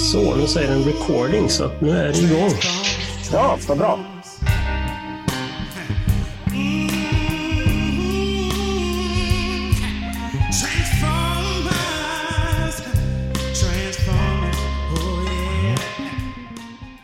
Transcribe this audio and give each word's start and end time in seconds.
Så, 0.00 0.36
nu 0.36 0.46
säger 0.46 0.70
den 0.70 0.84
recording, 0.84 1.48
så 1.48 1.64
att 1.64 1.80
nu 1.80 1.90
är 1.90 2.12
det 2.12 2.18
igång. 2.18 2.50
Ja, 3.32 3.58
vad 3.68 3.78
bra. 3.78 3.98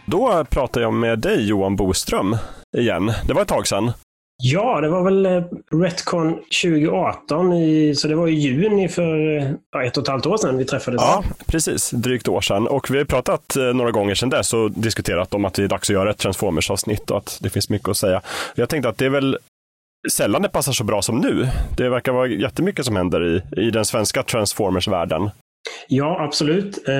Då 0.06 0.44
pratar 0.44 0.80
jag 0.80 0.92
med 0.94 1.18
dig 1.18 1.48
Johan 1.48 1.76
Boström 1.76 2.36
igen. 2.78 3.12
Det 3.26 3.32
var 3.32 3.42
ett 3.42 3.48
tag 3.48 3.66
sedan. 3.66 3.92
Ja, 4.52 4.80
det 4.80 4.88
var 4.88 5.02
väl 5.02 5.26
eh, 5.26 5.44
Retcon 5.72 6.34
2018, 6.34 7.52
i, 7.52 7.94
så 7.94 8.08
det 8.08 8.14
var 8.14 8.28
i 8.28 8.34
juni 8.34 8.88
för 8.88 9.38
eh, 9.38 9.50
ja, 9.72 9.84
ett 9.84 9.96
och 9.96 10.02
ett 10.02 10.08
halvt 10.08 10.26
år 10.26 10.36
sedan 10.36 10.58
vi 10.58 10.64
träffades. 10.64 11.02
Ja, 11.02 11.24
precis. 11.46 11.90
Drygt 11.90 12.28
år 12.28 12.40
sedan. 12.40 12.66
Och 12.66 12.90
vi 12.90 12.98
har 12.98 13.04
pratat 13.04 13.56
eh, 13.56 13.62
några 13.62 13.90
gånger 13.90 14.14
sedan 14.14 14.30
dess 14.30 14.54
och 14.54 14.70
diskuterat 14.70 15.34
om 15.34 15.44
att 15.44 15.54
det 15.54 15.64
är 15.64 15.68
dags 15.68 15.90
att 15.90 15.94
göra 15.94 16.10
ett 16.10 16.18
Transformers-avsnitt 16.18 17.10
och 17.10 17.18
att 17.18 17.38
det 17.42 17.50
finns 17.50 17.70
mycket 17.70 17.88
att 17.88 17.96
säga. 17.96 18.20
Jag 18.54 18.68
tänkte 18.68 18.88
att 18.88 18.98
det 18.98 19.04
är 19.04 19.10
väl 19.10 19.38
sällan 20.12 20.42
det 20.42 20.48
passar 20.48 20.72
så 20.72 20.84
bra 20.84 21.02
som 21.02 21.18
nu. 21.18 21.48
Det 21.76 21.88
verkar 21.88 22.12
vara 22.12 22.26
jättemycket 22.26 22.84
som 22.84 22.96
händer 22.96 23.24
i, 23.24 23.42
i 23.66 23.70
den 23.70 23.84
svenska 23.84 24.22
Transformers-världen. 24.22 25.30
Ja, 25.88 26.24
absolut. 26.24 26.88
Eh, 26.88 26.94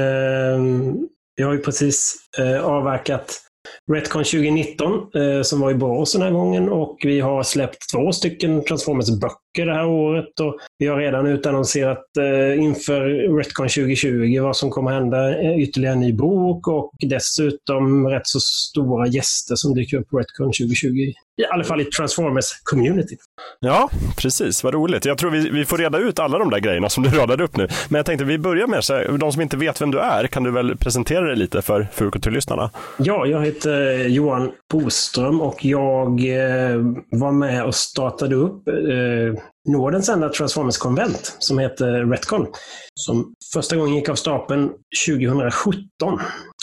jag 1.34 1.46
har 1.46 1.52
ju 1.52 1.58
precis 1.58 2.16
eh, 2.38 2.64
avverkat 2.64 3.45
Retcon 3.92 4.24
2019 4.24 4.92
eh, 5.14 5.42
som 5.42 5.60
var 5.60 5.70
i 5.70 5.74
Borås 5.74 6.12
den 6.12 6.22
här 6.22 6.30
gången 6.30 6.68
och 6.68 6.98
vi 7.02 7.20
har 7.20 7.42
släppt 7.42 7.90
två 7.92 8.12
stycken 8.12 8.62
Transformers-böcker 8.62 9.66
det 9.66 9.74
här 9.74 9.86
året 9.86 10.40
och 10.40 10.56
vi 10.78 10.86
har 10.86 10.98
redan 10.98 11.26
utannonserat 11.26 12.04
eh, 12.18 12.64
inför 12.64 13.00
Retcon 13.38 13.68
2020 13.68 14.40
vad 14.42 14.56
som 14.56 14.70
kommer 14.70 14.90
hända. 14.90 15.40
Eh, 15.40 15.62
ytterligare 15.62 15.94
en 15.94 16.00
ny 16.00 16.12
bok 16.12 16.68
och 16.68 16.92
dessutom 17.00 18.08
rätt 18.08 18.26
så 18.26 18.40
stora 18.40 19.06
gäster 19.06 19.54
som 19.56 19.74
dyker 19.74 19.96
upp 19.96 20.08
på 20.08 20.18
Retcon 20.18 20.46
2020. 20.46 21.12
I 21.38 21.44
alla 21.50 21.64
fall 21.64 21.80
i 21.80 21.84
Transformers-community. 21.84 23.16
Ja, 23.60 23.90
precis. 24.16 24.64
Vad 24.64 24.74
roligt. 24.74 25.04
Jag 25.04 25.18
tror 25.18 25.30
vi, 25.30 25.50
vi 25.50 25.64
får 25.64 25.78
reda 25.78 25.98
ut 25.98 26.18
alla 26.18 26.38
de 26.38 26.50
där 26.50 26.58
grejerna 26.58 26.88
som 26.88 27.02
du 27.02 27.10
radade 27.10 27.44
upp 27.44 27.56
nu. 27.56 27.68
Men 27.88 27.98
jag 27.98 28.06
tänkte 28.06 28.24
vi 28.24 28.38
börjar 28.38 28.66
med, 28.66 28.84
så 28.84 28.94
här, 28.94 29.18
de 29.18 29.32
som 29.32 29.42
inte 29.42 29.56
vet 29.56 29.80
vem 29.80 29.90
du 29.90 29.98
är, 29.98 30.26
kan 30.26 30.42
du 30.42 30.50
väl 30.50 30.76
presentera 30.76 31.20
dig 31.20 31.36
lite 31.36 31.62
för 31.62 31.88
Furukulturlyssnarna? 31.92 32.70
Ja, 32.98 33.26
jag 33.26 33.44
heter 33.44 33.55
heter 33.56 34.00
eh, 34.00 34.06
Johan 34.06 34.52
Boström 34.72 35.40
och 35.40 35.64
jag 35.64 36.08
eh, 36.20 36.80
var 37.10 37.32
med 37.32 37.64
och 37.64 37.74
startade 37.74 38.34
upp 38.34 38.68
eh, 38.68 39.42
Nordens 39.68 40.08
enda 40.08 40.28
Transformers-konvent 40.28 41.36
som 41.38 41.58
heter 41.58 42.10
Retcon. 42.10 42.46
Som 42.94 43.34
första 43.54 43.76
gången 43.76 43.94
gick 43.94 44.08
av 44.08 44.14
stapeln 44.14 44.70
2017. 45.06 45.80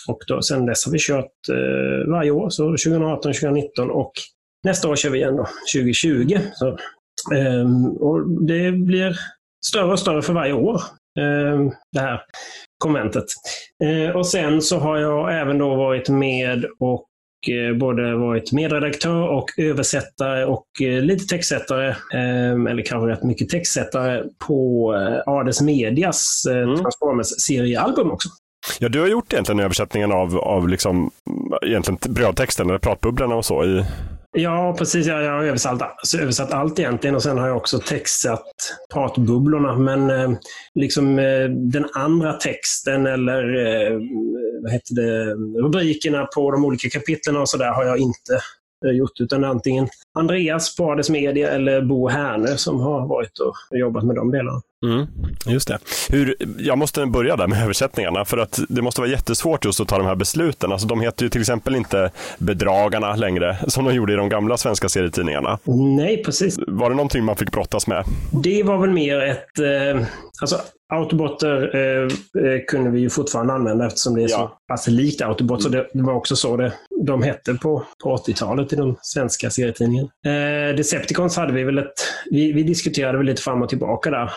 Och 0.08 0.20
då, 0.28 0.42
sen 0.42 0.66
dess 0.66 0.86
har 0.86 0.92
vi 0.92 1.00
kört 1.00 1.32
varje 2.08 2.32
år, 2.32 2.50
så 2.50 2.64
2018, 2.64 3.34
2019 3.34 3.92
och 3.92 4.12
nästa 4.64 4.90
år 4.90 4.96
kör 4.96 5.10
vi 5.10 5.18
igen 5.18 5.36
då, 5.36 5.48
2020. 5.76 6.38
Så, 6.54 6.78
ehm, 7.36 7.86
och 7.86 8.46
det 8.48 8.72
blir 8.72 9.20
större 9.66 9.92
och 9.92 10.00
större 10.00 10.22
för 10.22 10.34
varje 10.34 10.54
år, 10.54 10.82
ehm, 11.20 11.72
det 11.92 12.00
här 12.00 12.22
konventet. 12.84 13.26
Eh, 13.84 14.16
och 14.16 14.28
sen 14.28 14.62
så 14.62 14.80
har 14.80 14.98
jag 14.98 15.42
även 15.42 15.58
då 15.58 15.76
varit 15.76 16.10
med 16.10 16.66
och 16.80 17.08
eh, 17.50 17.78
både 17.78 18.16
varit 18.16 18.52
medredaktör 18.52 19.28
och 19.28 19.50
översättare 19.58 20.46
och 20.46 20.66
eh, 20.82 21.02
lite 21.02 21.26
textsättare, 21.26 21.90
eh, 21.90 22.72
eller 22.72 22.86
kanske 22.86 23.12
rätt 23.12 23.24
mycket 23.24 23.50
textsättare 23.50 24.24
på 24.48 24.90
Ades 25.26 25.62
Medias 25.62 26.44
mm. 26.50 26.76
Transformers-seriealbum 26.76 28.12
också. 28.12 28.30
Ja, 28.80 28.90
du 28.90 29.00
har 29.00 29.08
gjort 29.08 29.34
egentligen 29.34 29.60
översättningen 29.60 30.12
av, 30.12 30.38
av 30.38 30.70
liksom, 30.70 31.12
egentligen 31.66 32.00
brödtexten, 32.14 32.70
eller 32.70 32.80
pratbubblorna 32.80 33.36
och 33.36 33.46
så 33.46 33.66
i, 33.66 33.86
Ja, 34.36 34.76
precis. 34.78 35.08
Jag 35.08 35.16
har 35.16 35.44
översatt, 35.44 35.82
översatt 36.20 36.54
allt 36.54 36.80
egentligen 36.80 37.16
och 37.16 37.24
sen 37.24 37.38
har 37.38 37.48
jag 37.48 37.58
också 37.58 37.80
textat 37.80 38.46
pratbubblorna. 38.94 39.78
Men 39.78 40.10
eh, 40.10 40.38
liksom 40.76 41.20
eh, 41.20 41.50
den 41.50 41.86
andra 41.94 42.34
texten 42.34 43.06
eller 43.06 43.44
eh, 43.56 44.00
vad 44.64 44.72
heter 44.72 44.96
det, 44.96 45.34
rubrikerna 45.62 46.26
på 46.36 46.52
de 46.52 46.66
olika 46.66 46.90
kapitlen 46.90 47.38
och 47.38 47.50
sådär 47.50 47.72
har 47.72 47.86
jag 47.86 47.98
inte 47.98 48.34
eh, 48.86 48.92
gjort, 48.92 49.20
utan 49.20 49.44
antingen 49.44 49.88
Andreas 50.20 50.76
på 50.76 50.92
Ades 50.92 51.10
Media 51.10 51.50
eller 51.50 51.82
Bo 51.82 52.08
Härne 52.08 52.58
som 52.58 52.80
har 52.80 53.08
varit 53.08 53.40
och 53.40 53.56
jobbat 53.72 54.04
med 54.04 54.16
de 54.16 54.32
delarna. 54.32 54.62
Mm, 54.84 55.08
just 55.46 55.68
det. 55.68 55.80
Hur, 56.10 56.36
jag 56.58 56.78
måste 56.78 57.06
börja 57.06 57.36
där 57.36 57.48
med 57.48 57.64
översättningarna, 57.64 58.26
för 58.26 58.38
att 58.38 58.60
det 58.70 58.82
måste 58.82 59.02
vara 59.02 59.12
jättesvårt 59.12 59.66
just 59.66 59.80
att 59.80 59.88
ta 59.88 59.98
de 59.98 60.08
här 60.08 60.16
besluten. 60.16 60.72
Alltså, 60.72 60.88
de 60.88 61.02
heter 61.02 61.24
ju 61.24 61.30
till 61.30 61.42
exempel 61.42 61.76
inte 61.76 62.12
Bedragarna 62.38 63.16
längre, 63.16 63.58
som 63.68 63.86
de 63.86 63.96
gjorde 63.96 64.14
i 64.14 64.16
de 64.16 64.30
gamla 64.30 64.58
svenska 64.58 64.90
serietidningarna. 64.90 65.60
Nej, 65.98 66.24
precis. 66.24 66.60
Var 66.68 66.90
det 66.90 66.96
någonting 66.96 67.24
man 67.24 67.36
fick 67.36 67.52
brottas 67.52 67.88
med? 67.88 68.04
Det 68.44 68.64
var 68.64 68.78
väl 68.78 68.92
mer 68.92 69.20
ett... 69.20 69.60
Eh, 69.60 70.06
alltså, 70.42 70.58
Autobotter 70.94 71.76
eh, 71.76 72.04
eh, 72.44 72.62
kunde 72.68 72.90
vi 72.90 73.00
ju 73.00 73.10
fortfarande 73.10 73.54
använda 73.54 73.88
eftersom 73.88 74.16
det 74.16 74.24
är 74.24 74.30
ja. 74.30 74.38
så 74.38 74.52
pass 74.68 74.88
likt 74.88 75.22
Autobot. 75.22 75.64
Så 75.64 75.70
det, 75.70 75.88
det, 75.94 76.04
var 76.04 76.14
också 76.14 76.36
så 76.36 76.58
det, 76.58 76.74
de 77.06 77.24
hette 77.24 77.54
på, 77.54 77.86
på 78.04 78.16
80-talet 78.16 78.74
i 78.74 78.76
de 78.76 78.96
svenska 79.02 79.50
serietidningarna. 79.50 80.10
Eh, 80.26 80.76
Decepticons 80.76 81.38
hade 81.38 81.54
vi 81.54 81.64
väl 81.64 81.78
ett... 81.78 81.94
Vi, 82.32 82.52
vi 82.52 82.64
diskuterade 82.64 83.18
väl 83.18 83.28
lite 83.28 83.42
fram 83.42 83.62
och 83.62 83.70
tillbaka 83.70 84.10
där. 84.10 84.24
Eh, 84.24 84.30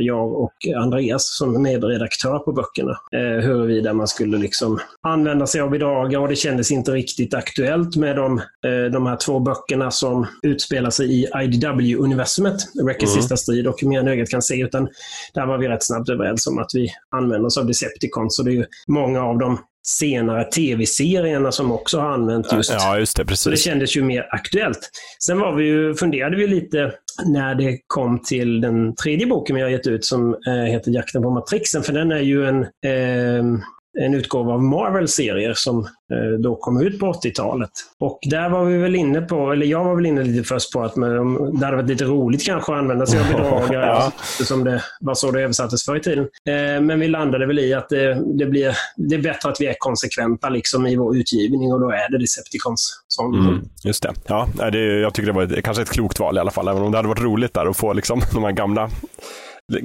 jag 0.00 0.32
och 0.32 0.52
Andreas 0.76 1.36
som 1.38 1.62
medredaktör 1.62 2.38
på 2.38 2.52
böckerna. 2.52 2.98
Eh, 3.12 3.44
huruvida 3.44 3.92
man 3.92 4.08
skulle 4.08 4.38
liksom 4.38 4.78
använda 5.02 5.46
sig 5.46 5.60
av 5.60 5.70
bedragare 5.70 6.22
och 6.22 6.28
det 6.28 6.36
kändes 6.36 6.70
inte 6.70 6.92
riktigt 6.92 7.34
aktuellt 7.34 7.96
med 7.96 8.16
de, 8.16 8.38
eh, 8.38 8.92
de 8.92 9.06
här 9.06 9.16
två 9.16 9.40
böckerna 9.40 9.90
som 9.90 10.26
utspelar 10.42 10.90
sig 10.90 11.20
i 11.20 11.26
IDW-universumet, 11.34 12.56
Reckers 12.86 13.10
mm. 13.10 13.20
sista 13.22 13.36
strid 13.36 13.66
och 13.66 13.82
Mer 13.82 14.00
än 14.00 14.08
ögat 14.08 14.30
kan 14.30 14.42
se. 14.42 14.62
Utan 14.62 14.88
där 15.34 15.46
var 15.46 15.58
vi 15.58 15.68
rätt 15.68 15.84
snabbt 15.84 16.08
överens 16.08 16.46
om 16.46 16.58
att 16.58 16.70
vi 16.74 16.88
använder 17.10 17.46
oss 17.46 17.58
av 17.58 17.66
Decepticons. 17.66 18.36
Så 18.36 18.42
det 18.42 18.50
är 18.50 18.54
ju 18.54 18.64
många 18.88 19.22
av 19.22 19.38
de 19.38 19.58
senare 19.82 20.44
tv-serierna 20.44 21.52
som 21.52 21.72
också 21.72 22.00
har 22.00 22.10
använt 22.10 22.52
just. 22.52 22.72
Ja, 22.72 22.98
just 22.98 23.16
det. 23.16 23.24
Precis. 23.24 23.42
Så 23.42 23.50
det 23.50 23.56
kändes 23.56 23.96
ju 23.96 24.02
mer 24.02 24.28
aktuellt. 24.30 24.90
Sen 25.26 25.38
var 25.38 25.54
vi 25.54 25.64
ju, 25.64 25.94
funderade 25.94 26.36
vi 26.36 26.46
lite 26.46 26.92
när 27.26 27.54
det 27.54 27.78
kom 27.86 28.22
till 28.22 28.60
den 28.60 28.94
tredje 28.94 29.26
boken 29.26 29.56
vi 29.56 29.62
har 29.62 29.68
gett 29.68 29.86
ut 29.86 30.04
som 30.04 30.36
eh, 30.46 30.52
heter 30.52 30.90
Jakten 30.90 31.22
på 31.22 31.30
Matrixen. 31.30 31.82
För 31.82 31.92
den 31.92 32.12
är 32.12 32.20
ju 32.20 32.46
en 32.46 32.62
eh, 32.62 33.60
en 34.00 34.14
utgåva 34.14 34.52
av 34.52 34.62
Marvel-serier 34.62 35.54
som 35.56 35.78
eh, 35.84 36.40
då 36.42 36.56
kom 36.56 36.82
ut 36.82 37.00
på 37.00 37.12
80-talet. 37.12 37.70
Och 38.00 38.18
där 38.30 38.50
var 38.50 38.64
vi 38.64 38.78
väl 38.78 38.94
inne 38.94 39.20
på, 39.20 39.52
eller 39.52 39.66
jag 39.66 39.84
var 39.84 39.96
väl 39.96 40.06
inne 40.06 40.24
lite 40.24 40.48
först 40.48 40.72
på 40.72 40.82
att 40.82 40.94
det 40.94 41.64
hade 41.64 41.76
varit 41.76 41.88
lite 41.88 42.04
roligt 42.04 42.46
kanske 42.46 42.72
att 42.72 42.78
använda 42.78 43.06
sig 43.06 43.20
av 43.20 43.26
bedragare, 43.32 43.86
ja. 43.86 44.12
eftersom 44.20 44.64
det 44.64 44.82
var 45.00 45.14
så 45.14 45.30
det 45.30 45.42
översattes 45.42 45.84
förr 45.84 45.96
i 45.96 46.00
tiden. 46.00 46.24
Eh, 46.24 46.80
men 46.80 47.00
vi 47.00 47.08
landade 47.08 47.46
väl 47.46 47.58
i 47.58 47.74
att 47.74 47.88
det, 47.88 48.38
det, 48.38 48.46
blir, 48.46 48.76
det 48.96 49.14
är 49.14 49.22
bättre 49.22 49.48
att 49.48 49.60
vi 49.60 49.66
är 49.66 49.74
konsekventa 49.78 50.48
liksom 50.48 50.86
i 50.86 50.96
vår 50.96 51.16
utgivning 51.16 51.72
och 51.72 51.80
då 51.80 51.90
är 51.90 52.10
det 52.10 52.18
Decepticons. 52.18 53.04
Som... 53.08 53.48
Mm, 53.48 53.60
just 53.84 54.02
det. 54.02 54.12
Ja, 54.26 54.48
det, 54.72 55.00
jag 55.00 55.14
tycker 55.14 55.26
det 55.26 55.32
var 55.32 55.42
ett, 55.42 55.64
kanske 55.64 55.82
ett 55.82 55.90
klokt 55.90 56.20
val 56.20 56.36
i 56.36 56.40
alla 56.40 56.50
fall, 56.50 56.68
även 56.68 56.82
om 56.82 56.92
det 56.92 56.98
hade 56.98 57.08
varit 57.08 57.22
roligt 57.22 57.54
där 57.54 57.66
att 57.66 57.76
få 57.76 57.92
liksom, 57.92 58.20
de 58.32 58.44
här 58.44 58.52
gamla 58.52 58.90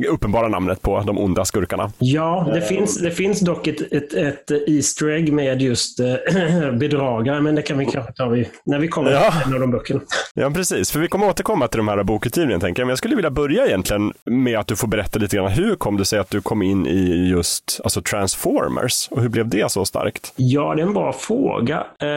uppenbara 0.10 0.48
namnet 0.48 0.82
på 0.82 1.00
de 1.02 1.18
onda 1.18 1.46
skurkarna. 1.46 1.92
Ja, 1.98 2.50
det, 2.54 2.62
finns, 2.62 2.98
det 3.02 3.12
finns 3.12 3.40
dock 3.40 3.68
ett, 3.68 3.94
ett, 3.94 4.14
ett 4.14 4.52
Easter 4.68 5.10
egg 5.10 5.34
med 5.34 5.62
just 5.62 6.00
äh, 6.00 6.06
bedragare, 6.74 7.42
men 7.42 7.56
det 7.56 7.62
kan 7.62 7.78
vi 7.78 7.86
kanske 7.86 8.14
ta 8.14 8.28
vid, 8.28 8.48
när 8.66 8.80
vi 8.80 8.88
kommer 8.88 9.12
ja. 9.12 9.32
till 9.32 9.48
en 9.48 9.54
av 9.54 9.60
de 9.60 9.72
böckerna. 9.72 10.02
Ja, 10.34 10.52
precis. 10.52 10.92
För 10.92 11.00
vi 11.00 11.08
kommer 11.08 11.28
återkomma 11.28 11.68
till 11.68 11.78
de 11.78 11.88
här 11.88 12.04
bokutgivningen, 12.04 12.60
tänker 12.60 12.82
jag. 12.82 12.86
Men 12.86 12.92
jag 12.92 12.98
skulle 12.98 13.16
vilja 13.16 13.32
börja 13.32 13.66
egentligen 13.66 14.14
med 14.26 14.60
att 14.60 14.68
du 14.68 14.76
får 14.76 14.88
berätta 14.88 15.20
lite 15.20 15.36
grann. 15.36 15.52
Hur 15.52 15.76
kom 15.76 15.98
det 15.98 16.06
sig 16.06 16.20
att 16.20 16.30
du 16.30 16.42
kom 16.42 16.62
in 16.62 16.88
i 16.88 17.30
just 17.30 17.82
alltså 17.84 18.02
Transformers? 18.02 19.08
Och 19.12 19.22
hur 19.22 19.30
blev 19.30 19.48
det 19.48 19.72
så 19.72 19.86
starkt? 19.86 20.34
Ja, 20.36 20.76
det 20.76 20.82
är 20.82 20.86
en 20.86 20.94
bra 20.94 21.14
fråga. 21.14 21.86
Uh, 22.04 22.10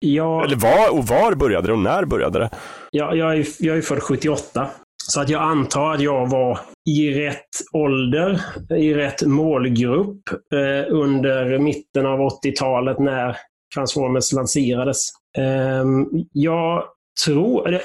jag... 0.00 0.44
Eller 0.44 0.56
var 0.56 0.98
och 0.98 1.06
var 1.06 1.34
började 1.34 1.66
det 1.66 1.72
och 1.72 1.78
när 1.78 2.04
började 2.04 2.38
det? 2.38 2.50
Ja, 2.90 3.14
jag, 3.14 3.38
är, 3.38 3.46
jag 3.58 3.76
är 3.76 3.82
född 3.82 4.02
78 4.02 4.70
så 5.08 5.20
att 5.20 5.28
jag 5.28 5.42
antar 5.42 5.94
att 5.94 6.00
jag 6.00 6.30
var 6.30 6.58
i 6.90 7.14
rätt 7.14 7.48
ålder, 7.72 8.40
i 8.76 8.94
rätt 8.94 9.26
målgrupp 9.26 10.28
eh, 10.52 10.94
under 10.94 11.58
mitten 11.58 12.06
av 12.06 12.18
80-talet 12.18 12.98
när 12.98 13.36
Transformers 13.74 14.32
lanserades. 14.32 15.08
Eh, 15.38 15.84
jag 16.32 16.84
tror, 17.24 17.80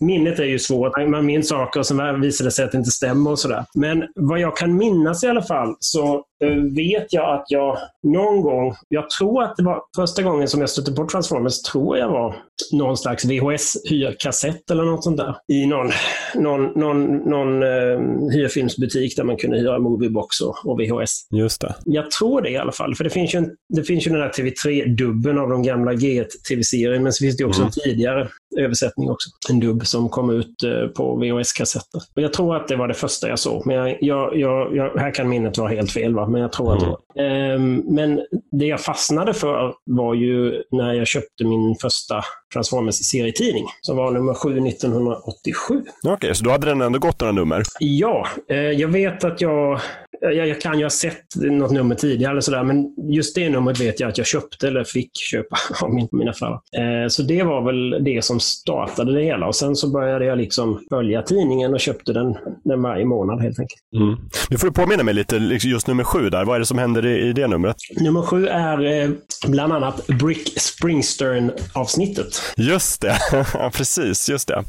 minnet 0.00 0.38
är 0.38 0.44
ju 0.44 0.58
svårt. 0.58 1.08
Man 1.08 1.26
minns 1.26 1.48
saker 1.48 1.80
och 1.80 1.86
sen 1.86 2.20
visar 2.20 2.44
det 2.44 2.50
sig 2.50 2.64
att 2.64 2.72
det 2.72 2.78
inte 2.78 2.90
stämmer 2.90 3.30
och 3.30 3.38
sådär. 3.38 3.64
Men 3.74 4.04
vad 4.14 4.40
jag 4.40 4.56
kan 4.56 4.76
minnas 4.76 5.24
i 5.24 5.26
alla 5.26 5.42
fall 5.42 5.76
så 5.80 6.14
eh, 6.44 6.56
vet 6.76 7.12
jag 7.12 7.34
att 7.34 7.44
jag 7.48 7.78
någon 8.02 8.42
gång, 8.42 8.74
jag 8.88 9.10
tror 9.10 9.42
att 9.42 9.56
det 9.56 9.64
var 9.64 9.82
första 9.96 10.22
gången 10.22 10.48
som 10.48 10.60
jag 10.60 10.70
stötte 10.70 10.92
på 10.92 11.06
Transformers, 11.06 11.62
tror 11.62 11.98
jag 11.98 12.08
var 12.08 12.36
någon 12.72 12.96
slags 12.96 13.24
VHS-hyrkassett 13.24 14.70
eller 14.70 14.84
något 14.84 15.04
sånt 15.04 15.16
där. 15.16 15.36
I 15.52 15.66
någon, 15.66 15.90
någon, 16.34 16.72
någon, 16.80 17.16
någon 17.16 17.62
uh, 17.62 18.30
hyrfilmsbutik 18.30 19.16
där 19.16 19.24
man 19.24 19.36
kunde 19.36 19.58
hyra 19.58 19.78
Moviebox 19.78 20.40
och, 20.40 20.56
och 20.64 20.80
VHS. 20.80 21.28
Just 21.30 21.60
det. 21.60 21.74
Jag 21.84 22.10
tror 22.10 22.42
det 22.42 22.50
i 22.50 22.56
alla 22.56 22.72
fall, 22.72 22.94
för 22.94 23.04
det 23.04 23.10
finns 23.10 23.34
ju, 23.34 23.38
en, 23.38 23.50
det 23.68 23.84
finns 23.84 24.06
ju 24.06 24.10
den 24.10 24.20
där 24.20 24.28
TV3-dubben 24.28 25.38
av 25.38 25.48
de 25.48 25.62
gamla 25.62 25.92
G1-tv-serien, 25.92 27.02
men 27.02 27.12
så 27.12 27.24
finns 27.24 27.36
det 27.36 27.44
också 27.44 27.60
mm. 27.60 27.72
tidigare 27.84 28.28
översättning 28.58 29.10
också. 29.10 29.28
En 29.50 29.60
dubb 29.60 29.86
som 29.86 30.08
kom 30.08 30.30
ut 30.30 30.64
uh, 30.64 30.88
på 30.88 31.16
VHS-kassetter. 31.16 32.02
Jag 32.14 32.32
tror 32.32 32.56
att 32.56 32.68
det 32.68 32.76
var 32.76 32.88
det 32.88 32.94
första 32.94 33.28
jag 33.28 33.38
såg, 33.38 33.66
men 33.66 33.76
jag, 34.00 34.36
jag, 34.36 34.76
jag, 34.76 35.00
här 35.00 35.14
kan 35.14 35.28
minnet 35.28 35.58
vara 35.58 35.68
helt 35.68 35.92
fel. 35.92 36.14
Va? 36.14 36.28
men 36.28 36.40
jag 36.40 36.52
tror 36.52 36.76
att 36.76 36.82
mm. 36.82 36.94
det 37.14 37.22
ehm, 37.22 37.82
Men 37.88 38.20
det 38.50 38.66
jag 38.66 38.80
fastnade 38.80 39.34
för 39.34 39.74
var 39.84 40.14
ju 40.14 40.62
när 40.70 40.92
jag 40.92 41.06
köpte 41.06 41.44
min 41.44 41.76
första 41.80 42.22
Transformers-serietidning, 42.54 43.64
som 43.80 43.96
var 43.96 44.10
nummer 44.10 44.34
7 44.34 44.66
1987. 44.66 45.74
Okej, 45.74 46.12
okay, 46.12 46.34
så 46.34 46.44
då 46.44 46.50
hade 46.50 46.66
den 46.66 46.80
ändå 46.80 46.98
gått 46.98 47.20
några 47.20 47.32
nummer? 47.32 47.62
Ja, 47.80 48.26
eh, 48.50 48.56
jag 48.56 48.88
vet 48.88 49.24
att 49.24 49.40
jag 49.40 49.80
jag, 50.20 50.48
jag, 50.48 50.60
kan 50.60 50.78
ju 50.78 50.84
ha 50.84 50.90
sett 50.90 51.36
något 51.36 51.70
nummer 51.70 51.94
tidigare, 51.94 52.30
eller 52.30 52.40
sådär, 52.40 52.62
men 52.62 52.94
just 53.10 53.34
det 53.34 53.50
numret 53.50 53.80
vet 53.80 54.00
jag 54.00 54.08
att 54.08 54.18
jag 54.18 54.26
köpte 54.26 54.68
eller 54.68 54.84
fick 54.84 55.10
köpa 55.30 55.56
av 55.82 55.94
min, 55.94 56.08
mina 56.12 56.32
föräldrar. 56.32 56.60
Eh, 57.04 57.08
så 57.08 57.22
det 57.22 57.42
var 57.42 57.62
väl 57.62 58.04
det 58.04 58.24
som 58.24 58.40
startade 58.40 59.12
det 59.12 59.22
hela. 59.22 59.46
Och 59.46 59.56
Sen 59.56 59.76
så 59.76 59.88
började 59.88 60.24
jag 60.24 60.38
liksom 60.38 60.80
följa 60.90 61.22
tidningen 61.22 61.74
och 61.74 61.80
köpte 61.80 62.12
den, 62.12 62.36
den 62.64 62.82
varje 62.82 63.04
månad 63.04 63.42
helt 63.42 63.58
enkelt. 63.58 63.80
Mm. 63.96 64.16
Nu 64.50 64.58
får 64.58 64.66
du 64.66 64.72
påminna 64.72 65.02
mig 65.02 65.14
lite, 65.14 65.38
liksom 65.38 65.70
just 65.70 65.86
nummer 65.86 66.04
sju 66.04 66.30
där. 66.30 66.44
Vad 66.44 66.56
är 66.56 66.60
det 66.60 66.66
som 66.66 66.78
händer 66.78 67.06
i, 67.06 67.28
i 67.28 67.32
det 67.32 67.46
numret? 67.46 67.76
Nummer 68.00 68.22
sju 68.22 68.46
är 68.46 68.84
eh, 68.84 69.10
bland 69.46 69.72
annat 69.72 70.06
Brick 70.06 70.60
Springstern-avsnittet. 70.60 72.42
Just 72.56 73.00
det, 73.00 73.16
precis, 73.72 74.28
just 74.28 74.48
det. 74.48 74.64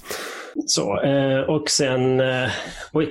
Så, 0.66 1.02
eh, 1.02 1.40
och 1.40 1.70
sen, 1.70 2.20
eh, 2.20 2.50
oj, 2.94 3.10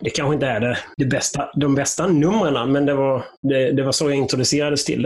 det 0.00 0.10
kanske 0.10 0.34
inte 0.34 0.46
är 0.46 0.60
det, 0.60 0.78
det 0.96 1.04
bästa, 1.04 1.48
de 1.54 1.74
bästa 1.74 2.06
numren, 2.06 2.72
men 2.72 2.86
det 2.86 2.94
var, 2.94 3.24
det, 3.42 3.72
det, 3.72 3.82
var 3.82 3.92
så 3.92 4.10
jag 4.10 4.16
introducerades 4.16 4.84
till 4.84 5.02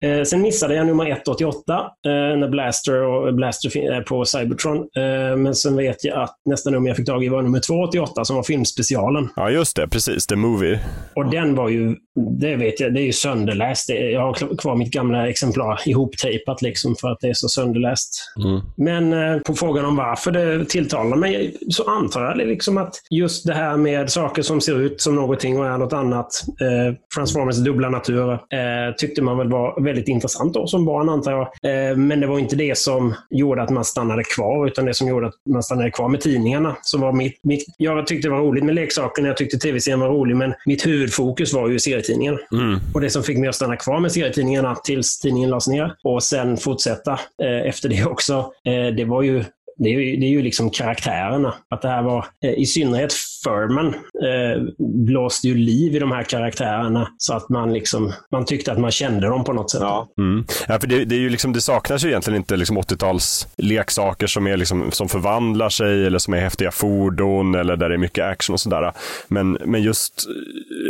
det. 0.00 0.08
Eh, 0.08 0.24
sen 0.24 0.42
missade 0.42 0.74
jag 0.74 0.86
nummer 0.86 1.10
188 1.10 1.90
när 2.04 2.48
Blaster 2.48 3.02
och 3.02 3.34
Blaster 3.34 3.78
är 3.78 4.02
på 4.02 4.24
Cybertron. 4.24 4.88
men 5.36 5.54
sen 5.54 5.76
vet 5.76 6.04
jag 6.04 6.22
att 6.22 6.36
nästa 6.44 6.70
nummer 6.70 6.88
jag 6.88 6.96
fick 6.96 7.06
tag 7.06 7.24
i 7.24 7.28
var 7.28 7.42
nummer 7.42 7.60
288 7.60 8.24
som 8.24 8.36
var 8.36 8.42
filmspecialen. 8.42 9.28
Ja, 9.36 9.50
just 9.50 9.76
det. 9.76 9.88
Precis. 9.88 10.26
The 10.26 10.36
Movie. 10.36 10.80
Och 11.14 11.30
den 11.30 11.54
var 11.54 11.68
ju, 11.68 11.96
det 12.40 12.56
vet 12.56 12.80
jag, 12.80 12.94
det 12.94 13.00
är 13.00 13.04
ju 13.04 13.12
sönderläst. 13.12 13.88
Jag 13.88 14.20
har 14.20 14.56
kvar 14.56 14.76
mitt 14.76 14.92
gamla 14.92 15.28
exemplar 15.28 15.80
ihoptejpat 15.86 16.62
liksom 16.62 16.96
för 17.00 17.08
att 17.08 17.20
det 17.20 17.28
är 17.28 17.34
så 17.34 17.48
sönderläst. 17.48 18.32
Mm. 18.44 18.60
Men 18.76 19.40
på 19.42 19.54
frågan 19.54 19.84
om 19.84 19.96
varför 19.96 20.30
det 20.30 20.64
tilltalar 20.64 21.16
mig 21.16 21.29
så 21.70 21.84
antar 21.84 22.22
jag 22.24 22.36
liksom 22.36 22.78
att 22.78 22.94
just 23.10 23.46
det 23.46 23.54
här 23.54 23.76
med 23.76 24.10
saker 24.10 24.42
som 24.42 24.60
ser 24.60 24.80
ut 24.80 25.00
som 25.00 25.14
någonting 25.14 25.58
och 25.58 25.66
är 25.66 25.78
något 25.78 25.92
annat, 25.92 26.44
eh, 26.60 26.94
Transformers 27.14 27.56
dubbla 27.56 27.88
natur, 27.88 28.32
eh, 28.32 28.94
tyckte 28.98 29.22
man 29.22 29.38
väl 29.38 29.50
var 29.50 29.84
väldigt 29.84 30.08
intressant 30.08 30.54
då 30.54 30.66
som 30.66 30.84
barn 30.84 31.08
antar 31.08 31.32
jag. 31.32 31.40
Eh, 31.40 31.96
men 31.96 32.20
det 32.20 32.26
var 32.26 32.38
inte 32.38 32.56
det 32.56 32.78
som 32.78 33.14
gjorde 33.30 33.62
att 33.62 33.70
man 33.70 33.84
stannade 33.84 34.24
kvar, 34.24 34.66
utan 34.66 34.84
det 34.84 34.94
som 34.94 35.08
gjorde 35.08 35.26
att 35.26 35.34
man 35.50 35.62
stannade 35.62 35.90
kvar 35.90 36.08
med 36.08 36.20
tidningarna. 36.20 36.76
Så 36.82 36.98
var 36.98 37.12
mitt, 37.12 37.40
mitt, 37.44 37.64
jag 37.76 38.06
tyckte 38.06 38.28
det 38.28 38.32
var 38.32 38.40
roligt 38.40 38.64
med 38.64 38.74
leksakerna, 38.74 39.28
jag 39.28 39.36
tyckte 39.36 39.58
tv-serien 39.58 40.00
var 40.00 40.08
rolig, 40.08 40.36
men 40.36 40.54
mitt 40.66 40.86
huvudfokus 40.86 41.54
var 41.54 41.68
ju 41.68 41.78
serietidningarna. 41.78 42.38
Mm. 42.52 42.78
Och 42.94 43.00
det 43.00 43.10
som 43.10 43.22
fick 43.22 43.38
mig 43.38 43.48
att 43.48 43.54
stanna 43.54 43.76
kvar 43.76 44.00
med 44.00 44.12
serietidningarna 44.12 44.74
tills 44.74 45.18
tidningen 45.18 45.50
lades 45.50 45.68
ner 45.68 45.94
och 46.04 46.22
sen 46.22 46.56
fortsätta 46.56 47.12
eh, 47.42 47.68
efter 47.68 47.88
det 47.88 48.04
också, 48.04 48.52
eh, 48.64 48.94
det 48.96 49.04
var 49.04 49.22
ju 49.22 49.44
det 49.80 49.88
är, 49.88 50.00
ju, 50.00 50.16
det 50.16 50.26
är 50.26 50.30
ju 50.30 50.42
liksom 50.42 50.70
karaktärerna. 50.70 51.54
Att 51.68 51.82
det 51.82 51.88
här 51.88 52.02
var, 52.02 52.26
eh, 52.44 52.50
i 52.50 52.66
synnerhet 52.66 53.12
Furman 53.44 53.86
eh, 53.86 54.62
blåste 54.78 55.48
ju 55.48 55.54
liv 55.54 55.94
i 55.94 55.98
de 55.98 56.12
här 56.12 56.22
karaktärerna 56.22 57.08
så 57.18 57.34
att 57.34 57.48
man 57.48 57.72
liksom, 57.72 58.12
man 58.32 58.44
tyckte 58.44 58.72
att 58.72 58.78
man 58.78 58.90
kände 58.90 59.26
dem 59.26 59.44
på 59.44 59.52
något 59.52 59.70
sätt. 59.70 59.80
Ja, 59.80 60.08
mm. 60.18 60.44
ja 60.68 60.78
för 60.78 60.86
det, 60.86 61.04
det, 61.04 61.14
är 61.14 61.20
ju 61.20 61.28
liksom, 61.28 61.52
det 61.52 61.60
saknas 61.60 62.04
ju 62.04 62.08
egentligen 62.08 62.36
inte 62.36 62.56
liksom 62.56 62.78
80-tals 62.78 63.48
leksaker 63.56 64.26
som, 64.26 64.46
är 64.46 64.56
liksom, 64.56 64.90
som 64.90 65.08
förvandlar 65.08 65.68
sig 65.68 66.06
eller 66.06 66.18
som 66.18 66.34
är 66.34 66.40
häftiga 66.40 66.70
fordon 66.70 67.54
eller 67.54 67.76
där 67.76 67.88
det 67.88 67.94
är 67.94 67.98
mycket 67.98 68.24
action 68.24 68.54
och 68.54 68.60
sådär. 68.60 68.92
Men, 69.28 69.58
men 69.64 69.82
just, 69.82 70.26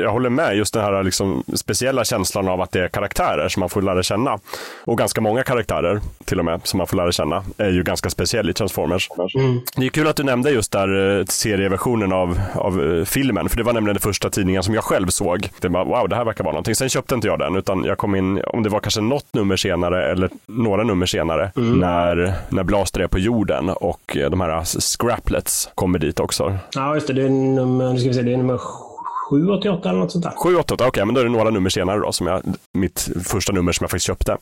jag 0.00 0.12
håller 0.12 0.31
med, 0.31 0.56
just 0.56 0.75
den 0.75 0.85
här 0.85 1.03
liksom 1.03 1.44
speciella 1.55 2.05
känslan 2.05 2.49
av 2.49 2.61
att 2.61 2.73
det 2.73 2.85
är 2.85 2.88
karaktärer 2.88 3.49
som 3.49 3.61
man 3.61 3.69
får 3.69 3.82
lära 3.82 4.03
känna. 4.03 4.38
Och 4.85 4.99
ganska 4.99 5.20
många 5.20 5.43
karaktärer 5.43 6.00
till 6.25 6.38
och 6.38 6.44
med 6.44 6.61
som 6.64 6.79
man 6.79 6.87
får 6.87 6.96
lära 6.96 7.12
känna 7.12 7.44
är 7.56 7.70
ju 7.70 7.82
ganska 7.82 8.11
speciell 8.11 8.50
i 8.50 8.53
Transformers. 8.53 9.08
Mm. 9.35 9.61
Det 9.76 9.87
är 9.87 9.91
kul 9.91 10.06
att 10.06 10.17
du 10.17 10.23
nämnde 10.23 10.50
just 10.50 10.73
där 10.73 11.19
eh, 11.19 11.25
serieversionen 11.25 12.12
av 12.12 12.39
av 12.54 12.82
eh, 12.82 13.04
filmen. 13.04 13.48
För 13.48 13.56
det 13.56 13.62
var 13.62 13.72
nämligen 13.72 13.94
den 13.94 14.00
första 14.00 14.31
tidningen 14.31 14.62
som 14.62 14.75
jag 14.75 14.84
själv 14.84 15.06
såg. 15.06 15.48
Det 15.60 15.69
var 15.69 15.84
wow, 15.84 16.08
det 16.08 16.16
här 16.16 16.25
verkar 16.25 16.44
vara 16.44 16.52
någonting. 16.52 16.75
Sen 16.75 16.88
köpte 16.88 17.14
inte 17.14 17.26
jag 17.26 17.38
den, 17.38 17.56
utan 17.56 17.84
jag 17.84 17.98
kom 17.98 18.14
in, 18.14 18.42
om 18.46 18.62
det 18.62 18.69
var 18.69 18.81
kanske 18.81 19.00
något 19.00 19.26
nummer 19.32 19.56
senare 19.56 20.10
eller 20.12 20.31
några 20.46 20.84
nummer 20.84 21.06
senare, 21.06 21.52
mm. 21.56 21.78
när, 21.78 22.34
när 22.48 22.62
Blaster 22.62 23.00
är 23.00 23.06
på 23.06 23.19
jorden 23.19 23.69
och 23.69 24.16
eh, 24.16 24.31
de 24.31 24.40
här 24.40 24.81
scraplets 24.81 25.70
kommer 25.75 25.98
dit 25.98 26.20
också. 26.20 26.56
Ja, 26.75 26.94
just 26.94 27.06
det. 27.06 27.12
Det 27.12 27.22
är 27.22 27.28
nummer, 27.28 27.96
ska 27.96 28.08
vi 28.08 28.14
se, 28.14 28.22
det 28.22 28.32
är 28.32 28.37
nummer 28.37 28.60
788 29.31 29.88
eller 29.88 29.98
något 29.98 30.12
sånt 30.12 30.25
där. 30.25 30.32
788, 30.36 30.75
okej, 30.75 30.88
okay, 30.88 31.04
men 31.04 31.14
då 31.14 31.20
är 31.20 31.25
det 31.25 31.31
några 31.31 31.50
nummer 31.50 31.70
senare 31.70 31.98
då, 32.00 32.12
som 32.12 32.26
jag, 32.26 32.43
mitt 32.72 33.10
första 33.25 33.52
nummer 33.52 33.72
som 33.72 33.84
jag 33.84 33.90
faktiskt 33.90 34.06
köpte. 34.06 34.36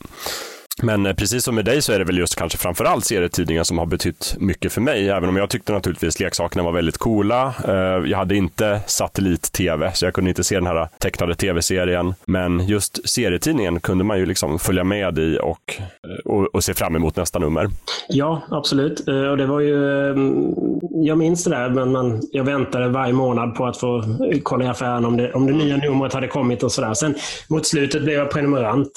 Men 0.81 1.05
eh, 1.05 1.13
precis 1.13 1.43
som 1.43 1.55
med 1.55 1.65
dig 1.65 1.81
så 1.81 1.93
är 1.93 1.99
det 1.99 2.05
väl 2.05 2.17
just 2.17 2.35
kanske 2.35 2.57
framförallt 2.57 3.05
serietidningar 3.05 3.63
som 3.63 3.77
har 3.77 3.85
betytt 3.85 4.35
mycket 4.39 4.73
för 4.73 4.81
mig. 4.81 5.09
Även 5.09 5.29
om 5.29 5.37
jag 5.37 5.49
tyckte 5.49 5.73
naturligtvis 5.73 6.19
leksakerna 6.19 6.63
var 6.63 6.71
väldigt 6.71 6.97
coola. 6.97 7.53
Eh, 7.67 8.09
jag 8.09 8.17
hade 8.17 8.35
inte 8.35 8.81
satellit-tv, 8.87 9.91
så 9.93 10.05
jag 10.05 10.13
kunde 10.13 10.29
inte 10.29 10.43
se 10.43 10.55
den 10.55 10.67
här 10.67 10.87
tecknade 10.99 11.35
tv-serien. 11.35 12.13
Men 12.25 12.67
just 12.67 13.09
serietidningen 13.09 13.79
kunde 13.79 14.03
man 14.03 14.19
ju 14.19 14.25
liksom 14.25 14.59
följa 14.59 14.83
med 14.83 15.19
i 15.19 15.39
och, 15.41 15.75
eh, 15.77 16.31
och, 16.31 16.55
och 16.55 16.63
se 16.63 16.73
fram 16.73 16.95
emot 16.95 17.15
nästa 17.15 17.39
nummer. 17.39 17.69
Ja, 18.09 18.41
absolut. 18.49 18.99
Och 18.99 19.37
det 19.37 19.45
var 19.45 19.59
ju, 19.59 20.09
mm, 20.11 20.53
jag 20.91 21.17
minns 21.17 21.43
det 21.43 21.49
där, 21.49 21.69
men 21.69 21.91
man, 21.91 22.21
jag 22.31 22.43
väntade 22.43 22.87
varje 22.87 23.13
månad 23.13 23.55
på 23.55 23.65
att 23.65 23.77
få 23.77 24.03
kolla 24.43 24.65
i 24.65 24.67
affären 24.67 25.05
om 25.05 25.17
det, 25.17 25.33
om 25.33 25.47
det 25.47 25.53
nya 25.53 25.77
numret 25.77 26.13
hade 26.13 26.27
kommit 26.27 26.63
och 26.63 26.71
sådär. 26.71 26.93
Sen 26.93 27.15
mot 27.49 27.67
slutet 27.67 28.03
blev 28.03 28.15
jag 28.15 28.31
prenumerant, 28.31 28.91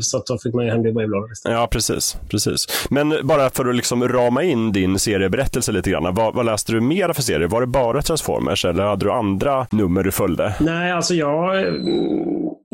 så 0.00 0.18
att 0.18 0.26
då 0.26 0.38
fick 0.38 0.54
man 0.54 0.64
ju 0.64 0.70
hem 0.70 0.82
det 0.82 0.88
i 0.88 0.92
brevlådan 0.92 1.21
Ja, 1.44 1.68
precis, 1.70 2.16
precis. 2.30 2.86
Men 2.90 3.14
bara 3.22 3.50
för 3.50 3.68
att 3.68 3.76
liksom 3.76 4.08
rama 4.08 4.42
in 4.42 4.72
din 4.72 4.98
serieberättelse 4.98 5.72
lite 5.72 5.90
grann. 5.90 6.14
Vad, 6.14 6.34
vad 6.34 6.46
läste 6.46 6.72
du 6.72 6.80
mer 6.80 7.12
för 7.12 7.22
serier? 7.22 7.48
Var 7.48 7.60
det 7.60 7.66
bara 7.66 8.02
Transformers 8.02 8.64
eller 8.64 8.84
hade 8.84 9.04
du 9.04 9.12
andra 9.12 9.66
nummer 9.70 10.02
du 10.02 10.10
följde? 10.10 10.54
Nej, 10.60 10.92
alltså 10.92 11.14
jag 11.14 11.64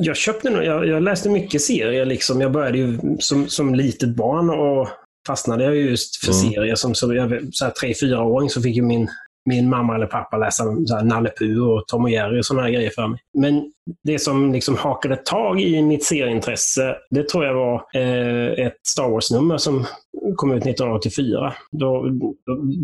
jag 0.01 0.17
köpte 0.17 0.51
nog, 0.51 0.65
jag, 0.65 0.87
jag, 0.87 1.03
läste 1.03 1.31
mycket 1.31 1.63
serier 1.63 2.05
liksom. 2.05 2.41
Jag 2.41 2.53
började 2.53 2.79
ju 2.79 2.99
som, 3.19 3.49
som 3.49 3.75
litet 3.75 4.17
barn 4.17 4.51
och 4.51 4.89
fastnade 5.27 5.65
jag 5.65 5.77
just 5.77 6.17
för 6.17 6.33
mm. 6.33 6.53
serier. 6.53 6.75
Som, 6.75 6.95
så 6.95 7.15
jag, 7.15 7.49
så 7.53 7.65
här, 7.65 7.73
tre, 7.73 7.95
fyra 8.01 8.23
åring 8.23 8.51
så 8.51 8.63
fick 8.63 8.77
ju 8.77 8.83
min, 8.83 9.09
min 9.51 9.69
mamma 9.69 9.95
eller 9.95 10.07
pappa 10.07 10.37
läsa 10.37 10.65
så 10.87 10.97
här, 10.97 11.05
Nalle 11.05 11.31
Puh 11.39 11.69
och 11.69 11.87
Tom 11.87 12.05
och 12.05 12.11
Jerry 12.11 12.41
och 12.41 12.47
sådana 12.47 12.71
grejer 12.71 12.91
för 12.91 13.07
mig. 13.07 13.21
Men 13.39 13.73
det 14.05 14.19
som 14.19 14.53
liksom 14.53 14.77
hakade 14.77 15.17
tag 15.17 15.61
i 15.61 15.83
mitt 15.83 16.05
serieintresse, 16.05 16.97
det 17.11 17.29
tror 17.29 17.45
jag 17.45 17.55
var 17.55 17.75
eh, 17.95 18.67
ett 18.67 18.87
Star 18.87 19.09
Wars-nummer 19.09 19.59
som 19.59 19.87
kom 20.37 20.53
ut 20.53 20.67
1984. 20.67 21.55
Då, 21.71 22.09
då, 22.09 22.35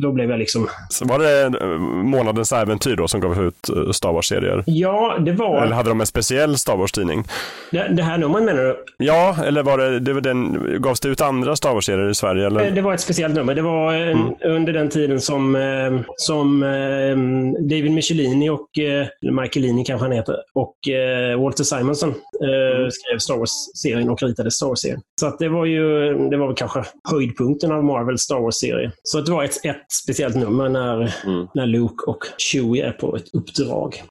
då, 0.03 0.13
blev 0.13 0.31
jag 0.31 0.39
liksom... 0.39 0.69
Så 0.89 1.05
var 1.05 1.19
det 1.19 1.59
eh, 1.61 1.79
månadens 2.05 2.53
äventyr 2.53 2.97
då 2.97 3.09
som 3.09 3.21
gav 3.21 3.43
ut 3.43 3.69
eh, 3.69 3.91
Star 3.91 4.13
Wars-serier? 4.13 4.65
Ja, 4.67 5.19
det 5.19 5.33
var... 5.33 5.63
Eller 5.63 5.77
hade 5.77 5.89
de 5.89 6.01
en 6.01 6.07
speciell 6.07 6.59
Star 6.59 6.77
Wars-tidning? 6.77 7.25
Det, 7.71 7.89
det, 7.89 8.03
här 8.03 8.19
numret 8.19 8.45
menar 8.45 8.63
du? 8.63 8.85
Ja, 8.99 9.37
eller 9.45 9.63
var 9.63 9.79
det, 9.79 10.01
det 10.01 10.13
var 10.13 10.21
den, 10.21 10.59
gavs 10.83 11.01
det 11.01 11.09
ut 11.09 11.21
andra 11.21 11.57
Star 11.57 11.73
Wars-serier 11.73 12.11
i 12.11 12.15
Sverige? 12.15 12.47
Eller? 12.47 12.67
Eh, 12.67 12.75
det 12.75 12.83
var 12.83 12.95
ett 12.95 13.01
speciellt 13.01 13.35
nummer. 13.35 13.55
Det 13.55 13.63
var 13.63 13.95
en, 13.95 14.19
mm. 14.19 14.35
under 14.43 14.73
den 14.73 14.89
tiden 14.89 15.21
som, 15.21 15.55
som 16.17 16.61
David 17.61 17.93
Michelini 17.93 18.51
och, 18.51 18.69
eller 18.79 19.43
Michaelini 19.43 19.85
kanske 19.85 20.05
han 20.05 20.13
heter, 20.13 20.37
och 20.55 20.77
Walter 21.39 21.65
Simonson 21.65 22.15
eh, 22.43 22.77
mm. 22.77 22.91
skrev 22.91 23.19
Star 23.19 23.37
Wars-serien 23.37 24.11
och 24.11 24.23
ritade 24.23 24.51
Star 24.51 24.67
Wars-serien. 24.67 25.01
Så 25.21 25.27
att 25.27 25.39
det 25.39 25.49
var 25.49 25.65
ju, 25.65 26.15
det 26.31 26.37
var 26.37 26.47
väl 26.47 26.57
kanske 26.57 26.85
höjdpunkten 27.11 27.73
av 27.73 27.85
Marvels 27.85 28.23
Star 28.23 28.41
Wars-serie. 28.41 28.93
Så 29.03 29.21
det 29.21 29.33
var 29.33 29.45
ett, 29.45 29.65
ett 29.65 29.93
speciellt 30.03 30.37
nummer 30.37 30.69
när, 30.69 30.95
mm. 31.27 31.47
när 31.55 31.67
Luke 31.67 32.05
och 32.07 32.19
Chewie 32.39 32.87
är 32.87 32.93
på 32.93 33.17
ett 33.17 33.35
uppdrag. 33.35 34.03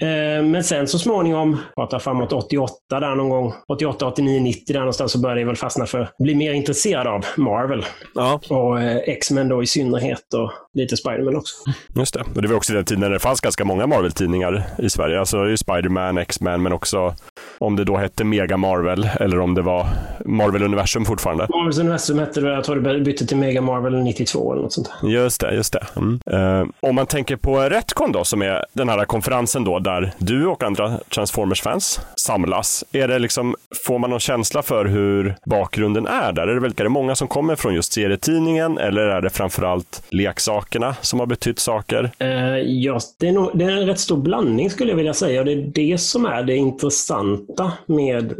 Eh, 0.00 0.44
men 0.44 0.64
sen 0.64 0.88
så 0.88 0.98
småningom, 0.98 1.56
pratar 1.74 1.98
framåt 1.98 2.32
88 2.32 2.74
där 2.88 3.14
någon 3.14 3.28
gång, 3.28 3.54
88, 3.68 4.06
89, 4.06 4.40
90 4.40 4.72
där 4.72 4.80
någonstans 4.80 5.12
så 5.12 5.18
började 5.18 5.40
jag 5.40 5.46
väl 5.46 5.56
fastna 5.56 5.86
för, 5.86 6.08
bli 6.18 6.34
mer 6.34 6.52
intresserad 6.52 7.06
av 7.06 7.24
Marvel. 7.36 7.84
Ja. 8.14 8.40
Och 8.48 8.80
eh, 8.80 8.96
X-Men 8.96 9.48
då 9.48 9.62
i 9.62 9.66
synnerhet 9.66 10.34
och 10.34 10.52
lite 10.74 10.96
Spiderman 10.96 11.36
också. 11.36 11.54
Just 11.96 12.14
det. 12.14 12.24
Och 12.34 12.42
det 12.42 12.48
var 12.48 12.56
också 12.56 12.72
den 12.72 12.84
tiden 12.84 13.00
när 13.00 13.10
det 13.10 13.18
fanns 13.18 13.40
ganska 13.40 13.64
många 13.64 13.86
Marvel-tidningar 13.86 14.64
i 14.78 14.90
Sverige. 14.90 15.18
Alltså 15.18 15.56
Spiderman, 15.56 16.18
X-Men, 16.30 16.62
men 16.62 16.72
också 16.72 17.14
om 17.58 17.76
det 17.76 17.84
då 17.84 17.96
hette 17.96 18.24
Mega 18.24 18.56
Marvel 18.56 19.08
eller 19.20 19.40
om 19.40 19.54
det 19.54 19.62
var 19.62 19.86
Marvel-universum 20.24 21.04
fortfarande. 21.04 21.46
Marvels 21.50 21.78
universum 21.78 22.18
hette 22.18 22.40
det, 22.40 22.48
jag 22.48 22.64
tror 22.64 22.76
det 22.76 23.00
bytte 23.00 23.26
till 23.26 23.36
Mega 23.36 23.60
Marvel 23.60 23.94
92 23.94 24.52
eller 24.52 24.62
något 24.62 24.72
sånt. 24.72 24.90
Just 25.02 25.40
det, 25.40 25.54
just 25.54 25.72
det. 25.72 25.86
Mm. 25.96 26.20
Uh, 26.32 26.68
om 26.80 26.94
man 26.94 27.06
tänker 27.06 27.36
på 27.36 27.60
Retcon 27.60 28.12
då, 28.12 28.24
som 28.24 28.42
är 28.42 28.64
den 28.72 28.88
här 28.88 29.04
konferensen 29.04 29.64
då 29.64 29.78
där 29.78 30.12
du 30.18 30.46
och 30.46 30.62
andra 30.62 30.98
Transformers-fans 31.14 32.00
samlas. 32.16 32.84
Är 32.92 33.08
det 33.08 33.18
liksom, 33.18 33.56
får 33.86 33.98
man 33.98 34.10
någon 34.10 34.20
känsla 34.20 34.62
för 34.62 34.84
hur 34.84 35.34
bakgrunden 35.46 36.06
är 36.06 36.32
där? 36.32 36.46
Är 36.46 36.60
det, 36.60 36.66
är 36.66 36.84
det 36.84 36.88
många 36.88 37.14
som 37.14 37.28
kommer 37.28 37.56
från 37.56 37.74
just 37.74 37.92
serietidningen 37.92 38.78
eller 38.78 39.02
är 39.02 39.20
det 39.20 39.30
framförallt 39.30 40.02
leksakerna 40.10 40.94
som 41.00 41.20
har 41.20 41.26
betytt 41.26 41.58
saker? 41.58 42.10
Uh, 42.22 42.58
ja, 42.58 43.00
det 43.18 43.28
är, 43.28 43.32
nog, 43.32 43.50
det 43.54 43.64
är 43.64 43.70
en 43.70 43.86
rätt 43.86 44.00
stor 44.00 44.16
blandning 44.16 44.70
skulle 44.70 44.90
jag 44.90 44.96
vilja 44.96 45.14
säga 45.14 45.40
och 45.40 45.46
det 45.46 45.52
är 45.52 45.70
det 45.74 46.00
som 46.10 46.24
är 46.24 46.42
det 46.42 46.56
intressanta 46.56 47.72
med 47.86 48.34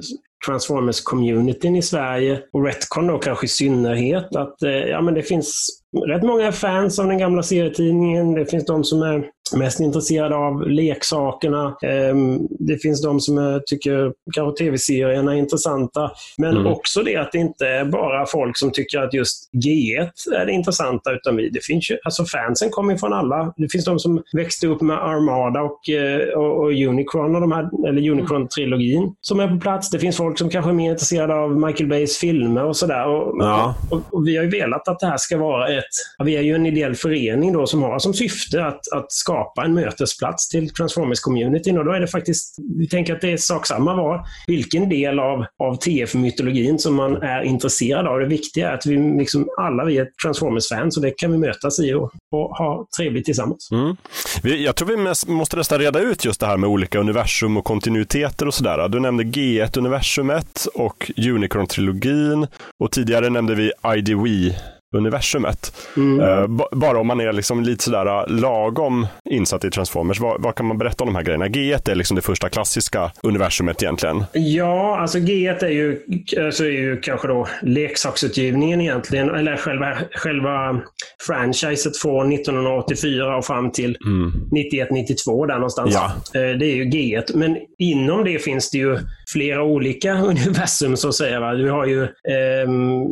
Transformers-communityn 0.46 1.76
i 1.76 1.82
Sverige 1.82 2.42
och 2.52 2.64
Retcon 2.64 3.06
då 3.06 3.18
kanske 3.18 3.46
i 3.46 3.48
synnerhet. 3.48 4.36
Att 4.36 4.62
eh, 4.62 4.70
ja, 4.70 5.00
men 5.00 5.14
det 5.14 5.22
finns 5.22 5.80
rätt 6.06 6.22
många 6.22 6.52
fans 6.52 6.98
av 6.98 7.06
den 7.06 7.18
gamla 7.18 7.42
serietidningen. 7.42 8.34
Det 8.34 8.46
finns 8.46 8.64
de 8.64 8.84
som 8.84 9.02
är 9.02 9.30
mest 9.56 9.80
intresserade 9.80 10.36
av 10.36 10.68
leksakerna. 10.68 11.76
Ehm, 11.82 12.38
det 12.50 12.78
finns 12.78 13.02
de 13.02 13.20
som 13.20 13.60
tycker 13.66 14.12
kanske 14.34 14.64
tv-serierna 14.64 15.32
är 15.32 15.36
intressanta. 15.36 16.10
Men 16.38 16.56
mm. 16.56 16.66
också 16.66 17.02
det 17.02 17.16
att 17.16 17.32
det 17.32 17.38
inte 17.38 17.66
är 17.66 17.84
bara 17.84 18.26
folk 18.26 18.58
som 18.58 18.70
tycker 18.70 18.98
att 18.98 19.14
just 19.14 19.50
G1 19.52 20.10
är 20.40 20.46
det 20.46 20.52
intressanta. 20.52 21.12
Utan 21.12 21.36
det 21.36 21.64
finns 21.64 21.90
ju, 21.90 21.98
alltså 22.04 22.24
fansen 22.24 22.70
kommer 22.70 22.96
från 22.96 23.12
alla. 23.12 23.52
Det 23.56 23.68
finns 23.72 23.84
de 23.84 23.98
som 23.98 24.22
växte 24.32 24.66
upp 24.66 24.80
med 24.80 24.96
Armada 24.96 25.60
och, 25.60 25.88
eh, 25.88 26.28
och, 26.28 26.64
och 26.64 26.72
Unicron, 26.72 27.34
och 27.34 27.40
de 27.40 27.52
här, 27.52 27.88
eller 27.88 28.02
Unicron-trilogin 28.02 29.14
som 29.20 29.40
är 29.40 29.48
på 29.48 29.60
plats. 29.60 29.90
Det 29.90 29.98
finns 29.98 30.16
folk 30.16 30.38
som 30.38 30.50
kanske 30.50 30.70
är 30.70 30.74
mer 30.74 30.90
intresserade 30.90 31.34
av 31.34 31.56
Michael 31.56 31.88
Bays 31.88 32.18
filmer 32.18 32.64
och 32.64 32.76
sådär. 32.76 33.06
Och, 33.06 33.36
ja. 33.38 33.74
och, 33.90 34.02
och, 34.10 34.26
vi 34.26 34.36
har 34.36 34.44
ju 34.44 34.50
velat 34.50 34.88
att 34.88 34.98
det 34.98 35.06
här 35.06 35.16
ska 35.16 35.38
vara 35.38 35.68
ett... 35.68 35.84
Vi 36.24 36.36
är 36.36 36.42
ju 36.42 36.54
en 36.54 36.66
ideell 36.66 36.94
förening 36.94 37.52
då 37.52 37.66
som 37.66 37.82
har 37.82 37.98
som 37.98 38.14
syfte 38.14 38.66
att, 38.66 38.92
att 38.92 39.12
skapa 39.12 39.39
skapa 39.40 39.64
en 39.64 39.74
mötesplats 39.74 40.48
till 40.48 40.70
Transformers-communityn. 40.70 41.78
Och 41.78 41.84
då 41.84 41.92
är 41.92 42.00
det 42.00 42.06
faktiskt, 42.06 42.56
vi 42.78 42.88
tänker 42.88 43.14
att 43.14 43.20
det 43.20 43.32
är 43.32 43.36
sak 43.36 43.66
samma 43.66 43.94
var 43.94 44.26
vilken 44.46 44.88
del 44.88 45.18
av, 45.18 45.44
av 45.58 45.76
TF-mytologin 45.76 46.78
som 46.78 46.94
man 46.94 47.16
är 47.16 47.42
intresserad 47.42 48.06
av. 48.06 48.18
Det 48.18 48.26
viktiga 48.26 48.70
är 48.70 48.74
att 48.74 48.86
vi 48.86 49.18
liksom, 49.18 49.48
alla 49.58 49.84
vi 49.84 49.98
är 49.98 50.08
Transformers-fans 50.22 50.96
och 50.96 51.02
det 51.02 51.10
kan 51.10 51.32
vi 51.32 51.38
mötas 51.38 51.80
i 51.80 51.94
och, 51.94 52.12
och 52.32 52.56
ha 52.56 52.86
trevligt 52.96 53.24
tillsammans. 53.24 53.68
Mm. 53.72 53.96
Jag 54.42 54.76
tror 54.76 54.88
vi 54.88 55.32
måste 55.32 55.56
nästan 55.56 55.78
reda 55.78 56.00
ut 56.00 56.24
just 56.24 56.40
det 56.40 56.46
här 56.46 56.56
med 56.56 56.68
olika 56.68 56.98
universum 56.98 57.56
och 57.56 57.64
kontinuiteter 57.64 58.46
och 58.46 58.54
sådär. 58.54 58.88
Du 58.88 59.00
nämnde 59.00 59.24
G1-universumet 59.24 60.66
och 60.74 61.10
Unicron-trilogin 61.16 62.46
och 62.78 62.90
tidigare 62.90 63.30
nämnde 63.30 63.54
vi 63.54 63.72
IDW 63.96 64.54
universumet. 64.96 65.88
Mm. 65.96 66.20
Uh, 66.20 66.68
bara 66.72 67.00
om 67.00 67.06
man 67.06 67.20
är 67.20 67.32
liksom 67.32 67.62
lite 67.62 67.84
sådär 67.84 68.06
uh, 68.06 68.40
lagom 68.40 69.06
insatt 69.30 69.64
i 69.64 69.70
Transformers, 69.70 70.20
vad, 70.20 70.42
vad, 70.42 70.54
kan 70.54 70.66
man 70.66 70.78
berätta 70.78 71.04
om 71.04 71.08
de 71.08 71.14
här 71.16 71.22
grejerna? 71.22 71.46
G1 71.46 71.90
är 71.90 71.94
liksom 71.94 72.14
det 72.14 72.22
första 72.22 72.48
klassiska 72.48 73.12
universumet 73.22 73.82
egentligen. 73.82 74.24
Ja, 74.32 74.98
alltså 75.00 75.18
G1 75.18 75.64
är 75.64 75.68
ju, 75.68 76.00
alltså 76.44 76.64
är 76.64 76.70
ju 76.70 77.00
kanske 77.00 77.28
då 77.28 77.48
leksaksutgivningen 77.62 78.80
egentligen, 78.80 79.30
eller 79.30 79.56
själva, 79.56 79.98
själva 80.12 80.80
franchiset 81.26 81.96
från 81.96 82.32
1984 82.32 83.36
och 83.36 83.44
fram 83.44 83.72
till 83.72 83.96
mm. 84.06 84.32
91-92 84.72 85.46
där 85.46 85.54
någonstans. 85.54 85.94
Ja. 85.94 86.12
Uh, 86.40 86.58
det 86.58 86.66
är 86.66 86.74
ju 86.74 86.84
G1, 86.84 87.36
men 87.36 87.56
inom 87.78 88.24
det 88.24 88.38
finns 88.38 88.70
det 88.70 88.78
ju 88.78 88.98
flera 89.32 89.62
olika 89.62 90.12
universum 90.22 90.96
så 90.96 91.08
att 91.08 91.14
säga. 91.14 91.40
Va? 91.40 91.52
Vi 91.52 91.68
har 91.68 91.86
ju 91.86 92.02
um, 92.02 93.08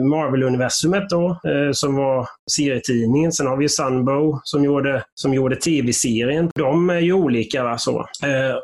Marvel-universumet 0.00 1.08
då, 1.10 1.28
eh, 1.30 1.72
som 1.72 1.96
var 1.96 2.28
serietidningen. 2.56 3.32
Sen 3.32 3.46
har 3.46 3.56
vi 3.56 3.68
Sunbow 3.68 4.40
som 4.44 4.64
gjorde, 4.64 5.04
som 5.14 5.34
gjorde 5.34 5.56
tv-serien. 5.56 6.50
De 6.54 6.90
är 6.90 7.00
ju 7.00 7.12
olika. 7.12 7.64
Va, 7.64 7.78
så. 7.78 7.98
Eh, 8.00 8.56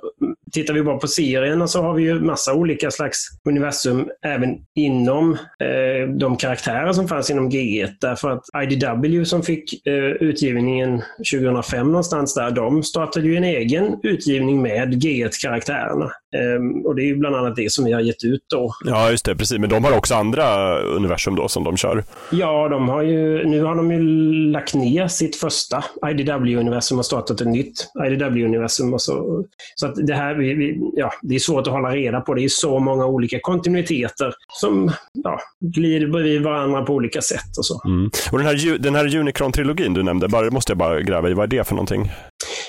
Eh, 0.49 0.51
tittar 0.53 0.75
vi 0.75 0.83
bara 0.83 0.99
på 0.99 1.09
serierna 1.09 1.67
så 1.67 1.83
har 1.83 1.95
vi 1.95 2.03
ju 2.03 2.21
massa 2.21 2.55
olika 2.55 2.91
slags 2.91 3.29
universum 3.49 4.09
även 4.27 4.51
inom 4.75 5.33
eh, 5.33 6.09
de 6.19 6.37
karaktärer 6.37 6.93
som 6.93 7.09
fanns 7.09 7.31
inom 7.31 7.51
G1. 7.51 7.89
Därför 8.01 8.31
att 8.31 8.45
IDW 8.63 9.25
som 9.25 9.43
fick 9.43 9.87
eh, 9.87 9.95
utgivningen 9.95 11.03
2005 11.33 11.87
någonstans 11.87 12.35
där, 12.35 12.51
de 12.51 12.83
startade 12.83 13.27
ju 13.27 13.37
en 13.37 13.45
egen 13.45 14.01
utgivning 14.03 14.63
med 14.63 15.05
G1-karaktärerna. 15.05 16.11
Um, 16.37 16.87
och 16.87 16.95
det 16.97 17.03
är 17.03 17.07
ju 17.07 17.17
bland 17.17 17.37
annat 17.37 17.57
det 17.57 17.73
som 17.73 17.85
vi 17.85 17.93
har 17.93 18.01
gett 18.01 18.25
ut 18.25 18.45
då. 18.51 18.73
Ja, 18.85 19.11
just 19.11 19.25
det. 19.25 19.37
Precis. 19.37 19.59
Men 19.59 19.71
de 19.71 19.85
har 19.85 19.97
också 19.97 20.15
andra 20.15 20.79
universum 20.81 21.37
då 21.37 21.49
som 21.49 21.65
de 21.65 21.77
kör? 21.77 22.05
Ja, 22.33 22.69
de 22.69 22.89
har 22.89 23.03
ju, 23.03 23.45
nu 23.47 23.63
har 23.63 23.75
de 23.75 23.93
ju 23.93 24.03
lagt 24.51 24.75
ner 24.75 25.09
sitt 25.09 25.37
första 25.37 25.85
IDW-universum 26.07 26.99
och 26.99 27.07
startat 27.07 27.41
ett 27.41 27.47
nytt 27.47 27.91
IDW-universum. 28.07 28.99
Så, 28.99 29.45
så 29.75 29.87
att 29.87 30.07
det 30.07 30.15
här, 30.15 30.35
vi, 30.39 30.55
vi, 30.55 30.81
ja, 30.95 31.13
det 31.23 31.35
är 31.35 31.39
svårt 31.39 31.67
att 31.67 31.73
hålla 31.73 31.97
reda 31.97 32.21
på. 32.21 32.35
Det 32.35 32.45
är 32.45 32.49
så 32.49 32.79
många 32.79 33.07
olika 33.07 33.39
kontinuiteter 33.41 34.35
som 34.53 34.93
ja, 35.13 35.41
glider 35.61 36.07
bredvid 36.07 36.43
varandra 36.43 36.83
på 36.83 36.95
olika 36.95 37.23
sätt. 37.23 37.59
Och 37.59 37.67
så. 37.67 37.81
Mm. 37.85 38.11
Och 38.33 38.39
den 38.39 38.47
här, 38.47 38.79
den 38.79 38.95
här 38.95 39.05
Unicron-trilogin 39.05 39.95
du 39.95 40.03
nämnde, 40.03 40.29
bara, 40.29 40.51
måste 40.51 40.73
jag 40.73 40.79
bara 40.79 41.01
gräva 41.01 41.31
i. 41.31 41.35
Vad 41.35 41.53
är 41.53 41.59
det 41.59 41.65
för 41.65 41.75
någonting? 41.75 42.11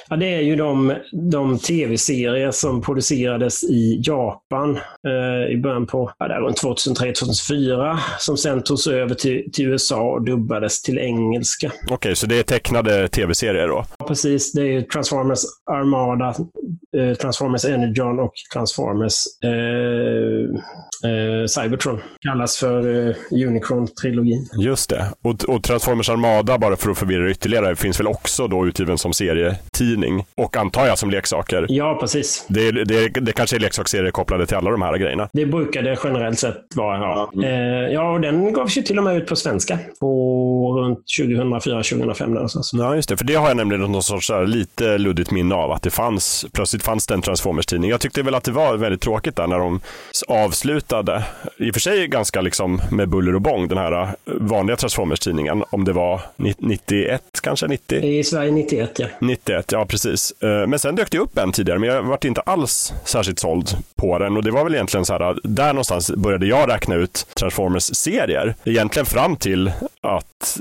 Ja, 0.09 0.15
det 0.15 0.35
är 0.35 0.41
ju 0.41 0.55
de, 0.55 0.95
de 1.31 1.59
tv-serier 1.59 2.51
som 2.51 2.81
producerades 2.81 3.63
i 3.63 4.01
Japan 4.03 4.75
eh, 5.07 5.53
i 5.53 5.57
början 5.57 5.87
på 5.87 6.11
ja, 6.19 6.27
där 6.27 6.39
runt 6.39 6.63
2003-2004 6.63 7.97
som 8.19 8.37
sen 8.37 8.63
togs 8.63 8.87
över 8.87 9.15
till, 9.15 9.51
till, 9.53 9.65
USA 9.65 10.01
och 10.01 10.25
dubbades 10.25 10.81
till 10.81 10.97
engelska. 10.97 11.71
Okej, 11.83 11.95
okay, 11.95 12.15
så 12.15 12.27
det 12.27 12.39
är 12.39 12.43
tecknade 12.43 13.07
tv-serier 13.07 13.67
då? 13.67 13.85
Ja, 13.99 14.05
precis. 14.05 14.51
Det 14.51 14.75
är 14.75 14.81
Transformers 14.81 15.39
Armada, 15.71 16.35
eh, 16.97 17.17
Transformers 17.17 17.65
Energon 17.65 18.19
och 18.19 18.33
Transformers 18.53 19.15
eh, 19.43 20.59
eh, 21.03 21.47
Cybertron. 21.47 22.01
Kallas 22.21 22.57
för 22.57 23.07
eh, 23.07 23.15
Unicron-trilogin. 23.31 24.47
Just 24.57 24.89
det. 24.89 25.05
Och, 25.21 25.43
och, 25.43 25.63
Transformers 25.63 26.09
Armada, 26.09 26.57
bara 26.57 26.75
för 26.75 26.91
att 26.91 26.97
förvirra 26.97 27.31
ytterligare, 27.31 27.75
finns 27.75 27.99
väl 27.99 28.07
också 28.07 28.47
då 28.47 28.67
utgiven 28.67 28.97
som 28.97 29.13
serietidning? 29.13 30.25
Och 30.35 30.57
antar 30.57 30.87
jag 30.87 30.97
som 30.97 31.09
leksaker? 31.09 31.65
Ja, 31.69 31.97
precis. 32.01 32.45
Det, 32.47 32.71
det, 32.71 33.07
det 33.07 33.31
kanske 33.31 33.55
är 33.55 33.59
leksaksserier 33.59 34.11
kopplade 34.11 34.45
till 34.45 34.57
alla 34.57 34.71
de 34.71 34.81
här 34.81 34.97
grejerna? 34.97 35.29
Det 35.33 35.45
brukar 35.45 35.83
det 35.83 35.97
generellt 36.03 36.39
sett 36.39 36.75
vara, 36.75 36.97
ja. 36.97 37.31
Mm. 37.33 37.45
Eh, 37.45 37.93
ja, 37.93 38.13
och 38.13 38.21
den 38.21 38.53
gavs 38.53 38.77
ju 38.77 38.81
till 38.81 38.97
och 38.97 39.03
med 39.03 39.17
ut 39.17 39.27
på 39.27 39.35
svenska 39.35 39.79
på 39.99 40.79
runt 40.79 40.99
2004-2005 41.19 42.27
någonstans. 42.27 42.71
Ja, 42.73 42.95
just 42.95 43.09
det. 43.09 43.17
För 43.17 43.25
det 43.25 43.35
har 43.35 43.47
jag 43.47 43.57
nämligen 43.57 43.91
någon 43.91 44.03
sorts 44.03 44.31
lite 44.45 44.97
luddigt 44.97 45.31
minne 45.31 45.55
av, 45.55 45.71
att 45.71 45.81
det 45.81 45.89
fanns, 45.89 46.45
plötsligt 46.53 46.83
fanns 46.83 47.07
det 47.07 47.13
en 47.13 47.21
Transformers-tidning. 47.21 47.89
Jag 47.89 48.01
tyckte 48.01 48.21
väl 48.21 48.35
att 48.35 48.43
det 48.43 48.51
var 48.51 48.77
väldigt 48.77 49.01
tråkigt 49.01 49.35
där 49.35 49.47
när 49.47 49.59
de 49.59 49.79
avslutade 50.27 50.88
slutade, 50.89 51.23
i 51.57 51.69
och 51.71 51.73
för 51.73 51.79
sig 51.79 52.07
ganska 52.07 52.41
liksom 52.41 52.81
med 52.91 53.09
buller 53.09 53.35
och 53.35 53.41
bång, 53.41 53.67
den 53.67 53.77
här 53.77 54.01
äh, 54.01 54.09
vanliga 54.25 54.77
Transformers-tidningen. 54.77 55.63
Om 55.69 55.85
det 55.85 55.93
var 55.93 56.21
91 56.35 57.21
kanske? 57.43 57.67
90? 57.67 58.03
I 58.03 58.23
Sverige 58.23 58.51
91 58.51 58.99
ja. 58.99 59.07
91, 59.19 59.71
ja 59.71 59.85
precis. 59.85 60.33
Äh, 60.41 60.67
men 60.67 60.79
sen 60.79 60.95
dök 60.95 61.11
det 61.11 61.19
upp 61.19 61.37
en 61.37 61.51
tidigare, 61.51 61.79
men 61.79 61.89
jag 61.89 62.03
vart 62.03 62.25
inte 62.25 62.41
alls 62.41 62.93
särskilt 63.05 63.39
såld 63.39 63.69
på 63.95 64.19
den. 64.19 64.37
Och 64.37 64.43
det 64.43 64.51
var 64.51 64.63
väl 64.63 64.73
egentligen 64.73 65.05
så 65.05 65.13
här, 65.13 65.37
där 65.43 65.73
någonstans 65.73 66.11
började 66.11 66.45
jag 66.45 66.69
räkna 66.69 66.95
ut 66.95 67.25
Transformers-serier. 67.39 68.55
Egentligen 68.63 69.05
fram 69.05 69.35
till 69.35 69.71
att 70.01 70.59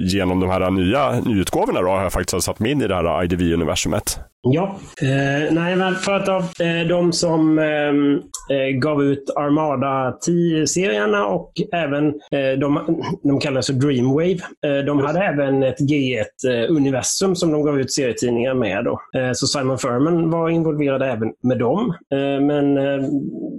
genom 0.00 0.40
de 0.40 0.50
här 0.50 0.70
nya 0.70 1.20
nyutgåvorna 1.20 1.80
då 1.80 1.88
har 1.88 2.02
jag 2.02 2.12
faktiskt 2.12 2.44
satt 2.44 2.58
mig 2.58 2.70
in 2.72 2.82
i 2.82 2.88
det 2.88 2.94
här 2.94 3.24
IDV-universumet. 3.24 4.18
Ja, 4.46 4.76
eh, 5.02 5.52
nej 5.52 5.76
men 5.76 5.94
för 5.94 6.12
att 6.12 6.28
av 6.28 6.42
eh, 6.42 6.88
de 6.88 7.12
som 7.12 7.58
ehm, 7.58 8.14
eh, 8.50 8.78
gav 8.78 9.02
ut 9.02 9.30
Armada 9.36 10.18
10-serierna 10.26 11.24
och 11.24 11.52
även 11.72 12.06
eh, 12.06 12.58
de, 12.60 13.02
de 13.22 13.40
kallas 13.40 13.66
för 13.66 13.72
Dreamwave. 13.72 14.38
Eh, 14.66 14.84
de 14.86 15.00
hade 15.00 15.20
även 15.20 15.62
ett 15.62 15.80
G1-universum 15.80 17.34
som 17.34 17.52
de 17.52 17.62
gav 17.62 17.80
ut 17.80 17.92
serietidningar 17.92 18.54
med. 18.54 18.84
Då. 18.84 19.00
Eh, 19.20 19.32
så 19.32 19.46
Simon 19.46 19.78
Furman 19.78 20.30
var 20.30 20.48
involverad 20.48 21.02
även 21.02 21.32
med 21.42 21.58
dem. 21.58 21.94
men 22.40 22.74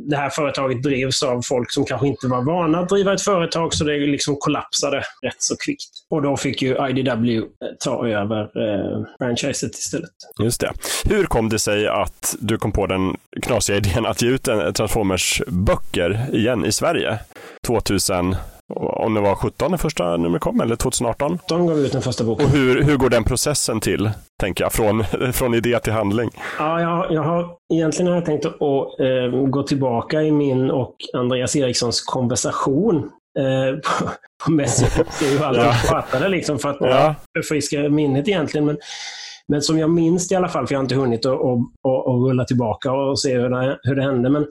det 0.10 0.16
här 0.16 0.30
företaget 0.30 0.84
drevs 0.84 1.24
av 1.24 1.42
folk 1.46 1.72
som 1.72 1.86
kanske 1.86 2.08
inte 2.08 2.28
var 2.28 2.42
vana 2.42 2.80
att 2.80 2.90
driva 2.90 3.14
ett 3.14 3.22
företag 3.22 3.74
så 3.74 3.84
det 3.84 3.98
liksom 3.98 4.36
kollapsade 4.40 4.98
rätt 4.98 5.42
så 5.42 5.56
kvickt. 5.58 5.90
Och 6.10 6.22
då 6.22 6.38
fick 6.38 6.62
ju 6.62 6.90
IDW 6.90 7.42
ta 7.80 8.08
över 8.08 8.42
eh, 8.42 9.06
franchiset 9.20 9.72
istället. 9.72 10.10
Just 10.44 10.62
det. 10.62 10.72
Hur 11.06 11.26
kom 11.26 11.50
det 11.50 11.60
sig 11.60 11.88
att 11.88 12.36
du 12.40 12.58
kom 12.58 12.72
på 12.72 12.88
den 12.88 13.18
knasiga 13.42 13.78
idén 13.78 14.06
att 14.06 14.22
ge 14.22 14.30
ut 14.30 14.48
en 14.48 14.74
Transformers-böcker 14.74 16.26
igen 16.34 16.66
i 16.66 16.72
Sverige 16.72 17.20
2000? 17.68 18.36
Om 18.74 19.14
det 19.14 19.22
var 19.22 19.36
17 19.36 19.72
den 19.72 19.78
första 19.78 20.18
numret 20.18 20.42
kom, 20.42 20.62
eller 20.62 20.76
2018? 20.76 21.40
De 21.48 21.68
gav 21.68 21.80
ut 21.80 21.92
den 21.92 22.02
första 22.02 22.24
boken. 22.24 22.46
Och 22.46 22.52
hur, 22.52 22.84
hur 22.84 22.98
går 22.98 23.10
den 23.10 23.24
processen 23.24 23.80
till, 23.80 24.10
tänker 24.42 24.64
jag, 24.64 24.74
från, 24.74 25.04
från 25.34 25.54
idé 25.54 25.80
till 25.80 25.94
handling? 25.94 26.30
Ja, 26.60 26.82
jag, 26.82 27.12
jag 27.12 27.24
har, 27.24 27.50
egentligen 27.74 28.08
har 28.08 28.16
jag 28.16 28.26
tänkt 28.26 28.46
att, 28.46 28.62
äh, 28.62 29.46
gå 29.50 29.64
tillbaka 29.64 30.22
i 30.22 30.32
min 30.32 30.72
och 30.72 30.96
Andreas 31.14 31.56
Erikssons 31.56 32.02
konversation 32.02 32.96
eh, 33.40 33.76
på, 33.76 34.10
på 34.46 34.52
Messenger. 34.52 35.08
Ju 35.32 35.44
allt 35.44 35.58
ja. 35.58 35.76
pratade 35.88 36.30
liksom 36.30 36.60
för 36.60 36.70
att 36.70 36.78
ja. 36.80 37.16
förfriska 37.38 37.90
minnet 37.90 38.28
egentligen. 38.28 38.66
Men 38.66 38.78
men 39.48 39.62
som 39.62 39.80
jag 39.80 39.90
minns 39.90 40.32
i 40.32 40.36
alla 40.36 40.50
fall, 40.50 40.68
för 40.68 40.74
jag 40.74 40.80
har 40.80 40.84
inte 40.84 40.96
hunnit 40.96 41.26
att, 41.26 41.32
att, 41.32 41.60
att, 41.84 42.08
att 42.08 42.28
rulla 42.28 42.46
tillbaka 42.46 42.92
och 42.92 43.20
se 43.20 43.38
hur 43.38 43.50
det, 43.50 43.80
hur 43.84 43.96
det 43.96 44.04
hände. 44.04 44.30
Men 44.30 44.48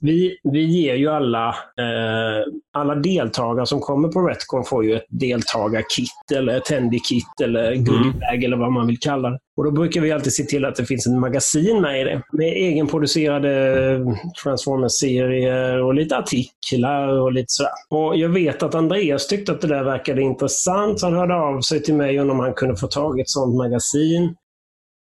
vi, 0.00 0.38
vi 0.52 0.64
ger 0.64 0.94
ju 0.94 1.08
alla, 1.08 1.48
eh, 1.48 2.44
alla 2.72 2.94
deltagare 2.94 3.66
som 3.66 3.80
kommer 3.80 4.08
på 4.08 4.20
Retcon 4.20 4.64
får 4.64 4.84
ju 4.84 4.96
ett 4.96 5.06
deltagarkit 5.08 6.32
eller 6.34 6.56
attendee-kit 6.56 7.40
eller 7.42 7.74
goodiebag 7.74 8.34
mm. 8.34 8.44
eller 8.44 8.56
vad 8.56 8.72
man 8.72 8.86
vill 8.86 8.98
kalla 8.98 9.30
det. 9.30 9.38
Och 9.56 9.64
då 9.64 9.70
brukar 9.70 10.00
vi 10.00 10.12
alltid 10.12 10.32
se 10.32 10.42
till 10.42 10.64
att 10.64 10.76
det 10.76 10.86
finns 10.86 11.06
en 11.06 11.20
magasin 11.20 11.80
med 11.80 12.00
i 12.00 12.04
det. 12.04 12.22
Med 12.32 12.46
egenproducerade 12.46 13.98
Transformers-serier 14.42 15.82
och 15.82 15.94
lite 15.94 16.18
artiklar 16.18 17.08
och 17.08 17.32
lite 17.32 17.46
sådär. 17.48 17.72
Och 17.90 18.16
jag 18.16 18.28
vet 18.28 18.62
att 18.62 18.74
Andreas 18.74 19.26
tyckte 19.26 19.52
att 19.52 19.60
det 19.60 19.68
där 19.68 19.84
verkade 19.84 20.22
intressant, 20.22 21.00
så 21.00 21.06
han 21.06 21.16
hörde 21.16 21.34
av 21.34 21.60
sig 21.60 21.82
till 21.82 21.94
mig 21.94 22.20
om 22.20 22.40
han 22.40 22.54
kunde 22.54 22.76
få 22.76 22.86
tag 22.86 23.18
i 23.18 23.22
ett 23.22 23.30
sådant 23.30 23.56
magasin. 23.56 24.34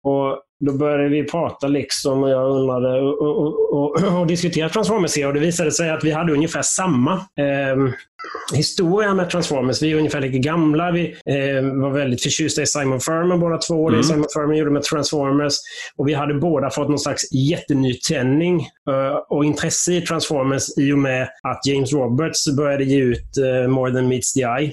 Och 0.03 0.44
då 0.59 0.73
började 0.73 1.09
vi 1.09 1.23
prata 1.23 1.67
liksom 1.67 2.23
och 2.23 2.29
jag 2.29 2.51
undrade 2.51 3.01
och, 3.01 3.21
och, 3.21 3.73
och, 3.73 4.19
och 4.19 4.27
diskutera 4.27 4.69
Transformers 4.69 5.17
och 5.17 5.33
det 5.33 5.39
visade 5.39 5.71
sig 5.71 5.89
att 5.89 6.03
vi 6.03 6.11
hade 6.11 6.33
ungefär 6.33 6.61
samma 6.61 7.13
eh, 7.13 7.93
historia 8.53 9.13
med 9.13 9.29
Transformers. 9.29 9.81
Vi 9.81 9.91
är 9.91 9.95
ungefär 9.95 10.21
lika 10.21 10.37
gamla. 10.37 10.91
Vi 10.91 11.05
eh, 11.05 11.81
var 11.81 11.89
väldigt 11.89 12.23
förtjusta 12.23 12.61
i 12.61 12.65
Simon 12.65 12.99
Furman 12.99 13.39
båda 13.39 13.57
två. 13.57 13.87
Mm. 13.87 14.01
Det 14.01 14.07
Simon 14.07 14.25
Furman 14.33 14.57
gjorde 14.57 14.71
med 14.71 14.83
Transformers. 14.83 15.53
Och 15.97 16.07
vi 16.07 16.13
hade 16.13 16.33
båda 16.33 16.69
fått 16.69 16.89
någon 16.89 16.99
slags 16.99 17.33
jättenytändning 17.33 18.59
eh, 18.89 19.17
och 19.29 19.45
intresse 19.45 19.93
i 19.93 20.01
Transformers 20.01 20.77
i 20.77 20.93
och 20.93 20.99
med 20.99 21.29
att 21.43 21.61
James 21.65 21.93
Roberts 21.93 22.55
började 22.57 22.83
ge 22.83 22.97
ut 22.97 23.37
eh, 23.37 23.67
More 23.67 23.93
than 23.93 24.07
meets 24.07 24.33
the 24.33 24.41
eye. 24.41 24.71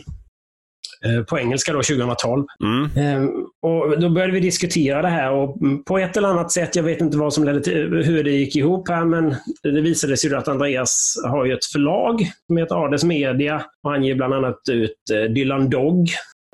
Eh, 1.04 1.25
på 1.25 1.38
engelska 1.38 1.73
då 1.73 1.82
2012. 1.82 2.44
Mm. 2.64 2.90
Ehm, 2.97 3.30
och 3.62 4.00
Då 4.00 4.11
började 4.11 4.32
vi 4.32 4.40
diskutera 4.40 5.02
det 5.02 5.09
här 5.09 5.32
och 5.32 5.56
på 5.87 5.99
ett 5.99 6.16
eller 6.16 6.28
annat 6.28 6.52
sätt, 6.52 6.76
jag 6.76 6.82
vet 6.82 7.00
inte 7.00 7.18
vad 7.18 7.35
som 7.35 7.44
ledde 7.44 7.61
till, 7.61 8.02
hur 8.04 8.25
det 8.25 8.30
gick 8.30 8.56
ihop 8.56 8.88
här, 8.88 9.04
men 9.04 9.35
det 9.62 9.80
visade 9.80 10.16
sig 10.16 10.35
att 10.35 10.49
Andreas 10.49 11.14
har 11.25 11.44
ju 11.44 11.52
ett 11.52 11.64
förlag 11.64 12.30
som 12.47 12.56
heter 12.56 12.85
Ades 12.85 13.04
Media 13.04 13.64
och 13.82 13.90
han 13.90 14.04
ger 14.04 14.14
bland 14.14 14.35
annat 14.35 14.61
ut 14.71 14.97
eh, 15.12 15.32
Dylan 15.32 15.71
Dog 15.71 16.09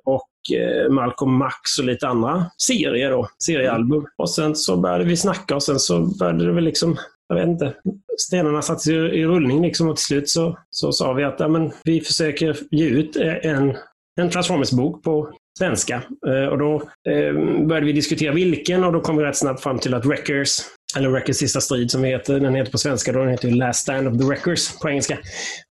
och 0.05 0.57
eh, 0.57 0.91
Malcolm 0.91 1.33
Max 1.33 1.79
och 1.79 1.85
lite 1.85 2.09
andra 2.09 2.47
serier 2.67 3.11
då, 3.11 3.29
seriealbum. 3.45 4.07
Och 4.19 4.31
sen 4.31 4.57
så 4.57 4.77
började 4.77 5.05
vi 5.05 5.17
snacka 5.17 5.55
och 5.55 5.63
sen 5.63 5.79
så 5.79 6.19
började 6.19 6.47
det 6.47 6.53
väl 6.53 6.65
liksom 6.65 6.97
jag 7.29 7.37
vet 7.37 7.49
inte, 7.49 7.75
stenarna 8.19 8.63
sattes 8.63 8.87
i, 8.87 8.93
i 8.93 9.27
rullning 9.27 9.63
liksom 9.63 9.89
och 9.89 9.97
till 9.97 10.05
slut 10.05 10.29
så, 10.29 10.59
så 10.71 10.93
sa 10.93 11.13
vi 11.13 11.25
att 11.25 11.41
ja, 11.41 11.49
men 11.49 11.71
vi 11.85 12.01
försöker 12.01 12.57
ge 12.71 12.87
ut 12.87 13.17
en 13.43 13.77
en 14.19 14.31
Transformers-bok 14.31 15.03
på 15.03 15.33
svenska. 15.59 16.03
Eh, 16.27 16.49
och 16.49 16.59
då 16.59 16.75
eh, 17.11 17.33
började 17.67 17.87
vi 17.87 17.93
diskutera 17.93 18.33
vilken 18.33 18.85
och 18.85 18.93
då 18.93 19.01
kom 19.01 19.17
vi 19.17 19.25
rätt 19.25 19.37
snabbt 19.37 19.63
fram 19.63 19.79
till 19.79 19.95
att 19.95 20.07
Wreckers, 20.07 20.59
eller 20.97 21.09
Wreckers 21.09 21.37
sista 21.37 21.61
strid 21.61 21.91
som 21.91 22.05
heter, 22.05 22.41
den 22.41 22.55
heter 22.55 22.73
på 22.73 22.79
svenska, 22.79 23.13
då 23.13 23.19
den 23.19 23.29
heter 23.29 23.51
Last 23.51 23.81
Stand 23.81 24.09
of 24.09 24.19
the 24.19 24.25
Wreckers 24.25 24.79
på 24.79 24.89
engelska. 24.89 25.19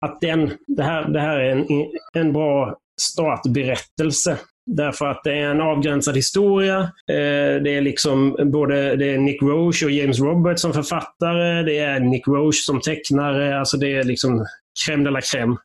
Att 0.05 0.21
den, 0.21 0.51
det 0.67 0.83
här, 0.83 1.09
det 1.09 1.19
här 1.19 1.39
är 1.39 1.51
en, 1.51 1.65
en 2.13 2.33
bra 2.33 2.77
startberättelse. 3.01 4.37
Därför 4.65 5.05
att 5.05 5.23
det 5.23 5.31
är 5.31 5.49
en 5.49 5.61
avgränsad 5.61 6.15
historia. 6.15 6.79
Eh, 7.11 7.61
det 7.63 7.77
är 7.77 7.81
liksom 7.81 8.35
både 8.51 8.95
det 8.95 9.13
är 9.13 9.17
Nick 9.17 9.41
Roche 9.41 9.85
och 9.85 9.91
James 9.91 10.19
Roberts 10.19 10.61
som 10.61 10.73
författare. 10.73 11.63
Det 11.63 11.77
är 11.77 11.99
Nick 11.99 12.27
Roche 12.27 12.65
som 12.65 12.81
tecknare. 12.81 13.59
Alltså 13.59 13.77
det 13.77 13.97
är 13.97 14.03
liksom 14.03 14.45
crème 14.87 15.03
de 15.03 15.09
la 15.09 15.19
crème. 15.19 15.57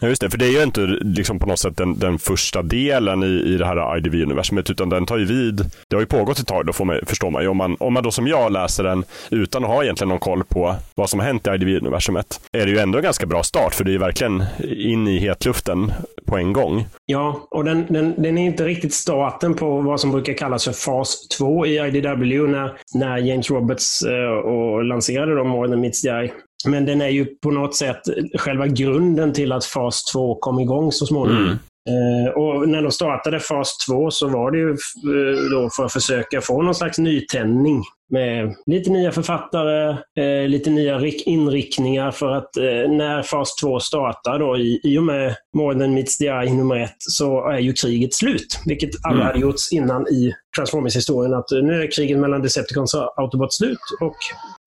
Ja, 0.00 0.08
just 0.08 0.20
det, 0.20 0.30
för 0.30 0.38
det 0.38 0.46
är 0.46 0.50
ju 0.50 0.62
inte 0.62 0.80
liksom 1.00 1.38
på 1.38 1.46
något 1.46 1.58
sätt 1.58 1.76
den, 1.76 1.98
den 1.98 2.18
första 2.18 2.62
delen 2.62 3.22
i, 3.22 3.26
i 3.26 3.56
det 3.56 3.66
här 3.66 3.96
IDV-universumet, 3.96 4.70
utan 4.70 4.88
den 4.88 5.06
tar 5.06 5.18
ju 5.18 5.24
vid. 5.24 5.56
Det 5.88 5.96
har 5.96 6.00
ju 6.00 6.06
pågått 6.06 6.38
ett 6.38 6.46
tag, 6.46 6.66
då 6.66 6.72
får 6.72 6.84
man, 6.84 7.00
förstår 7.06 7.30
man 7.30 7.42
ju. 7.42 7.48
Om 7.48 7.56
man, 7.56 7.76
om 7.80 7.92
man 7.94 8.02
då 8.02 8.10
som 8.10 8.26
jag 8.26 8.52
läser 8.52 8.84
den 8.84 9.04
utan 9.30 9.64
att 9.64 9.70
ha 9.70 9.82
egentligen 9.82 10.08
någon 10.08 10.18
koll 10.18 10.44
på 10.44 10.76
vad 10.94 11.10
som 11.10 11.20
har 11.20 11.26
hänt 11.26 11.46
i 11.46 11.50
IDV-universumet, 11.50 12.40
är 12.52 12.66
det 12.66 12.72
ju 12.72 12.78
ändå 12.78 12.98
en 12.98 13.04
ganska 13.04 13.26
bra 13.26 13.42
start, 13.42 13.74
för 13.74 13.84
det 13.84 13.90
är 13.90 13.92
ju 13.92 13.98
verkligen 13.98 14.44
in 14.62 15.08
i 15.08 15.18
hetluften 15.18 15.92
på 16.26 16.36
en 16.36 16.52
gång. 16.52 16.86
Ja, 17.06 17.48
och 17.50 17.64
den, 17.64 17.86
den, 17.88 18.14
den 18.22 18.38
är 18.38 18.46
inte 18.46 18.64
riktigt 18.64 18.94
starten 18.94 19.54
på 19.54 19.80
vad 19.80 20.00
som 20.00 20.12
brukar 20.12 20.32
kallas 20.32 20.64
för 20.64 20.72
fas 20.72 21.28
2 21.28 21.66
i 21.66 21.86
IDW, 21.86 22.46
när, 22.46 22.72
när 22.94 23.18
James 23.18 23.50
Roberts 23.50 24.02
eh, 24.02 24.30
och 24.30 24.84
lanserade 24.84 25.34
då 25.34 25.44
More 25.44 25.68
than 25.68 25.80
meets 25.80 26.02
the 26.02 26.08
eye. 26.08 26.32
Men 26.66 26.86
den 26.86 27.00
är 27.00 27.08
ju 27.08 27.24
på 27.24 27.50
något 27.50 27.76
sätt 27.76 28.00
själva 28.38 28.66
grunden 28.66 29.32
till 29.32 29.52
att 29.52 29.64
fas 29.64 30.04
2 30.04 30.34
kom 30.34 30.60
igång 30.60 30.92
så 30.92 31.06
småningom. 31.06 31.44
Mm. 31.44 31.58
Eh, 31.88 32.32
och 32.32 32.68
när 32.68 32.82
de 32.82 32.92
startade 32.92 33.40
fas 33.40 33.76
2 33.86 34.10
så 34.10 34.28
var 34.28 34.50
det 34.50 34.58
ju 34.58 34.70
eh, 34.70 35.50
då 35.50 35.70
för 35.76 35.84
att 35.84 35.92
försöka 35.92 36.40
få 36.40 36.62
någon 36.62 36.74
slags 36.74 36.98
nytändning 36.98 37.82
med 38.10 38.54
lite 38.66 38.90
nya 38.90 39.12
författare, 39.12 39.96
eh, 40.18 40.48
lite 40.48 40.70
nya 40.70 41.00
inriktningar 41.06 42.10
för 42.10 42.30
att 42.30 42.50
när 42.88 43.22
fas 43.22 43.54
2 43.56 43.80
startar 43.80 44.38
då 44.38 44.56
i, 44.56 44.80
i 44.82 44.98
och 44.98 45.02
med 45.02 45.34
More 45.56 45.78
than 45.78 45.94
meets 45.94 46.18
the 46.18 46.26
eye 46.26 46.54
nummer 46.54 46.76
ett 46.76 46.96
så 46.98 47.50
är 47.50 47.58
ju 47.58 47.72
kriget 47.72 48.14
slut. 48.14 48.60
Vilket 48.66 48.90
aldrig 49.04 49.22
mm. 49.22 49.26
hade 49.26 49.40
gjorts 49.40 49.72
innan 49.72 50.08
i 50.08 50.32
Transformers-historien. 50.56 51.34
Att 51.34 51.50
nu 51.50 51.82
är 51.82 51.90
kriget 51.90 52.18
mellan 52.18 52.42
Decepticons 52.42 52.94
och 52.94 53.18
Autobots 53.18 53.56
slut 53.56 53.78
och 54.00 54.16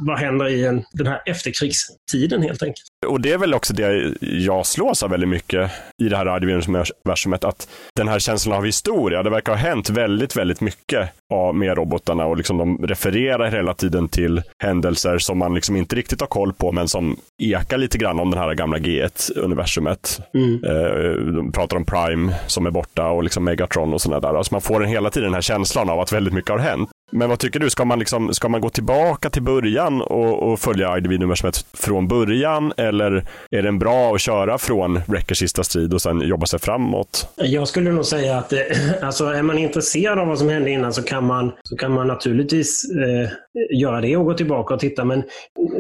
vad 0.02 0.20
händer 0.20 0.48
i 0.48 0.66
en, 0.66 0.84
den 0.92 1.08
här 1.08 1.22
efterkrigstiden 1.26 2.42
helt 2.42 2.64
enkelt. 2.64 2.86
Och 3.08 3.22
det 3.22 3.32
är 3.32 3.38
väl 3.38 3.54
också 3.54 3.74
det 3.74 4.14
jag 4.22 4.66
slås 4.66 5.04
av 5.04 5.10
väldigt 5.10 5.30
mycket 5.30 5.72
i 6.04 6.10
det 6.10 6.18
här 6.18 6.26
Radiovirus-universumet, 6.26 7.44
att 7.44 7.68
den 7.96 8.08
här 8.08 8.20
känslan 8.20 8.58
av 8.58 8.66
historia, 8.66 9.24
det 9.24 9.30
verkar 9.30 9.52
ha 9.52 9.60
hänt 9.60 9.90
väldigt, 9.90 10.38
väldigt 10.38 10.62
mycket 10.62 11.10
med 11.54 11.78
robotarna 11.78 12.26
och 12.26 12.38
liksom 12.38 12.58
de 12.58 12.88
refererar 12.88 13.52
hela 13.52 13.74
tiden 13.74 14.08
till 14.08 14.42
händelser 14.64 15.18
som 15.18 15.38
man 15.38 15.56
liksom 15.56 15.76
inte 15.76 15.96
riktigt 15.96 16.20
har 16.20 16.28
koll 16.28 16.54
på, 16.54 16.72
men 16.72 16.88
som 16.88 17.18
ekar 17.44 17.78
lite 17.78 17.98
grann 17.98 18.20
om 18.20 18.32
den 18.32 18.40
här 18.40 18.54
gamla 18.54 18.78
G1-universumet. 18.78 20.22
Mm. 20.34 20.64
Eh, 20.64 21.34
de 21.36 21.52
pratar 21.52 21.78
om 21.78 21.86
Prime 21.86 22.36
som 22.48 22.66
är 22.66 22.72
borta 22.72 23.08
och 23.08 23.24
liksom 23.24 23.44
Megatron 23.44 23.94
och 23.94 24.02
sådana 24.02 24.28
där. 24.28 24.38
Alltså 24.38 24.54
man 24.54 24.62
får 24.62 24.82
hela 24.82 25.10
tiden 25.10 25.28
den 25.28 25.34
här 25.34 25.42
känslan 25.42 25.75
av 25.80 26.00
att 26.00 26.12
väldigt 26.12 26.34
mycket 26.34 26.52
har 26.52 26.60
hänt. 26.60 26.90
Men 27.16 27.30
vad 27.30 27.40
tycker 27.40 27.60
du? 27.60 27.70
Ska 27.70 27.86
man, 27.86 28.00
liksom, 28.00 28.34
ska 28.34 28.50
man 28.50 28.62
gå 28.62 28.70
tillbaka 28.70 29.30
till 29.30 29.42
början 29.42 30.02
och, 30.02 30.52
och 30.52 30.60
följa 30.60 30.98
IDV-numret 30.98 31.66
från 31.74 32.08
början? 32.08 32.74
Eller 32.78 33.26
är 33.52 33.62
det 33.62 33.72
bra 33.72 34.16
att 34.16 34.22
köra 34.22 34.58
från 34.58 35.00
Wreckers 35.08 35.38
sista 35.38 35.64
strid 35.64 35.94
och 35.94 36.02
sen 36.02 36.22
jobba 36.22 36.46
sig 36.46 36.60
framåt? 36.60 37.28
Jag 37.36 37.68
skulle 37.68 37.92
nog 37.92 38.06
säga 38.06 38.38
att 38.38 38.50
det, 38.50 38.68
alltså, 39.02 39.26
är 39.26 39.44
man 39.44 39.58
intresserad 39.58 40.20
av 40.20 40.28
vad 40.28 40.40
som 40.40 40.50
hände 40.50 40.70
innan 40.70 40.94
så 40.94 41.04
kan 41.04 41.26
man, 41.26 41.52
så 41.64 41.78
kan 41.78 41.92
man 41.92 42.08
naturligtvis 42.08 42.86
eh, 42.92 43.30
göra 43.80 44.02
det 44.02 44.18
och 44.18 44.26
gå 44.26 44.34
tillbaka 44.34 44.74
och 44.74 44.80
titta. 44.80 45.06
Men 45.06 45.24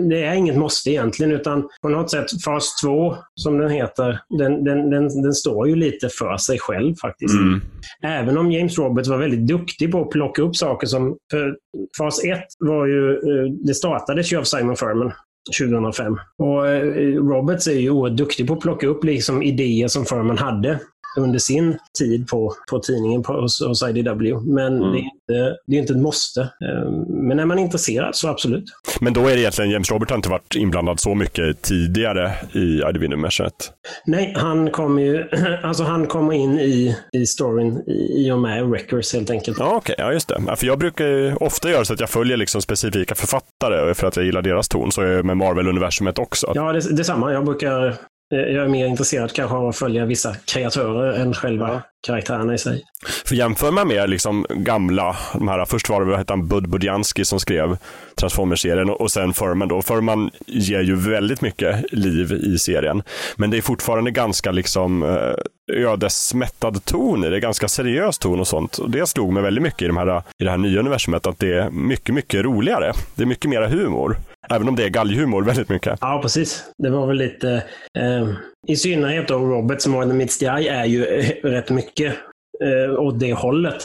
det 0.10 0.24
är 0.24 0.34
inget 0.34 0.58
måste 0.58 0.90
egentligen, 0.90 1.32
utan 1.32 1.70
på 1.82 1.90
något 1.90 2.12
sätt 2.12 2.44
fas 2.46 2.76
2, 2.84 3.16
som 3.36 3.58
den 3.58 3.70
heter, 3.70 4.20
den, 4.30 4.64
den, 4.64 4.90
den, 4.90 5.22
den 5.22 5.34
står 5.34 5.68
ju 5.68 5.76
lite 5.76 6.10
för 6.10 6.38
sig 6.38 6.60
själv 6.60 6.96
faktiskt. 6.96 7.36
Mm. 7.36 7.62
Även 8.04 8.38
om 8.38 8.52
James 8.52 8.78
Roberts 8.78 9.10
var 9.10 9.18
väldigt 9.18 9.48
duktig 9.48 9.92
på 9.92 10.02
att 10.02 10.10
plocka 10.10 10.42
upp 10.42 10.56
saker 10.56 10.88
som 10.88 11.18
för 11.32 11.58
fas 11.98 12.24
1 12.24 12.40
var 12.60 12.86
ju, 12.86 13.12
eh, 13.12 13.52
det 13.66 13.74
startades 13.74 14.34
ju 14.34 14.38
av 14.38 14.44
Simon 14.44 14.76
Furman 14.76 15.12
2005. 15.60 16.18
Och 16.38 16.68
eh, 16.68 17.16
Roberts 17.16 17.68
är 17.68 17.80
ju 17.80 17.90
oerhört 17.90 18.18
duktig 18.18 18.48
på 18.48 18.54
att 18.54 18.60
plocka 18.60 18.88
upp 18.88 19.04
liksom 19.04 19.44
idéer 19.44 19.88
som 19.88 20.06
Furman 20.06 20.38
hade 20.38 20.80
under 21.18 21.40
sin 21.40 21.78
tid 22.00 22.28
på, 22.28 22.54
på 22.70 22.80
tidningen 22.80 23.24
på, 23.24 23.34
hos, 23.34 23.62
hos 23.62 23.84
IDW. 23.84 24.40
Men 24.46 24.78
mm. 24.78 24.92
det, 24.92 24.98
är 24.98 25.02
inte, 25.02 25.58
det 25.68 25.76
är 25.76 25.80
inte 25.80 25.94
ett 25.94 26.00
måste. 26.00 26.42
Eh, 26.42 26.92
men 27.08 27.40
är 27.40 27.46
man 27.46 27.60
intresserad 27.60 28.16
så 28.16 28.28
absolut. 28.28 28.64
Men 29.02 29.14
då 29.14 29.28
är 29.28 29.36
det 29.36 29.40
egentligen, 29.40 29.72
James 29.72 29.92
Robert 29.92 30.10
har 30.10 30.18
inte 30.18 30.30
varit 30.30 30.56
inblandad 30.56 31.00
så 31.00 31.16
mycket 31.16 31.62
tidigare 31.62 32.32
i 32.54 32.82
IDW-universumet? 32.82 33.72
Nej, 34.06 34.34
han 34.38 34.72
kommer 34.72 35.02
ju, 35.02 35.30
alltså 35.64 35.84
han 35.84 36.08
kommer 36.08 36.34
in 36.34 36.60
i, 36.60 36.96
i 37.12 37.26
storyn 37.26 37.84
i, 37.88 38.26
i 38.26 38.32
och 38.32 38.40
med 38.40 38.72
Records 38.72 39.14
helt 39.14 39.30
enkelt. 39.30 39.58
Ja, 39.60 39.66
okej, 39.76 39.94
okay, 39.94 40.06
ja 40.06 40.14
just 40.14 40.28
det. 40.28 40.42
Ja, 40.48 40.56
för 40.56 40.68
jag 40.68 40.80
brukar 40.80 41.44
ofta 41.44 41.70
göra 41.70 41.86
så 41.86 41.94
att 41.94 42.00
jag 42.00 42.10
följer 42.10 42.38
liksom 42.38 42.62
specifika 42.62 43.16
författare 43.16 43.94
för 43.94 44.08
att 44.08 44.16
jag 44.16 44.26
gillar 44.26 44.42
deras 44.42 44.68
ton. 44.68 44.92
Så 44.92 45.02
är 45.02 45.06
jag 45.06 45.26
med 45.26 45.38
Marvel-universumet 45.38 46.20
också. 46.20 46.52
Ja, 46.56 46.74
det, 46.74 46.96
detsamma. 46.96 47.34
Jag 47.34 47.46
brukar 47.46 47.96
jag 48.30 48.66
är 48.66 48.68
mer 48.68 48.86
intresserad 48.86 49.34
kanske 49.34 49.56
av 49.56 49.68
att 49.68 49.76
följa 49.76 50.06
vissa 50.06 50.36
kreatörer 50.36 51.20
än 51.20 51.34
själva 51.34 51.68
ja. 51.68 51.82
karaktärerna 52.08 52.54
i 52.54 52.58
sig. 52.58 52.84
För 53.26 53.36
jämför 53.36 53.72
man 53.72 53.88
med 53.88 54.10
liksom 54.10 54.46
gamla, 54.50 55.16
de 55.34 55.48
här, 55.48 55.66
först 55.66 55.90
var 55.90 56.00
det 56.00 56.06
vad 56.06 56.18
hette 56.18 56.34
han, 56.34 56.48
Bud 56.48 56.70
Budjanski 56.70 57.26
som 57.26 57.40
skrev 57.40 57.78
Transformers-serien 58.16 58.90
och 58.90 59.12
sen 59.12 59.34
Furman 59.34 59.68
då. 59.68 59.82
Furman 59.82 60.32
ger 60.48 60.82
ju 60.82 60.96
väldigt 60.96 61.42
mycket 61.42 61.92
liv 61.92 62.32
i 62.32 62.58
serien. 62.58 63.04
Men 63.36 63.50
det 63.50 63.58
är 63.58 63.62
fortfarande 63.62 64.12
ganska 64.12 64.52
liksom 64.52 65.04
eh, 65.04 65.34
ödesmättad 65.74 66.86
ton 66.86 67.24
i 67.24 67.30
det, 67.30 67.40
ganska 67.40 67.68
seriös 67.68 68.20
ton 68.20 68.40
och 68.40 68.48
sånt. 68.48 68.78
Och 68.78 68.90
det 68.90 69.08
slog 69.08 69.34
mig 69.34 69.44
väldigt 69.44 69.64
mycket 69.64 69.82
i, 69.82 69.88
de 69.88 69.98
här, 69.98 70.18
i 70.40 70.44
det 70.44 70.50
här 70.50 70.58
nya 70.58 70.80
universumet, 70.80 71.28
att 71.28 71.40
det 71.40 71.54
är 71.54 71.70
mycket, 71.70 72.16
mycket 72.16 72.44
roligare. 72.44 72.94
Det 73.16 73.24
är 73.24 73.28
mycket 73.28 73.50
mera 73.50 73.68
humor. 73.68 74.18
Även 74.50 74.68
om 74.68 74.76
det 74.76 74.84
är 74.84 74.90
galghumor 74.90 75.44
väldigt 75.44 75.70
mycket. 75.70 75.98
Ja, 76.02 76.20
precis. 76.22 76.64
Det 76.78 76.90
var 76.90 77.08
väl 77.08 77.18
lite... 77.18 77.64
Eh, 77.98 78.30
I 78.68 78.76
synnerhet 78.76 79.28
då 79.28 79.38
Robert 79.38 79.82
som 79.82 79.94
var 79.94 80.06
The 80.06 80.14
i 80.14 80.68
är 80.68 80.86
ju 80.86 81.06
eh, 81.06 81.30
rätt 81.44 81.70
mycket 81.70 82.16
eh, 82.64 83.00
åt 83.00 83.20
det 83.20 83.34
hållet. 83.34 83.78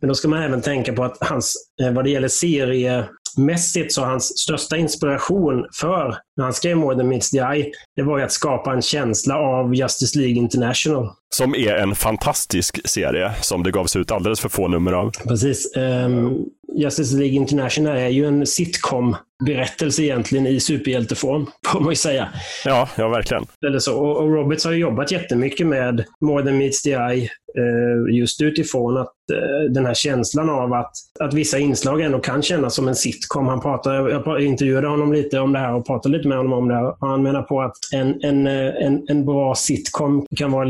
Men 0.00 0.08
då 0.08 0.14
ska 0.14 0.28
man 0.28 0.42
även 0.42 0.62
tänka 0.62 0.92
på 0.92 1.04
att 1.04 1.16
hans, 1.20 1.54
eh, 1.82 1.92
vad 1.92 2.04
det 2.04 2.10
gäller 2.10 2.28
seriemässigt, 2.28 3.92
så 3.92 4.04
hans 4.04 4.38
största 4.38 4.76
inspiration 4.76 5.66
för 5.80 6.16
när 6.36 6.44
han 6.44 6.52
skrev 6.52 6.76
More 6.76 6.96
than 6.96 7.08
meets 7.08 7.30
the 7.30 7.38
eye, 7.38 7.72
det 7.96 8.02
var 8.02 8.18
ju 8.18 8.24
att 8.24 8.32
skapa 8.32 8.72
en 8.72 8.82
känsla 8.82 9.38
av 9.38 9.74
Justice 9.74 10.18
League 10.18 10.36
International. 10.36 11.08
Som 11.30 11.54
är 11.54 11.74
en 11.74 11.94
fantastisk 11.94 12.88
serie 12.88 13.32
som 13.40 13.62
det 13.62 13.70
gavs 13.70 13.96
ut 13.96 14.10
alldeles 14.10 14.40
för 14.40 14.48
få 14.48 14.68
nummer 14.68 14.92
av. 14.92 15.10
Precis. 15.10 15.76
Um, 15.76 16.46
Justice 16.76 17.16
League 17.16 17.36
International 17.36 17.96
är 17.96 18.08
ju 18.08 18.26
en 18.26 18.46
sitcom-berättelse 18.46 20.02
egentligen 20.02 20.46
i 20.46 20.60
superhjälteform, 20.60 21.46
får 21.66 21.80
man 21.80 21.90
ju 21.90 21.96
säga. 21.96 22.28
Ja, 22.64 22.88
ja 22.96 23.08
verkligen. 23.08 23.46
Eller 23.66 23.78
så. 23.78 23.98
Och, 23.98 24.16
och 24.16 24.32
Roberts 24.32 24.64
har 24.64 24.72
jobbat 24.72 25.12
jättemycket 25.12 25.66
med 25.66 26.04
More 26.20 26.44
than 26.44 26.58
meets 26.58 26.82
the 26.82 26.90
eye, 26.90 27.30
eh, 27.58 28.16
just 28.16 28.42
utifrån 28.42 28.96
att 28.96 29.14
eh, 29.32 29.72
den 29.72 29.86
här 29.86 29.94
känslan 29.94 30.50
av 30.50 30.72
att, 30.72 30.92
att 31.20 31.34
vissa 31.34 31.58
inslag 31.58 32.00
ändå 32.00 32.18
kan 32.18 32.42
kännas 32.42 32.74
som 32.74 32.88
en 32.88 32.94
sitcom. 32.94 33.46
Han 33.46 33.60
pratar, 33.60 34.08
jag 34.08 34.42
intervjuade 34.42 34.88
honom 34.88 35.12
lite 35.12 35.38
om 35.38 35.52
det 35.52 35.58
här 35.58 35.74
och 35.74 35.86
pratade 35.86 36.16
lite 36.16 36.28
med 36.28 36.36
honom 36.36 36.52
om 36.52 36.68
det. 36.68 36.74
Här. 36.74 36.94
Han 37.00 37.22
menar 37.22 37.42
på 37.42 37.62
att 37.62 37.76
en, 37.94 38.24
en, 38.24 38.46
eh, 38.46 38.86
en, 38.86 39.06
en 39.08 39.24
bra 39.24 39.54
sitcom 39.54 40.26
kan 40.36 40.52
vara 40.52 40.64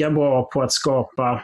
lika 0.00 0.10
bra 0.10 0.48
på 0.52 0.62
att 0.62 0.72
skapa 0.72 1.42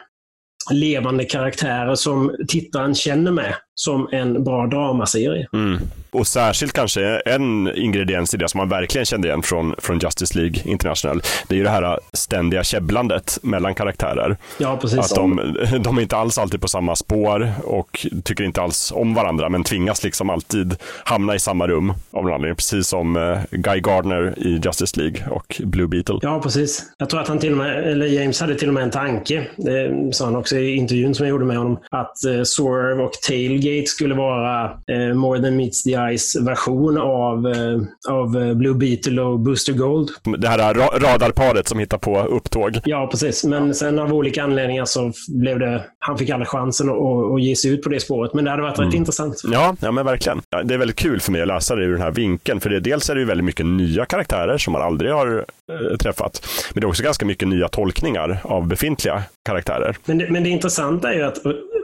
levande 0.71 1.25
karaktärer 1.25 1.95
som 1.95 2.35
tittaren 2.47 2.95
känner 2.95 3.31
med 3.31 3.55
som 3.79 4.09
en 4.11 4.43
bra 4.43 4.67
dramaserie. 4.67 5.47
Mm. 5.53 5.79
Och 6.11 6.27
särskilt 6.27 6.73
kanske 6.73 7.21
en 7.25 7.75
ingrediens 7.75 8.33
i 8.33 8.37
det 8.37 8.49
som 8.49 8.57
man 8.57 8.69
verkligen 8.69 9.05
kände 9.05 9.27
igen 9.27 9.41
från, 9.41 9.75
från 9.77 9.99
Justice 9.99 10.37
League 10.37 10.61
International. 10.65 11.21
Det 11.47 11.55
är 11.55 11.57
ju 11.57 11.63
det 11.63 11.69
här 11.69 11.99
ständiga 12.13 12.63
käbblandet 12.63 13.39
mellan 13.41 13.75
karaktärer. 13.75 14.37
Ja, 14.57 14.77
precis. 14.81 14.99
Att 14.99 15.15
de, 15.15 15.55
de 15.83 15.97
är 15.97 16.01
inte 16.01 16.17
alls 16.17 16.37
alltid 16.37 16.61
på 16.61 16.67
samma 16.67 16.95
spår 16.95 17.51
och 17.63 18.07
tycker 18.23 18.43
inte 18.43 18.61
alls 18.61 18.91
om 18.95 19.13
varandra, 19.13 19.49
men 19.49 19.63
tvingas 19.63 20.03
liksom 20.03 20.29
alltid 20.29 20.75
hamna 21.03 21.35
i 21.35 21.39
samma 21.39 21.67
rum 21.67 21.89
av 22.11 22.23
någon 22.23 22.33
anledning. 22.33 22.55
Precis 22.55 22.87
som 22.87 23.15
uh, 23.15 23.37
Guy 23.51 23.79
Gardner 23.79 24.33
i 24.37 24.61
Justice 24.63 24.99
League 24.99 25.27
och 25.29 25.61
Blue 25.63 25.87
Beetle. 25.87 26.19
Ja, 26.21 26.39
precis. 26.39 26.83
Jag 26.97 27.09
tror 27.09 27.21
att 27.21 27.27
han 27.27 27.39
till 27.39 27.51
och 27.51 27.57
med, 27.57 27.91
eller 27.91 28.05
James 28.05 28.41
hade 28.41 28.55
till 28.55 28.67
och 28.67 28.73
med 28.73 28.83
en 28.83 28.91
tanke, 28.91 29.47
det 29.55 30.13
sa 30.13 30.25
han 30.25 30.35
också 30.35 30.57
i 30.57 30.75
intervjun 30.75 31.15
som 31.15 31.25
jag 31.25 31.29
gjorde 31.29 31.45
med 31.45 31.57
honom, 31.57 31.79
att 31.91 32.17
uh, 32.27 32.43
Swerve 32.43 33.03
och 33.03 33.13
Tailgate 33.13 33.66
Gate 33.69 33.87
skulle 33.87 34.15
vara 34.15 34.63
eh, 34.65 35.13
More 35.13 35.41
than 35.41 35.55
meets 35.55 35.83
the 35.83 35.93
eyes 35.93 36.35
version 36.35 36.97
av, 36.97 37.47
eh, 37.47 38.13
av 38.13 38.37
eh, 38.37 38.53
Blue 38.53 38.73
Beetle 38.73 39.21
och 39.21 39.39
Booster 39.39 39.73
Gold. 39.73 40.09
Det 40.37 40.47
här 40.47 40.73
ra 40.73 40.87
radarparet 40.99 41.67
som 41.67 41.79
hittar 41.79 41.97
på 41.97 42.19
upptåg. 42.23 42.79
Ja, 42.85 43.07
precis. 43.11 43.43
Men 43.43 43.75
sen 43.75 43.99
av 43.99 44.13
olika 44.13 44.43
anledningar 44.43 44.85
så 44.85 45.11
blev 45.27 45.59
det, 45.59 45.85
han 45.99 46.17
fick 46.17 46.29
aldrig 46.29 46.47
chansen 46.47 46.89
att, 46.89 47.33
att 47.33 47.41
ge 47.41 47.55
sig 47.55 47.71
ut 47.71 47.83
på 47.83 47.89
det 47.89 47.99
spåret. 47.99 48.33
Men 48.33 48.45
det 48.45 48.51
hade 48.51 48.63
varit 48.63 48.77
mm. 48.77 48.89
rätt 48.89 48.95
intressant. 48.95 49.41
Ja, 49.51 49.75
ja 49.81 49.91
men 49.91 50.05
verkligen. 50.05 50.41
Det 50.63 50.73
är 50.73 50.77
väldigt 50.77 50.97
kul 50.97 51.19
för 51.19 51.31
mig 51.31 51.41
att 51.41 51.47
läsa 51.47 51.75
det 51.75 51.83
ur 51.83 51.91
den 51.91 52.01
här 52.01 52.11
vinkeln. 52.11 52.59
För 52.59 52.69
det, 52.69 52.79
dels 52.79 53.09
är 53.09 53.15
det 53.15 53.21
ju 53.21 53.27
väldigt 53.27 53.45
mycket 53.45 53.65
nya 53.65 54.05
karaktärer 54.05 54.57
som 54.57 54.73
man 54.73 54.81
aldrig 54.81 55.11
har 55.11 55.45
äh, 55.91 55.97
träffat. 55.97 56.47
Men 56.73 56.81
det 56.81 56.85
är 56.85 56.89
också 56.89 57.03
ganska 57.03 57.25
mycket 57.25 57.47
nya 57.47 57.67
tolkningar 57.67 58.39
av 58.43 58.67
befintliga 58.67 59.23
karaktärer. 59.47 59.97
Men 60.05 60.17
det, 60.17 60.29
men 60.29 60.43
det 60.43 60.49
intressanta 60.49 61.13
är 61.13 61.17
ju 61.17 61.23
att 61.23 61.37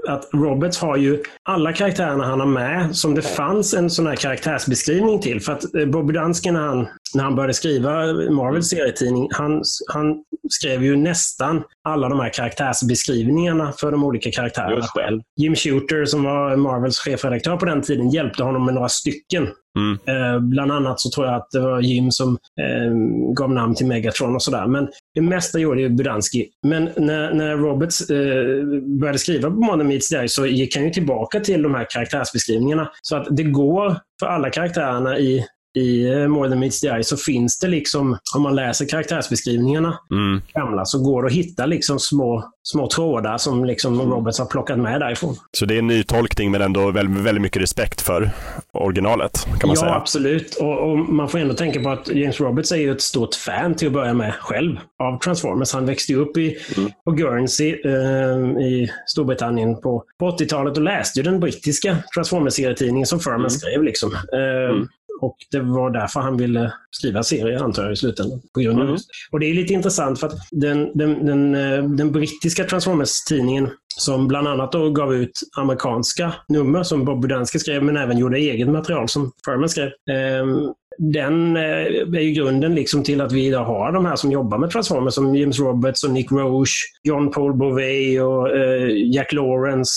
att 0.08 0.30
Roberts 0.34 0.78
har 0.78 0.98
ju 0.98 1.24
alla 1.44 1.74
karaktärerna 1.74 2.26
han 2.26 2.40
har 2.40 2.48
med 2.48 2.96
som 2.96 3.16
det 3.16 3.22
fanns 3.22 3.74
en 3.74 3.90
sån 3.90 4.08
här 4.08 4.16
karaktärsbeskrivning 4.16 5.20
till. 5.20 5.42
För 5.42 5.54
att 5.54 5.76
eh, 5.76 5.86
Bobby 5.86 6.14
Dansken, 6.14 6.54
när 6.54 6.62
han, 6.62 6.88
när 7.14 7.24
han 7.24 7.36
började 7.36 7.54
skriva 7.54 7.92
Marvels 8.14 8.70
serietidning, 8.70 9.28
han, 9.32 9.64
han 9.94 10.24
skrev 10.50 10.84
ju 10.84 10.96
nästan 10.96 11.64
alla 11.84 12.10
de 12.10 12.20
här 12.20 12.30
karaktärsbeskrivningarna 12.30 13.72
för 13.72 13.92
de 13.92 14.04
olika 14.04 14.32
karaktärerna 14.32 14.82
själv. 14.82 15.22
Jim 15.42 15.56
Shooter 15.56 16.06
som 16.06 16.24
var 16.24 16.56
Marvels 16.56 17.00
chefredaktör 17.00 17.58
på 17.58 17.66
den 17.66 17.82
tiden 17.82 18.10
hjälpte 18.10 18.44
honom 18.44 18.66
med 18.66 18.74
några 18.74 18.90
stycken. 18.90 19.48
Mm. 19.80 19.98
Eh, 20.06 20.40
bland 20.40 20.72
annat 20.72 21.00
så 21.00 21.10
tror 21.10 21.28
jag 21.28 21.36
att 21.36 21.52
det 21.52 21.60
var 21.60 21.82
Jim 21.82 22.12
som 22.12 22.38
eh, 22.62 22.94
gav 23.34 23.52
namn 23.52 23.76
till 23.76 23.88
Megatron 23.88 24.36
och 24.36 24.42
sådär. 24.42 24.68
Men 24.68 24.88
det 25.16 25.22
mesta 25.22 25.60
gjorde 25.60 25.82
ju 25.82 25.90
Budansky. 25.90 26.48
Men 26.68 26.90
när, 26.98 27.34
när 27.34 27.58
Roberts 27.58 28.10
eh, 28.10 28.80
började 29.00 29.20
skriva 29.20 29.50
på 29.50 29.56
Modern 29.56 29.88
Meets 29.88 30.10
Die 30.10 30.28
så 30.28 30.46
gick 30.46 30.76
han 30.76 30.86
ju 30.86 30.90
tillbaka 30.90 31.40
till 31.40 31.62
de 31.62 31.76
här 31.76 31.88
karaktärsbeskrivningarna. 31.90 32.92
Så 33.02 33.16
att 33.16 33.28
det 33.30 33.44
går 33.44 33.98
för 34.20 34.28
alla 34.28 34.50
karaktärerna 34.50 35.18
i 35.18 35.46
i 35.74 36.12
eh, 36.12 36.28
More 36.28 36.50
than 36.50 36.60
meets 36.60 36.80
the 36.82 36.88
eye 36.88 37.04
så 37.04 37.18
finns 37.18 37.60
det 37.60 37.68
liksom, 37.68 38.18
om 38.36 38.42
man 38.42 38.56
läser 38.56 38.86
karaktärsbeskrivningarna 38.86 40.00
mm. 40.12 40.42
gamla, 40.54 40.86
så 40.86 41.00
går 41.00 41.22
det 41.24 41.28
att 41.28 41.34
hitta 41.34 41.66
liksom 41.66 42.00
små, 42.00 42.52
små 42.64 42.88
trådar 42.88 43.38
som 43.38 43.66
liksom 43.66 43.94
mm. 43.94 44.12
Roberts 44.12 44.40
har 44.40 44.46
plockat 44.46 44.80
med 44.80 45.02
därifrån. 45.02 45.36
Så 45.52 45.66
det 45.66 45.76
är 45.76 45.80
en 45.80 45.88
ny 45.88 46.04
tolkning 46.04 46.52
men 46.52 46.62
ändå 46.62 46.92
väldigt, 46.92 47.24
väldigt 47.24 47.42
mycket 47.42 47.62
respekt 47.62 48.02
för 48.02 48.32
originalet, 48.74 49.48
kan 49.60 49.68
man 49.68 49.76
ja, 49.76 49.76
säga? 49.76 49.92
Ja, 49.92 49.96
absolut. 49.96 50.56
Och, 50.56 50.92
och, 50.92 50.98
man 50.98 51.30
får 51.30 51.40
ändå 51.40 51.54
tänka 51.54 51.82
på 51.82 51.90
att 51.90 52.10
James 52.10 52.40
Roberts 52.40 52.72
är 52.72 52.78
ju 52.78 52.92
ett 52.92 53.02
stort 53.02 53.36
fan 53.36 53.76
till 53.76 53.88
att 53.88 53.94
börja 53.94 54.14
med 54.14 54.34
själv 54.34 54.78
av 55.04 55.20
Transformers. 55.20 55.74
Han 55.74 55.86
växte 55.86 56.16
upp 56.16 56.38
i, 56.38 56.58
mm. 56.78 56.92
på 57.06 57.12
Guernsey 57.12 57.82
eh, 57.86 58.66
i 58.66 58.92
Storbritannien 59.08 59.82
på, 59.82 60.04
på 60.20 60.32
80-talet 60.32 60.78
och 60.78 60.84
läste 60.84 61.20
ju 61.20 61.24
den 61.24 61.40
brittiska 61.40 61.98
Transformers-serietidningen 62.16 63.06
som 63.06 63.20
Furman 63.20 63.40
mm. 63.40 63.50
skrev. 63.50 63.84
Liksom. 63.84 64.14
Eh, 64.14 64.70
mm. 64.70 64.88
Och 65.24 65.38
det 65.52 65.60
var 65.60 65.90
därför 65.90 66.20
han 66.20 66.38
ville 66.38 66.74
skriva 66.92 67.24
serier, 67.24 67.64
antar 67.64 67.84
jag, 67.84 67.94
i 67.94 67.96
slutändan. 67.96 68.42
På 68.54 68.60
grund 68.60 68.80
av 68.80 68.86
mm. 68.86 68.98
Och 69.32 69.40
det 69.40 69.46
är 69.46 69.54
lite 69.54 69.74
intressant 69.74 70.20
för 70.20 70.28
att 70.28 70.34
den, 70.52 70.98
den, 70.98 71.26
den, 71.26 71.56
eh, 71.56 71.84
den 71.84 72.12
brittiska 72.12 72.64
Transformers-tidningen 72.64 73.70
som 73.98 74.28
bland 74.28 74.48
annat 74.48 74.72
då 74.72 74.90
gav 74.90 75.16
ut 75.16 75.40
amerikanska 75.58 76.34
nummer 76.48 76.84
som 76.84 77.06
Bob 77.06 77.22
Budanski 77.22 77.60
skrev, 77.60 77.84
men 77.84 77.98
även 77.98 78.18
gjorde 78.18 78.38
eget 78.38 78.70
material 78.70 79.10
som 79.10 79.32
Furman 79.46 79.70
skrev. 79.70 79.90
Den 80.98 81.58
eh, 81.58 81.64
är 81.64 82.22
ju 82.22 82.32
grunden 82.32 82.76
liksom 82.76 83.04
till 83.04 83.22
att 83.22 83.32
vi 83.32 83.48
idag 83.48 83.66
har 83.66 83.92
de 83.92 84.06
här 84.06 84.16
som 84.16 84.32
jobbar 84.32 84.58
med 84.58 84.70
Transformers 84.70 85.14
som 85.14 85.36
James 85.36 85.60
Roberts 85.60 86.04
och 86.04 86.12
Nick 86.12 86.32
Roche, 86.32 86.86
John 87.04 87.32
Paul 87.32 87.58
Beauvais 87.58 88.22
och 88.22 88.58
eh, 88.58 89.14
Jack 89.14 89.34
Lawrence. 89.34 89.92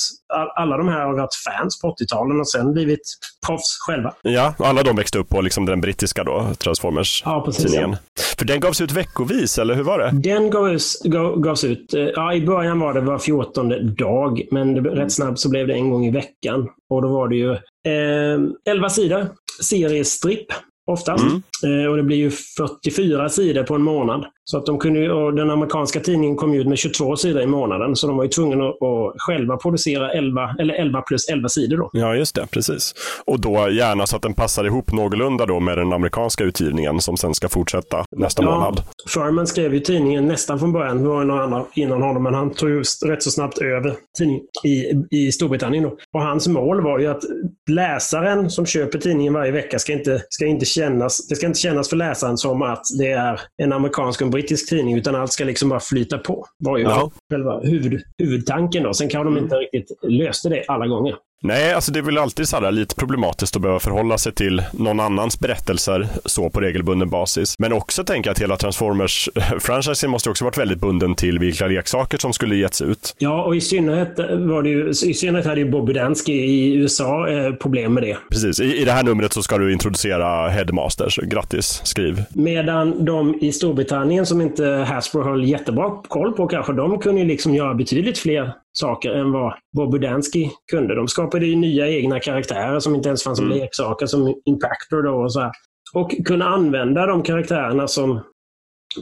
alla 0.56 0.76
de 0.76 0.88
här 0.88 1.00
har 1.00 1.14
varit 1.14 1.34
fans 1.34 1.80
på 1.80 1.88
80-talen 1.88 2.40
och 2.40 2.48
sen 2.48 2.72
blivit 2.72 3.00
proffs 3.46 3.78
själva. 3.86 4.14
Ja, 4.22 4.54
alla 4.58 4.82
de 4.82 4.96
växte 4.96 5.18
upp 5.18 5.28
på 5.28 5.40
liksom 5.40 5.66
den 5.66 5.80
brittiska 5.80 6.24
då, 6.24 6.46
Transformers-tidningen. 6.58 7.90
Ja, 7.90 8.22
För 8.38 8.44
den 8.44 8.60
gavs 8.60 8.80
ut 8.80 8.92
veckovis, 8.92 9.58
eller 9.58 9.74
hur 9.74 9.82
var 9.82 9.98
det? 9.98 10.10
Den 10.12 10.50
gavs, 10.50 11.02
gav, 11.04 11.40
gavs 11.40 11.64
ut, 11.64 11.94
eh, 11.94 12.02
ja 12.02 12.34
i 12.34 12.46
början 12.46 12.80
var 12.80 12.94
det 12.94 13.00
var 13.00 13.18
14 13.18 13.94
dag, 13.96 14.42
men 14.50 14.74
det, 14.74 14.80
rätt 14.90 15.12
snabbt 15.12 15.38
så 15.38 15.50
blev 15.50 15.66
det 15.66 15.74
en 15.74 15.90
gång 15.90 16.06
i 16.06 16.10
veckan. 16.10 16.68
Och 16.90 17.02
då 17.02 17.08
var 17.08 17.28
det 17.28 17.36
ju 17.36 17.52
eh, 17.52 18.40
11 18.70 18.88
sidor 18.90 19.26
seriestripp 19.62 20.46
oftast. 20.86 21.24
Mm. 21.62 21.90
och 21.90 21.96
det 21.96 22.02
blir 22.02 22.16
ju 22.16 22.30
44 22.30 23.28
sidor 23.28 23.62
på 23.62 23.74
en 23.74 23.82
månad. 23.82 24.26
Så 24.44 24.58
att 24.58 24.66
de 24.66 24.78
kunde, 24.78 25.12
och 25.12 25.34
den 25.34 25.50
amerikanska 25.50 26.00
tidningen 26.00 26.36
kom 26.36 26.54
ut 26.54 26.66
med 26.66 26.78
22 26.78 27.16
sidor 27.16 27.42
i 27.42 27.46
månaden, 27.46 27.96
så 27.96 28.06
de 28.06 28.16
var 28.16 28.24
ju 28.24 28.30
tvungna 28.30 28.68
att, 28.68 28.82
att 28.82 29.14
själva 29.18 29.56
producera 29.56 30.12
11, 30.12 30.54
eller 30.58 30.74
11 30.74 31.02
plus 31.02 31.28
11 31.28 31.48
sidor. 31.48 31.76
Då. 31.76 31.90
Ja, 31.92 32.14
just 32.14 32.34
det. 32.34 32.46
Precis. 32.50 32.94
Och 33.24 33.40
då 33.40 33.68
gärna 33.70 34.06
så 34.06 34.16
att 34.16 34.22
den 34.22 34.34
passar 34.34 34.64
ihop 34.64 34.92
någorlunda 34.92 35.46
då 35.46 35.60
med 35.60 35.78
den 35.78 35.92
amerikanska 35.92 36.44
utgivningen 36.44 37.00
som 37.00 37.16
sen 37.16 37.34
ska 37.34 37.48
fortsätta 37.48 38.04
nästa 38.16 38.42
ja, 38.42 38.50
månad. 38.50 38.82
Furman 39.08 39.46
skrev 39.46 39.74
ju 39.74 39.80
tidningen 39.80 40.26
nästan 40.26 40.58
från 40.58 40.72
början. 40.72 41.02
Det 41.02 41.08
var 41.08 41.24
någon 41.24 41.40
annan 41.40 41.64
innan 41.74 42.02
honom, 42.02 42.22
men 42.22 42.34
han 42.34 42.50
tog 42.50 42.70
ju 42.70 42.82
rätt 43.06 43.22
så 43.22 43.30
snabbt 43.30 43.58
över 43.58 43.94
tidningen 44.18 44.42
i, 44.64 44.92
i 45.10 45.32
Storbritannien. 45.32 45.84
Då. 45.84 45.96
Och 46.12 46.22
hans 46.22 46.48
mål 46.48 46.82
var 46.82 46.98
ju 46.98 47.06
att 47.06 47.22
läsaren 47.70 48.50
som 48.50 48.66
köper 48.66 48.98
tidningen 48.98 49.32
varje 49.32 49.52
vecka 49.52 49.78
ska 49.78 49.92
inte, 49.92 50.22
ska 50.28 50.46
inte 50.46 50.64
kännas, 50.80 51.28
det 51.28 51.36
ska 51.36 51.46
inte 51.46 51.58
kännas 51.58 51.88
för 51.88 51.96
läsaren 51.96 52.38
som 52.38 52.62
att 52.62 52.82
det 52.98 53.10
är 53.10 53.40
en 53.62 53.72
amerikansk 53.72 54.20
och 54.20 54.24
en 54.24 54.30
brittisk 54.30 54.68
tidning, 54.68 54.96
utan 54.96 55.14
allt 55.14 55.32
ska 55.32 55.44
liksom 55.44 55.68
bara 55.68 55.80
flyta 55.80 56.18
på. 56.18 56.46
Var 56.58 56.78
ju 56.78 56.84
ja. 56.84 57.10
själva 57.30 57.60
huvud, 57.60 58.02
huvudtanken. 58.18 58.82
Då. 58.82 58.94
Sen 58.94 59.08
kanske 59.08 59.34
de 59.34 59.38
inte 59.38 59.56
riktigt 59.56 59.98
löste 60.02 60.48
det 60.48 60.64
alla 60.68 60.86
gånger. 60.86 61.14
Nej, 61.42 61.72
alltså 61.72 61.92
det 61.92 61.98
är 61.98 62.02
väl 62.02 62.18
alltid 62.18 62.48
så 62.48 62.70
lite 62.70 62.94
problematiskt 62.94 63.56
att 63.56 63.62
behöva 63.62 63.80
förhålla 63.80 64.18
sig 64.18 64.32
till 64.32 64.62
någon 64.72 65.00
annans 65.00 65.40
berättelser 65.40 66.06
så 66.24 66.50
på 66.50 66.60
regelbunden 66.60 67.10
basis. 67.10 67.54
Men 67.58 67.72
också 67.72 68.04
tänka 68.04 68.30
att 68.30 68.38
hela 68.38 68.56
Transformers-franchisen 68.56 70.08
måste 70.08 70.30
också 70.30 70.44
varit 70.44 70.58
väldigt 70.58 70.80
bunden 70.80 71.14
till 71.14 71.38
vilka 71.38 71.66
leksaker 71.66 72.18
som 72.18 72.32
skulle 72.32 72.56
getts 72.56 72.82
ut. 72.82 73.14
Ja, 73.18 73.44
och 73.44 73.56
i 73.56 73.60
synnerhet, 73.60 74.18
var 74.18 74.62
det 74.62 74.68
ju, 74.68 74.88
i 74.88 75.14
synnerhet 75.14 75.46
hade 75.46 75.60
ju 75.60 75.70
Bobby 75.70 75.92
Dansky 75.92 76.32
i 76.32 76.74
USA 76.74 77.28
eh, 77.28 77.52
problem 77.52 77.94
med 77.94 78.02
det. 78.02 78.16
Precis, 78.30 78.60
I, 78.60 78.76
i 78.76 78.84
det 78.84 78.92
här 78.92 79.02
numret 79.02 79.32
så 79.32 79.42
ska 79.42 79.58
du 79.58 79.72
introducera 79.72 80.48
Headmasters. 80.48 81.18
Grattis, 81.22 81.80
skriv. 81.84 82.22
Medan 82.34 83.04
de 83.04 83.38
i 83.40 83.52
Storbritannien 83.52 84.26
som 84.26 84.40
inte 84.40 84.64
Hasbro 84.66 85.22
höll 85.22 85.44
jättebra 85.44 85.90
koll 86.08 86.32
på 86.32 86.46
kanske, 86.46 86.72
de 86.72 86.98
kunde 86.98 87.20
ju 87.20 87.26
liksom 87.26 87.54
göra 87.54 87.74
betydligt 87.74 88.18
fler 88.18 88.52
saker 88.72 89.10
än 89.10 89.32
vad 89.32 89.54
Bob 89.76 89.90
Budansky 89.90 90.48
kunde. 90.70 90.94
De 90.94 91.08
skapade 91.26 91.46
ju 91.46 91.56
nya 91.56 91.88
egna 91.88 92.20
karaktärer 92.20 92.80
som 92.80 92.94
inte 92.94 93.08
ens 93.08 93.22
fanns 93.22 93.38
som 93.38 93.46
mm. 93.46 93.58
leksaker, 93.58 94.06
som 94.06 94.34
Impactor 94.44 95.02
då 95.02 95.22
och 95.22 95.32
så 95.32 95.40
här. 95.40 95.50
Och 95.94 96.10
kunna 96.24 96.48
använda 96.48 97.06
de 97.06 97.22
karaktärerna 97.22 97.88
som 97.88 98.20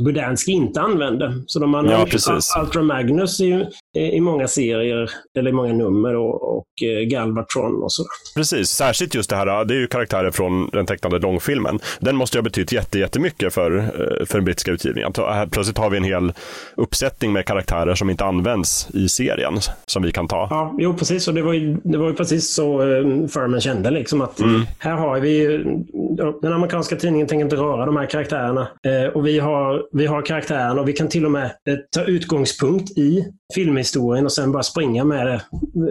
Budansky 0.00 0.52
inte 0.52 0.80
använde. 0.80 1.42
Så 1.46 1.59
de 1.59 1.74
använde 1.74 2.11
ja, 2.26 2.40
Ultra 2.62 2.83
Magnus 2.83 3.40
i, 3.40 3.66
i 3.98 4.20
många 4.20 4.48
serier, 4.48 5.11
eller 5.38 5.50
i 5.50 5.52
många 5.52 5.72
nummer, 5.72 6.16
och, 6.16 6.57
och 6.57 6.66
eh, 6.83 7.04
Galvatron 7.04 7.83
och 7.83 7.92
så. 7.92 8.04
Precis, 8.37 8.68
särskilt 8.68 9.14
just 9.14 9.30
det 9.30 9.37
här, 9.37 9.64
det 9.64 9.74
är 9.74 9.78
ju 9.78 9.87
karaktärer 9.87 10.30
från 10.30 10.70
den 10.72 10.87
tecknade 10.87 11.18
långfilmen. 11.18 11.78
Den 12.00 12.16
måste 12.16 12.38
ju 12.38 12.40
ha 12.40 12.44
betytt 12.44 12.72
jättemycket 12.94 13.54
för, 13.54 13.78
eh, 13.78 14.26
för 14.26 14.35
den 14.38 14.44
brittiska 14.44 14.70
utgivningen. 14.70 15.12
Plötsligt 15.50 15.78
har 15.78 15.90
vi 15.90 15.96
en 15.96 16.04
hel 16.04 16.33
uppsättning 16.76 17.33
med 17.33 17.46
karaktärer 17.46 17.94
som 17.94 18.11
inte 18.11 18.24
används 18.24 18.88
i 18.94 19.09
serien, 19.09 19.54
som 19.87 20.02
vi 20.02 20.12
kan 20.12 20.28
ta. 20.28 20.46
Ja, 20.50 20.74
jo 20.78 20.94
precis, 20.94 21.28
och 21.28 21.35
det 21.35 21.42
var 21.42 21.52
ju, 21.52 21.76
det 21.85 21.98
var 21.98 22.09
ju 22.09 22.14
precis 22.14 22.54
så 22.54 22.78
Furman 23.33 23.61
kände, 23.61 23.90
liksom 23.90 24.20
att 24.20 24.40
mm. 24.40 24.62
här 24.78 24.92
har 24.92 25.20
vi, 25.20 25.64
den 26.42 26.52
amerikanska 26.52 26.96
tidningen 26.96 27.26
tänker 27.26 27.44
inte 27.44 27.57
röra 27.57 27.87
de 27.87 27.96
här 27.96 28.07
karaktärerna, 28.07 28.68
och 29.14 29.26
vi 29.26 29.38
har 29.38 29.84
vi 29.92 30.07
har 30.07 30.23
karaktären 30.23 30.79
och 30.79 30.88
vi 30.88 30.92
kan 30.92 31.09
till 31.09 31.25
och 31.25 31.31
med 31.31 31.44
eh, 31.44 31.77
ta 31.97 32.03
utgångspunkt 32.05 32.99
i 32.99 33.25
filmhistorien 33.55 34.25
och 34.25 34.33
sen 34.33 34.53
bara 34.53 34.62
springa 34.62 35.05
med 35.05 35.27
det, 35.27 35.42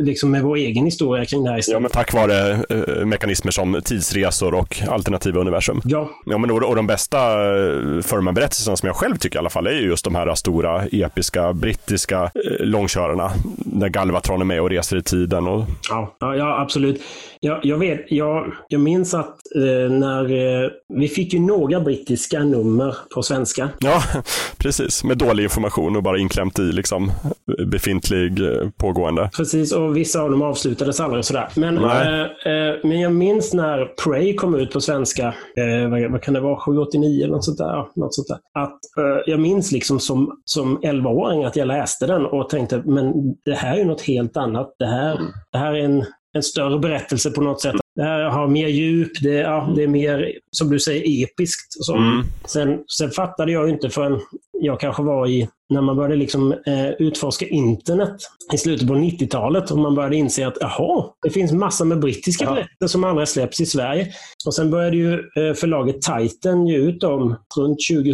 liksom 0.02 0.32
med 0.32 0.44
vår 0.44 0.56
egen 0.56 0.86
historia 0.86 1.26
kring 1.26 1.44
det 1.44 1.50
här. 1.50 1.62
Ja, 1.68 1.80
men 1.80 1.92
tack 1.92 2.14
vare 2.14 2.58
uh, 2.72 3.06
mekanismer 3.06 3.52
som 3.52 3.82
tidsresor 3.86 4.54
och 4.54 4.82
alternativa 4.88 5.42
universum. 5.42 5.82
Ja. 5.86 6.10
ja 6.26 6.38
men, 6.38 6.52
och, 6.52 6.64
och 6.64 6.76
de 6.76 6.88
bästa 6.88 7.18
uh, 7.54 8.02
Furman-berättelserna 8.02 8.76
som 8.76 8.88
jag 8.88 8.96
själv 8.96 9.16
tycker 9.16 9.36
i 9.36 9.40
alla 9.40 9.50
fall 9.50 9.68
är 9.68 9.72
ju 9.72 9.88
just 9.88 10.06
de 10.06 10.16
här 10.16 10.36
stora 10.36 10.86
episka 10.86 11.54
brittiska 11.54 12.24
uh, 12.24 12.30
långkörarna. 12.60 13.32
Där 13.58 13.90
Galvatron 13.90 14.42
är 14.42 14.46
med 14.46 14.62
och 14.62 14.70
reser 14.70 14.98
i 14.98 15.04
tiden. 15.04 15.48
Och... 15.48 15.66
Ja, 15.90 16.16
ja, 16.20 16.62
absolut. 16.62 17.02
Jag, 17.40 17.60
jag, 17.64 17.78
vet, 17.78 18.06
jag, 18.12 18.54
jag 18.68 18.82
minns 18.82 19.14
att 19.14 19.28
eh, 19.28 19.34
när 19.90 20.24
eh, 20.24 20.70
vi 20.94 21.08
fick 21.08 21.34
ju 21.34 21.40
några 21.40 21.80
brittiska 21.80 22.44
nummer 22.44 22.96
på 23.16 23.24
svenska. 23.24 23.70
Ja, 23.80 24.04
precis. 24.58 25.04
Med 25.04 25.18
dålig 25.18 25.44
information 25.44 25.96
och 25.96 26.04
bara 26.04 26.18
inklämt 26.18 26.60
i 26.60 26.62
liksom 26.62 27.12
befintlig 27.66 28.40
eh, 28.40 28.70
pågående. 28.78 29.30
Precis, 29.38 29.72
och 29.72 29.98
vissa 29.98 30.22
av 30.22 30.32
dem 30.32 30.42
avslutades 30.42 31.00
aldrig 31.00 31.26
sådär. 31.26 31.50
Men, 31.56 31.78
eh, 31.78 32.22
eh, 32.22 32.76
men 32.84 33.00
jag 33.00 33.14
minns 33.14 33.54
när 33.54 33.86
Prey 33.86 34.36
kom 34.36 34.56
ut 34.56 34.72
på 34.72 34.82
svenska, 34.82 35.28
eh, 35.58 35.90
vad, 35.90 36.12
vad, 36.12 36.22
kan 36.22 36.34
det 36.34 36.40
vara, 36.40 36.60
789 36.60 37.24
eller 37.24 37.34
något 37.34 37.46
sånt 37.46 37.58
där. 37.58 37.88
Något 37.96 38.16
sånt 38.16 38.28
där. 38.28 38.62
Att, 38.64 38.80
eh, 38.98 39.24
jag 39.26 39.40
minns 39.40 39.72
liksom 39.72 40.00
som, 40.00 40.42
som 40.46 40.78
11-åring 40.78 41.44
att 41.44 41.56
jag 41.56 41.68
läste 41.68 42.08
den 42.08 42.26
och 42.26 42.50
tänkte, 42.50 42.84
men 42.86 43.14
det 43.46 43.56
här 43.56 43.78
är 43.78 43.86
något 43.86 44.02
helt 44.02 44.38
annat. 44.38 44.76
Det 44.80 44.86
här, 44.86 45.20
det 45.52 45.58
här 45.58 45.74
är 45.74 45.86
en, 45.86 46.06
en 46.34 46.44
större 46.44 46.80
berättelse 46.80 47.32
på 47.32 47.42
något 47.42 47.62
sätt. 47.62 47.76
Det 47.96 48.04
här 48.04 48.24
har 48.24 48.48
mer 48.48 48.68
djup, 48.68 49.12
det, 49.22 49.34
ja, 49.34 49.74
det 49.76 49.84
är 49.84 49.88
mer, 49.88 50.34
som 50.52 50.70
du 50.70 50.80
säger, 50.80 51.24
episkt. 51.24 51.90
Mm. 51.96 52.24
Sen, 52.46 52.84
sen 52.98 53.12
fattade 53.12 53.52
jag 53.52 53.70
inte 53.70 53.90
förrän 53.90 54.20
jag 54.62 54.80
kanske 54.80 55.04
var 55.04 55.28
i 55.28 55.50
när 55.74 55.82
man 55.82 55.96
började 55.96 56.16
liksom, 56.16 56.52
eh, 56.52 56.90
utforska 57.00 57.48
internet 57.48 58.16
i 58.54 58.58
slutet 58.58 58.88
på 58.88 58.94
90-talet 58.94 59.72
och 59.72 59.78
man 59.78 59.96
började 59.96 60.16
inse 60.16 60.48
att 60.48 60.58
jaha, 60.60 61.06
det 61.24 61.30
finns 61.30 61.52
massor 61.52 61.86
med 61.86 62.00
brittiska 62.00 62.46
ja. 62.46 62.54
berättelser 62.54 62.88
som 62.88 63.04
aldrig 63.04 63.28
släpps 63.28 63.60
i 63.60 63.66
Sverige. 63.66 64.08
Och 64.46 64.54
sen 64.54 64.72
började 64.72 64.98
ju 64.98 65.14
eh, 65.14 65.54
förlaget 65.54 65.96
Titan 66.02 66.68
ge 66.68 66.78
ut 66.78 67.02
dem 67.02 67.36
runt 67.58 67.78
2000, 67.92 68.14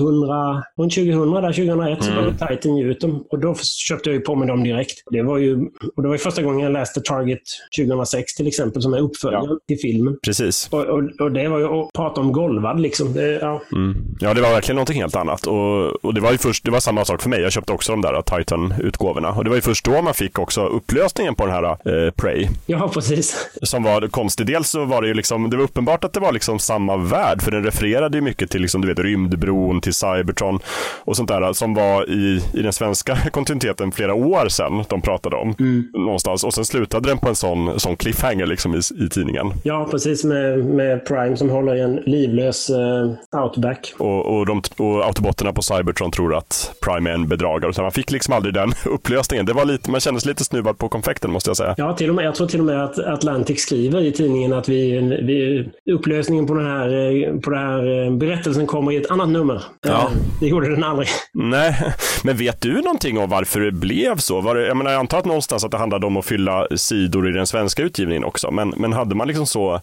runt 0.78 0.93
2000 0.93 1.32
där 1.32 1.54
2001 1.54 1.80
mm. 1.80 2.02
så 2.02 2.12
började 2.12 2.48
Titan 2.48 2.78
ge 2.78 2.84
ut 2.84 3.02
dem 3.02 3.26
och 3.30 3.39
då 3.39 3.56
köpte 3.56 4.10
jag 4.10 4.15
ju 4.15 4.22
på 4.22 4.36
mig 4.36 4.48
dem 4.48 4.63
direkt. 4.63 5.04
Det 5.12 5.22
var 5.22 5.38
ju, 5.38 5.56
och 5.95 6.02
det 6.02 6.08
var 6.08 6.15
ju 6.15 6.19
första 6.19 6.41
gången 6.41 6.60
jag 6.60 6.72
läste 6.72 7.02
Target 7.02 7.41
2006 7.78 8.36
till 8.36 8.48
exempel 8.48 8.82
som 8.82 8.93
är 8.93 9.00
uppföljaren 9.00 9.45
ja. 9.50 9.58
till 9.67 9.78
filmen. 9.78 10.17
Precis. 10.24 10.67
Och, 10.72 10.86
och, 10.86 11.04
och, 11.19 11.32
det 11.32 11.48
var 11.48 11.60
ju 11.60 11.65
att 11.65 11.93
prata 11.93 12.22
om 12.22 12.32
golvad 12.32 12.80
liksom. 12.80 13.13
Det, 13.13 13.39
ja. 13.41 13.62
Mm. 13.76 13.95
ja, 14.19 14.34
det 14.34 14.41
var 14.41 14.50
verkligen 14.50 14.76
någonting 14.76 15.02
helt 15.02 15.15
annat 15.15 15.48
och, 15.48 16.06
och 16.06 16.13
det 16.13 16.22
var 16.22 16.32
ju 16.32 16.38
först, 16.38 16.65
det 16.65 16.72
var 16.72 16.80
samma 16.80 17.06
sak 17.06 17.22
för 17.22 17.30
mig. 17.30 17.41
Jag 17.50 17.54
köpte 17.54 17.74
också 17.74 17.92
de 17.92 18.02
där 18.02 18.22
Titan-utgåvorna. 18.22 19.30
Och 19.32 19.44
det 19.44 19.50
var 19.50 19.58
ju 19.58 19.62
först 19.62 19.86
då 19.86 20.02
man 20.02 20.14
fick 20.14 20.40
också 20.40 20.66
upplösningen 20.66 21.36
på 21.36 21.46
den 21.46 21.56
här 21.56 21.64
eh, 21.66 22.12
Prey. 22.12 22.48
Ja, 22.66 22.90
precis. 22.94 23.50
Som 23.62 23.84
var 23.84 24.08
konstig. 24.08 24.48
Dels 24.48 24.70
så 24.70 24.86
var 24.86 25.02
det 25.02 25.08
ju 25.08 25.14
liksom, 25.14 25.50
det 25.50 25.58
var 25.58 25.64
uppenbart 25.64 26.04
att 26.04 26.14
det 26.14 26.20
var 26.20 26.32
liksom 26.32 26.60
samma 26.60 26.98
värld, 26.98 27.42
för 27.42 27.52
den 27.52 27.64
refererade 27.64 28.18
ju 28.18 28.22
mycket 28.22 28.52
till 28.52 28.62
liksom, 28.62 28.82
du 28.82 28.88
vet, 28.88 29.00
rymdbron, 29.00 29.82
till 29.82 29.94
Cybertron 29.94 30.60
och 31.06 31.16
sånt 31.18 31.30
där 31.30 31.54
som 31.54 31.74
var 31.74 32.10
i, 32.10 32.44
i 32.54 32.62
den 32.62 32.74
svenska 32.74 33.18
kontinuiteten 33.32 33.92
flera 33.92 34.14
år 34.14 34.50
sedan 34.50 34.84
de 34.90 35.02
pratade 35.02 35.36
om. 35.36 35.56
Mm. 35.60 35.88
Någonstans. 35.94 36.44
Och 36.44 36.54
sen 36.54 36.66
slutade 36.66 37.10
den 37.10 37.18
på 37.18 37.30
en 37.30 37.36
sån, 37.36 37.80
sån 37.80 37.96
cliffhanger 37.96 38.46
liksom 38.46 38.76
i, 38.76 39.06
i 39.06 39.10
tidningen. 39.10 39.54
Ja, 39.64 39.88
precis 39.92 40.24
med, 40.24 40.66
med 40.66 41.06
Prime 41.06 41.38
som 41.38 41.50
håller 41.50 41.76
i 41.76 41.82
en 41.82 41.96
livlös 41.96 42.70
uh, 42.70 43.42
outback. 43.44 43.94
Och, 43.98 44.38
och, 44.38 44.46
de, 44.46 44.62
och 44.78 45.06
autobotterna 45.06 45.54
på 45.54 45.62
Cybertron 45.62 46.12
tror 46.12 46.36
att 46.36 46.76
Prime 46.82 47.10
är 47.10 47.14
en 47.14 47.28
bedragare. 47.30 47.74
Så 47.74 47.82
man 47.82 47.92
fick 47.92 48.12
liksom 48.12 48.34
aldrig 48.34 48.54
den 48.54 48.74
upplösningen. 48.86 49.46
Det 49.46 49.54
var 49.54 49.65
lite, 49.65 49.92
man 49.92 50.00
kändes 50.00 50.26
lite 50.26 50.44
snuvad 50.44 50.78
på 50.78 50.89
konfekten 50.89 51.32
måste 51.32 51.50
jag 51.50 51.58
säga. 51.58 51.76
Ja, 51.78 51.94
till 51.94 52.10
och 52.10 52.15
med, 52.15 52.26
jag 52.26 52.36
tror 52.36 52.48
till 52.48 52.60
och 52.60 52.65
med 52.65 52.84
att 52.84 53.00
Atlantic 53.00 53.62
skriver 53.62 54.02
i 54.02 54.12
tidningen 54.12 54.54
att 54.54 54.70
vi, 54.70 55.00
vi, 55.00 55.70
upplösningen 55.94 56.48
på 56.48 56.54
den, 56.54 56.65
här, 56.65 57.39
på 57.42 57.50
den 57.50 57.60
här 57.60 58.06
eh, 58.06 58.12
berättelsen 58.12 58.68
kommer 58.68 58.92
i 58.92 58.98
ett 58.98 59.12
annat 59.12 59.30
nummer. 59.30 59.63
Ja. 59.82 59.92
Eh, 59.92 60.10
det 60.39 60.48
gjorde 60.48 60.70
den 60.70 60.84
aldrig. 60.84 61.08
Nej, 61.34 61.76
men 62.24 62.38
vet 62.38 62.62
du 62.62 62.82
någonting 62.82 63.18
om 63.18 63.30
varför 63.30 63.60
det 63.60 63.72
blev 63.72 64.18
så? 64.18 64.42
Var 64.42 64.56
det, 64.56 64.68
jag, 64.68 64.78
menar, 64.78 64.92
jag 64.92 65.00
antar 65.00 65.20
att 65.20 65.26
någonstans 65.26 65.63
att 65.63 65.72
det 65.72 65.78
handlade 65.78 66.06
om 66.06 66.18
att 66.18 66.26
fylla 66.26 66.68
sidor 66.76 67.30
i 67.30 67.32
den 67.32 67.48
svenska 67.48 67.84
utgivningen 67.84 68.24
också. 68.24 68.52
Men, 68.52 68.74
men 68.78 68.94
hade 68.94 69.15
man 69.15 69.28
liksom 69.28 69.46
så 69.46 69.74
eh, 69.74 69.80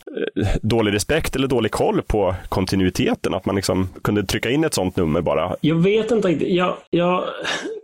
dålig 0.63 0.95
respekt 0.95 1.37
eller 1.37 1.49
dålig 1.49 1.73
koll 1.73 2.03
på 2.03 2.35
kontinuiteten? 2.49 3.35
Att 3.35 3.47
man 3.47 3.57
liksom 3.57 3.89
kunde 4.03 4.25
trycka 4.25 4.51
in 4.51 4.65
ett 4.65 4.75
sånt 4.75 4.97
nummer 4.97 5.21
bara? 5.21 5.57
Jag 5.61 5.77
vet 5.77 6.11
inte 6.11 6.29
riktigt. 6.29 6.55
Jag, 6.55 6.77
jag, 6.91 7.25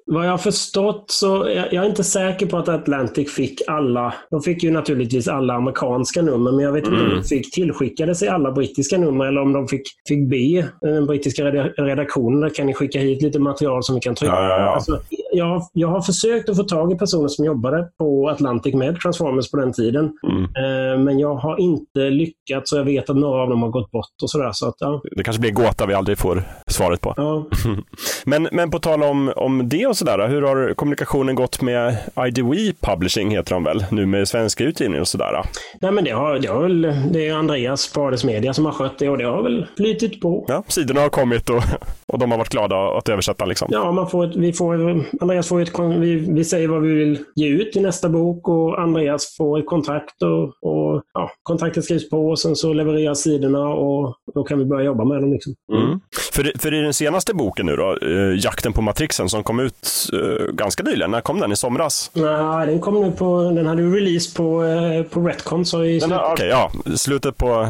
vad 0.07 0.27
jag 0.27 0.31
har 0.31 0.39
förstått 0.39 1.05
så 1.11 1.27
jag, 1.55 1.73
jag 1.73 1.85
är 1.85 1.89
inte 1.89 2.05
säker 2.05 2.47
på 2.47 2.59
att 2.59 2.69
Atlantic 2.69 3.35
fick 3.35 3.61
alla. 3.69 4.15
De 4.31 4.43
fick 4.43 4.63
ju 4.63 4.71
naturligtvis 4.71 5.29
alla 5.29 5.55
amerikanska 5.55 6.23
nummer, 6.23 6.53
men 6.53 6.65
jag 6.65 6.73
vet 6.73 6.87
mm. 6.87 6.95
inte 6.95 7.05
om 7.05 7.11
mm. 7.11 7.23
de 7.23 7.29
fick 7.29 7.55
tillskickade 7.55 8.15
sig 8.15 8.29
alla 8.29 8.53
brittiska 8.53 8.99
nummer 8.99 9.25
eller 9.25 9.41
om 9.41 9.53
de 9.53 9.69
fick, 9.69 9.83
fick 10.09 10.31
be 10.31 10.69
den 10.81 11.07
brittiska 11.07 11.45
redaktionen, 11.45 12.51
kan 12.51 12.67
ni 12.67 12.75
skicka 12.75 12.99
hit 12.99 13.23
lite 13.23 13.39
material 13.39 13.83
som 13.83 13.95
vi 13.95 14.01
kan 14.01 14.15
trycka? 14.15 14.35
Ja, 14.35 14.49
ja, 14.49 14.59
ja. 14.59 14.75
Alltså, 14.75 15.01
jag, 15.33 15.63
jag 15.73 15.89
har 15.89 16.01
försökt 16.01 16.49
att 16.49 16.57
få 16.57 16.65
tag 16.65 16.93
i 16.93 16.99
personer 16.99 17.29
som 17.29 17.45
jobbade 17.45 17.89
på 17.99 18.29
Atlantic 18.29 18.75
med 18.75 19.01
Transformers 19.01 19.51
på 19.51 19.57
den 19.57 19.73
tiden. 19.73 20.13
Mm. 20.31 20.43
Eh, 20.43 20.99
men 21.05 21.19
jag 21.19 21.35
har 21.35 21.61
inte 21.61 22.11
lyckats 22.11 22.73
och 22.73 22.79
jag 22.79 22.85
vet 22.85 23.11
att 23.11 23.17
några 23.17 23.43
av 23.43 23.49
dem 23.49 23.63
har 23.63 23.71
gått 23.71 23.91
bort 23.91 24.23
och 24.23 24.31
sådär. 24.31 24.51
Så 24.53 24.69
att, 24.69 24.75
ja. 24.79 25.03
Det 25.17 25.25
kanske 25.25 25.41
blir 25.41 25.51
en 25.51 25.55
gåta 25.55 25.87
vi 25.87 25.95
aldrig 25.95 26.19
får 26.19 26.43
svaret 26.73 27.01
på. 27.01 27.15
Ja. 27.17 27.47
men, 28.25 28.49
men 28.53 28.71
på 28.71 28.79
tal 28.79 29.03
om, 29.03 29.33
om 29.37 29.69
det 29.69 29.87
och 29.87 29.97
sådär, 29.97 30.29
hur 30.29 30.43
har 30.43 30.75
kommunikationen 30.75 31.35
gått 31.35 31.63
med 31.63 31.97
IDWE 32.27 32.73
Publishing, 32.81 33.31
heter 33.31 33.55
de 33.55 33.65
väl, 33.65 33.85
nu 33.91 34.07
med 34.07 34.29
svenska 34.29 34.65
utgivningen 34.65 35.01
och 35.01 35.09
sådär? 35.09 35.43
Nej, 35.81 35.93
men 35.93 36.05
det 36.05 36.11
har, 36.11 36.39
det 36.39 36.49
har 36.49 36.63
väl, 36.63 36.83
det 37.13 37.29
är 37.29 37.35
Andreas 37.35 37.93
på 37.93 38.07
Ades 38.07 38.25
Media 38.25 38.55
som 38.55 38.65
har 38.65 38.73
skött 38.73 38.99
det 38.99 39.09
och 39.09 39.19
det 39.19 39.25
har 39.25 39.43
väl 39.43 39.67
flytit 39.77 40.21
på. 40.21 40.45
Ja, 40.49 40.63
sidorna 40.67 41.01
har 41.01 41.09
kommit 41.09 41.51
och, 41.51 41.63
och 42.07 42.19
de 42.19 42.31
har 42.31 42.39
varit 42.39 42.53
glada 42.53 42.77
att 42.77 43.09
översätta 43.09 43.45
liksom. 43.45 43.69
Ja, 43.71 43.93
man 43.93 44.11
får 44.11 44.25
ett, 44.25 44.37
vi 44.37 44.53
får, 44.53 45.05
Andreas 45.21 45.49
får 45.49 45.61
ett, 45.61 45.79
vi, 45.79 46.15
vi 46.15 46.45
säger 46.45 46.69
vad 46.69 46.83
vi 46.83 46.95
vill 46.95 47.19
ge 47.35 47.49
ut 47.49 47.77
i 47.77 47.81
nästa 47.81 48.09
bok 48.09 48.49
och 48.49 48.81
Andreas 48.81 49.37
får 49.37 49.59
ett 49.59 49.67
kontrakt 49.67 50.23
och, 50.23 50.45
och 50.45 51.03
ja, 51.15 51.31
kontraktet 51.43 51.85
skrivs 51.85 52.11
på 52.11 52.31
och 52.31 52.39
sen 52.39 52.57
så 52.57 52.73
levereras 52.73 53.21
sidorna 53.21 53.69
och 53.69 54.17
då 54.35 54.45
kan 54.45 54.59
vi 54.59 54.65
börja 54.65 54.85
jobba 54.85 55.05
med 55.05 55.23
dem. 55.23 55.33
Liksom. 55.33 55.55
Mm. 55.73 56.01
För, 56.33 56.59
för 56.59 56.72
i 56.75 56.81
den 56.81 56.95
senaste 56.95 57.35
boken 57.35 57.67
nu 57.67 57.77
då, 57.77 57.99
eh, 58.03 58.45
Jakten 58.45 58.73
på 58.73 58.83
Matrixen, 58.83 59.29
som 59.29 59.43
kom 59.43 59.61
ut 59.61 60.11
eh, 60.13 60.47
ganska 60.53 60.83
nyligen, 60.83 61.11
när 61.11 61.21
kom 61.21 61.41
den? 61.41 61.53
I 61.53 61.57
somras? 61.57 62.11
Nej, 62.15 62.67
den 62.67 62.81
kom 62.81 63.01
nu 63.01 63.13
på, 63.13 63.53
den 63.55 63.67
hade 63.67 63.83
ju 63.83 63.97
release 63.97 64.37
på, 64.37 64.65
eh, 64.65 65.03
på 65.03 65.21
Retcon 65.21 65.65
så 65.65 65.85
i 65.85 66.01
slutet. 66.01 66.21
Okej, 66.21 66.33
okay, 66.33 66.49
ja, 66.49 66.73
slutet 66.97 67.37
på 67.37 67.69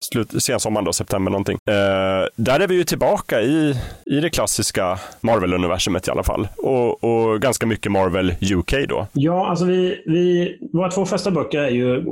slut, 0.00 0.42
sensommaren 0.42 0.84
då, 0.84 0.92
september 0.92 1.30
någonting. 1.30 1.58
Där 2.36 2.60
är 2.60 2.66
vi 2.66 2.74
ju 2.74 2.84
tillbaka 2.84 3.40
i, 3.40 3.76
i 4.06 4.20
det 4.20 4.30
klassiska 4.30 4.98
Marvel-universumet 5.20 6.08
i 6.08 6.10
alla 6.10 6.22
fall. 6.22 6.48
Och, 6.56 7.04
och 7.04 7.40
ganska 7.40 7.66
mycket 7.66 7.92
Marvel 7.92 8.34
UK 8.54 8.74
då. 8.88 9.06
Ja, 9.12 9.48
alltså 9.48 9.64
vi, 9.64 10.02
vi, 10.06 10.58
våra 10.72 10.90
två 10.90 11.06
första 11.06 11.30
böcker 11.30 11.58
är 11.58 11.70
ju 11.70 12.04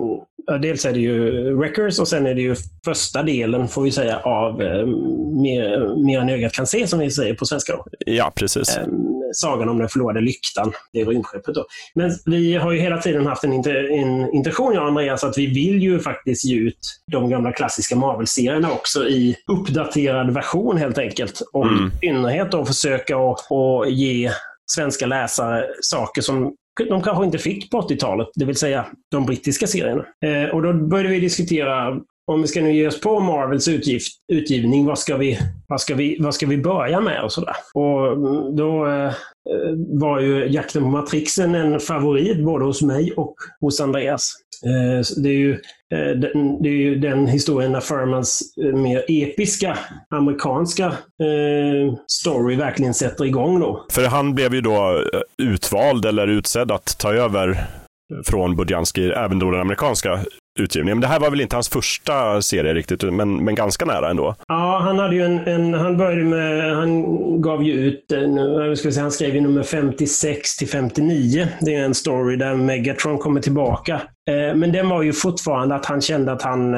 Dels 0.59 0.85
är 0.85 0.93
det 0.93 1.01
ju 1.01 1.55
Wreckers 1.55 1.99
och 1.99 2.09
sen 2.09 2.27
är 2.27 2.35
det 2.35 2.41
ju 2.41 2.57
första 2.85 3.23
delen, 3.23 3.69
får 3.69 3.83
vi 3.83 3.91
säga, 3.91 4.19
av 4.19 4.63
eh, 4.63 4.87
mer, 5.43 6.05
mer 6.25 6.35
än 6.35 6.41
ögat 6.41 6.53
kan 6.53 6.67
se, 6.67 6.87
som 6.87 6.99
vi 6.99 7.11
säger 7.11 7.35
på 7.35 7.47
svenska. 7.47 7.73
Ja, 8.07 8.33
precis. 8.35 8.77
Eh, 8.77 8.87
sagan 9.33 9.69
om 9.69 9.79
den 9.79 9.89
förlorade 9.89 10.21
lyktan, 10.21 10.73
det 10.93 11.01
är 11.01 11.07
rymdskeppet. 11.07 11.55
Då. 11.55 11.67
Men 11.95 12.11
vi 12.27 12.55
har 12.55 12.73
ju 12.73 12.81
hela 12.81 12.99
tiden 12.99 13.27
haft 13.27 13.45
en, 13.45 13.53
inter, 13.53 13.91
en 13.93 14.35
intention, 14.35 14.75
jag 14.75 14.83
och 14.83 14.89
Andreas, 14.89 15.25
att 15.25 15.39
vi 15.39 15.47
vill 15.47 15.83
ju 15.83 15.99
faktiskt 15.99 16.45
ge 16.45 16.57
ut 16.57 16.79
de 17.13 17.31
gamla 17.31 17.53
klassiska 17.53 17.97
Marvel-serierna 17.97 18.73
också 18.73 19.09
i 19.09 19.37
uppdaterad 19.53 20.35
version 20.35 20.77
helt 20.77 20.99
enkelt. 20.99 21.43
Och 21.53 21.67
mm. 21.67 21.87
i 22.03 22.07
synnerhet 22.07 22.51
då 22.51 22.65
försöka 22.65 23.17
att 23.17 23.91
ge 23.91 24.31
svenska 24.75 25.07
läsare 25.07 25.67
saker 25.81 26.23
som 26.23 26.55
de 26.89 27.03
kanske 27.03 27.25
inte 27.25 27.39
fick 27.39 27.71
på 27.71 27.81
80-talet, 27.81 28.29
det 28.35 28.45
vill 28.45 28.57
säga 28.57 28.87
de 29.11 29.27
brittiska 29.27 29.67
serierna. 29.67 30.05
Eh, 30.25 30.55
och 30.55 30.63
då 30.63 30.73
började 30.73 31.09
vi 31.09 31.21
diskutera 31.21 32.01
om 32.33 32.43
vi 32.43 32.49
ska 32.49 32.63
nu 32.63 32.73
ge 32.73 32.87
oss 32.87 33.01
på 33.01 33.21
Marvels 33.21 33.69
utgift, 33.69 34.13
utgivning, 34.33 34.87
vad 34.87 34.99
ska, 34.99 35.17
vi, 35.17 35.39
vad, 35.69 35.81
ska 35.81 35.95
vi, 35.95 36.17
vad 36.21 36.35
ska 36.35 36.47
vi 36.47 36.59
börja 36.59 37.01
med 37.01 37.23
och 37.23 37.33
sådär. 37.33 37.57
Och 37.75 38.07
mm, 38.07 38.57
då 38.57 38.87
eh, 38.87 39.13
var 39.89 40.21
ju 40.21 40.47
Jakten 40.47 40.83
på 40.83 40.89
Matrixen 40.89 41.55
en 41.55 41.81
favorit 41.81 42.45
både 42.45 42.65
hos 42.65 42.83
mig 42.83 43.13
och 43.13 43.35
hos 43.61 43.81
Andreas. 43.81 44.33
Eh, 44.65 45.23
det 45.23 45.29
är 45.29 45.39
ju 45.39 45.59
Eh, 45.95 46.17
det 46.61 46.69
är 46.69 46.73
ju 46.73 46.95
den 46.95 47.27
historien 47.27 47.73
när 47.73 47.81
Furmans 47.81 48.43
eh, 48.65 48.75
mer 48.75 49.05
episka 49.09 49.79
amerikanska 50.11 50.87
eh, 50.87 51.95
story 52.07 52.57
verkligen 52.57 52.95
sätter 52.95 53.25
igång 53.25 53.61
då. 53.61 53.87
För 53.91 54.07
han 54.07 54.35
blev 54.35 54.55
ju 54.55 54.61
då 54.61 55.05
eh, 55.13 55.47
utvald 55.49 56.05
eller 56.05 56.27
utsedd 56.27 56.71
att 56.71 56.99
ta 56.99 57.13
över 57.13 57.65
från 58.25 58.57
Budjanski, 58.57 59.11
även 59.11 59.39
då 59.39 59.51
den 59.51 59.61
amerikanska 59.61 60.25
utgivningen. 60.61 60.97
Men 60.97 61.01
det 61.01 61.07
här 61.07 61.21
var 61.21 61.31
väl 61.31 61.41
inte 61.41 61.57
hans 61.57 61.69
första 61.69 62.43
serie 62.43 62.75
riktigt, 62.75 63.03
men, 63.03 63.45
men 63.45 63.55
ganska 63.55 63.85
nära 63.85 64.11
ändå. 64.11 64.35
Ja, 64.49 64.81
han 64.85 64.99
hade 64.99 65.15
ju 65.15 65.25
en, 65.25 65.39
en 65.39 65.75
han 65.75 65.97
började 65.97 66.25
med, 66.25 66.77
han 66.77 67.03
gav 67.43 67.63
ju 67.63 67.73
ut, 67.73 68.13
eh, 68.13 68.19
en, 68.19 68.39
eh, 68.39 68.75
ska 68.75 68.93
säga, 68.93 69.03
han 69.03 69.13
skrev 69.13 69.35
ju 69.35 69.41
nummer 69.41 69.63
56 69.63 70.57
till 70.57 70.69
59. 70.69 71.49
Det 71.61 71.75
är 71.75 71.85
en 71.85 71.95
story 71.95 72.37
där 72.37 72.55
Megatron 72.55 73.19
kommer 73.19 73.41
tillbaka. 73.41 73.95
Eh, 74.31 74.57
men 74.57 74.73
den 74.73 74.89
var 74.89 75.03
ju 75.03 75.13
fortfarande 75.13 75.75
att 75.75 75.87
han 75.87 76.01
kände 76.01 76.33
att 76.33 76.43
han 76.43 76.75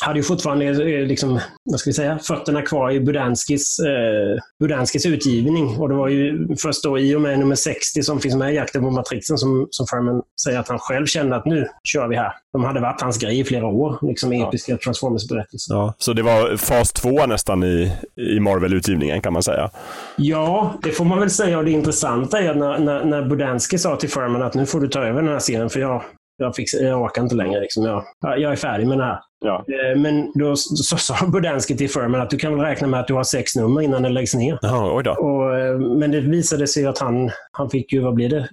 hade 0.00 0.18
ju 0.18 0.22
fortfarande 0.22 0.64
eh, 0.66 1.06
liksom, 1.06 1.40
vad 1.70 1.80
ska 1.80 1.90
vi 1.90 1.94
säga, 1.94 2.18
fötterna 2.18 2.62
kvar 2.62 2.90
i 2.90 3.00
Budanskis, 3.00 3.78
eh, 3.78 4.42
Budanskis 4.60 5.06
utgivning. 5.06 5.66
Och 5.78 5.88
det 5.88 5.94
var 5.94 6.08
ju 6.08 6.48
först 6.56 6.84
då 6.84 6.98
i 6.98 7.14
och 7.14 7.20
med 7.20 7.38
nummer 7.38 7.54
60 7.54 8.02
som 8.02 8.20
finns 8.20 8.34
med 8.34 8.52
i 8.52 8.56
Jakten 8.56 8.82
på 8.82 8.90
Matrixen 8.90 9.38
som, 9.38 9.66
som 9.70 9.86
Furman 9.86 10.22
säger 10.44 10.58
att 10.58 10.68
han 10.68 10.78
själv 10.78 11.06
kände 11.06 11.36
att 11.36 11.46
nu 11.46 11.68
kör 11.84 12.08
vi 12.08 12.16
här. 12.16 12.32
De 12.52 12.64
hade 12.64 12.80
varit 12.80 13.00
hans 13.00 13.18
grej 13.18 13.40
i 13.40 13.44
flera 13.44 13.66
år, 13.66 13.98
liksom 14.02 14.32
ja. 14.32 14.48
episka 14.48 14.76
Transformers-berättelser. 14.76 15.74
Ja, 15.74 15.94
så 15.98 16.12
det 16.12 16.22
var 16.22 16.56
fas 16.56 16.92
två 16.92 17.26
nästan 17.26 17.64
i, 17.64 17.92
i 18.16 18.40
Marvel-utgivningen 18.40 19.20
kan 19.20 19.32
man 19.32 19.42
säga? 19.42 19.70
Ja, 20.16 20.74
det 20.82 20.90
får 20.90 21.04
man 21.04 21.20
väl 21.20 21.30
säga. 21.30 21.58
Och 21.58 21.64
det 21.64 21.70
intressanta 21.70 22.40
är 22.40 22.50
att 22.50 22.56
när, 22.56 22.78
när, 22.78 23.04
när 23.04 23.22
Budansky 23.22 23.78
sa 23.78 23.96
till 23.96 24.10
Furman 24.10 24.42
att 24.42 24.54
nu 24.54 24.66
får 24.66 24.80
du 24.80 24.88
ta 24.88 25.04
över 25.04 25.22
den 25.22 25.32
här 25.32 25.38
serien, 25.38 25.70
för 25.70 25.80
jag, 25.80 26.02
jag, 26.38 26.56
fix, 26.56 26.74
jag 26.74 27.02
orkar 27.02 27.22
inte 27.22 27.34
längre. 27.34 27.60
Liksom. 27.60 27.84
Jag, 27.84 28.04
jag 28.20 28.52
är 28.52 28.56
färdig 28.56 28.86
med 28.86 28.98
det 28.98 29.04
här. 29.04 29.18
Ja. 29.42 29.64
Eh, 29.68 29.98
men 29.98 30.32
då 30.34 30.56
sa 30.56 31.26
Budansky 31.32 31.76
till 31.76 31.90
Furman 31.90 32.20
att 32.20 32.30
du 32.30 32.38
kan 32.38 32.56
väl 32.56 32.66
räkna 32.66 32.86
med 32.86 33.00
att 33.00 33.06
du 33.06 33.14
har 33.14 33.24
sex 33.24 33.56
nummer 33.56 33.80
innan 33.80 34.02
den 34.02 34.14
läggs 34.14 34.34
ner. 34.34 34.58
Jaha, 34.62 34.96
oj 34.96 35.04
då. 35.04 35.10
Och, 35.10 35.58
eh, 35.58 35.78
men 35.78 36.10
det 36.10 36.20
visade 36.20 36.66
sig 36.66 36.86
att 36.86 36.98
han, 36.98 37.30
han 37.52 37.70
fick 37.70 37.92
ju, 37.92 38.00
vad 38.00 38.14
blir 38.14 38.28
det, 38.28 38.48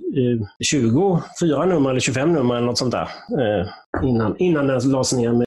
24 0.64 1.22
eh, 1.64 1.68
nummer 1.68 1.90
eller 1.90 2.00
25 2.00 2.34
nummer 2.34 2.56
eller 2.56 2.68
något 2.68 2.78
sånt 2.78 2.92
där. 2.92 3.08
Innan, 4.04 4.38
innan 4.38 4.68
den 4.68 4.92
lades 4.92 5.14
ner. 5.14 5.46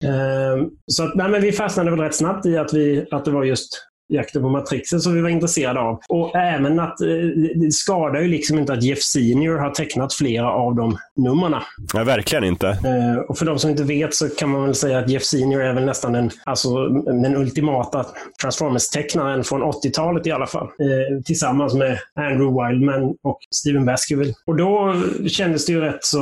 Så 0.87 1.05
att, 1.05 1.15
nej, 1.15 1.29
men 1.29 1.43
vi 1.43 1.53
fastnade 1.53 1.91
väl 1.91 2.01
rätt 2.01 2.15
snabbt 2.15 2.47
i 2.47 2.57
att, 2.57 2.73
vi, 2.73 3.07
att 3.11 3.25
det 3.25 3.31
var 3.31 3.45
just 3.45 3.92
jakten 4.09 4.43
på 4.43 4.49
Matrixen 4.49 5.01
som 5.01 5.15
vi 5.15 5.21
var 5.21 5.29
intresserade 5.29 5.81
av. 5.81 6.01
Och 6.09 6.37
även 6.37 6.81
att 6.81 7.01
eh, 7.01 7.07
det 7.55 7.73
skadar 7.73 8.21
ju 8.21 8.29
liksom 8.29 8.59
inte 8.59 8.73
att 8.73 8.83
Jeff 8.83 9.03
Senior 9.03 9.59
har 9.59 9.71
tecknat 9.71 10.15
flera 10.15 10.51
av 10.51 10.75
de 10.75 10.99
numren. 11.17 11.63
Nej, 11.95 12.05
verkligen 12.05 12.45
inte. 12.45 12.69
Eh, 12.69 13.21
och 13.29 13.39
för 13.39 13.47
de 13.47 13.59
som 13.59 13.71
inte 13.71 13.83
vet 13.83 14.15
så 14.15 14.29
kan 14.29 14.51
man 14.51 14.65
väl 14.65 14.75
säga 14.75 14.99
att 14.99 15.11
Jeff 15.11 15.23
Senior 15.23 15.63
är 15.63 15.73
väl 15.73 15.85
nästan 15.85 16.13
den, 16.13 16.31
alltså, 16.45 16.89
den 16.89 17.37
ultimata 17.37 18.07
Transformers-tecknaren 18.43 19.45
från 19.45 19.63
80-talet 19.63 20.27
i 20.27 20.31
alla 20.31 20.47
fall. 20.47 20.67
Eh, 20.67 21.23
tillsammans 21.25 21.75
med 21.75 21.99
Andrew 22.15 22.69
Wildman 22.69 23.17
och 23.23 23.39
Steven 23.55 23.85
Baskerville. 23.85 24.35
Och 24.47 24.57
då 24.57 24.95
kändes 25.29 25.67
det 25.67 25.73
ju 25.73 25.81
rätt 25.81 26.05
så, 26.05 26.21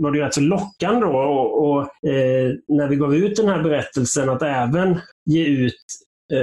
var 0.00 0.10
det 0.10 0.18
ju 0.18 0.24
rätt 0.24 0.34
så 0.34 0.40
lockande 0.40 1.00
då. 1.00 1.12
Och, 1.12 1.70
och 1.70 1.88
när 2.68 2.88
vi 2.88 2.96
gav 2.96 3.14
ut 3.14 3.36
den 3.36 3.48
här 3.48 3.62
berättelsen 3.62 4.28
att 4.28 4.42
även 4.42 4.98
ge 5.26 5.46
ut 5.46 5.74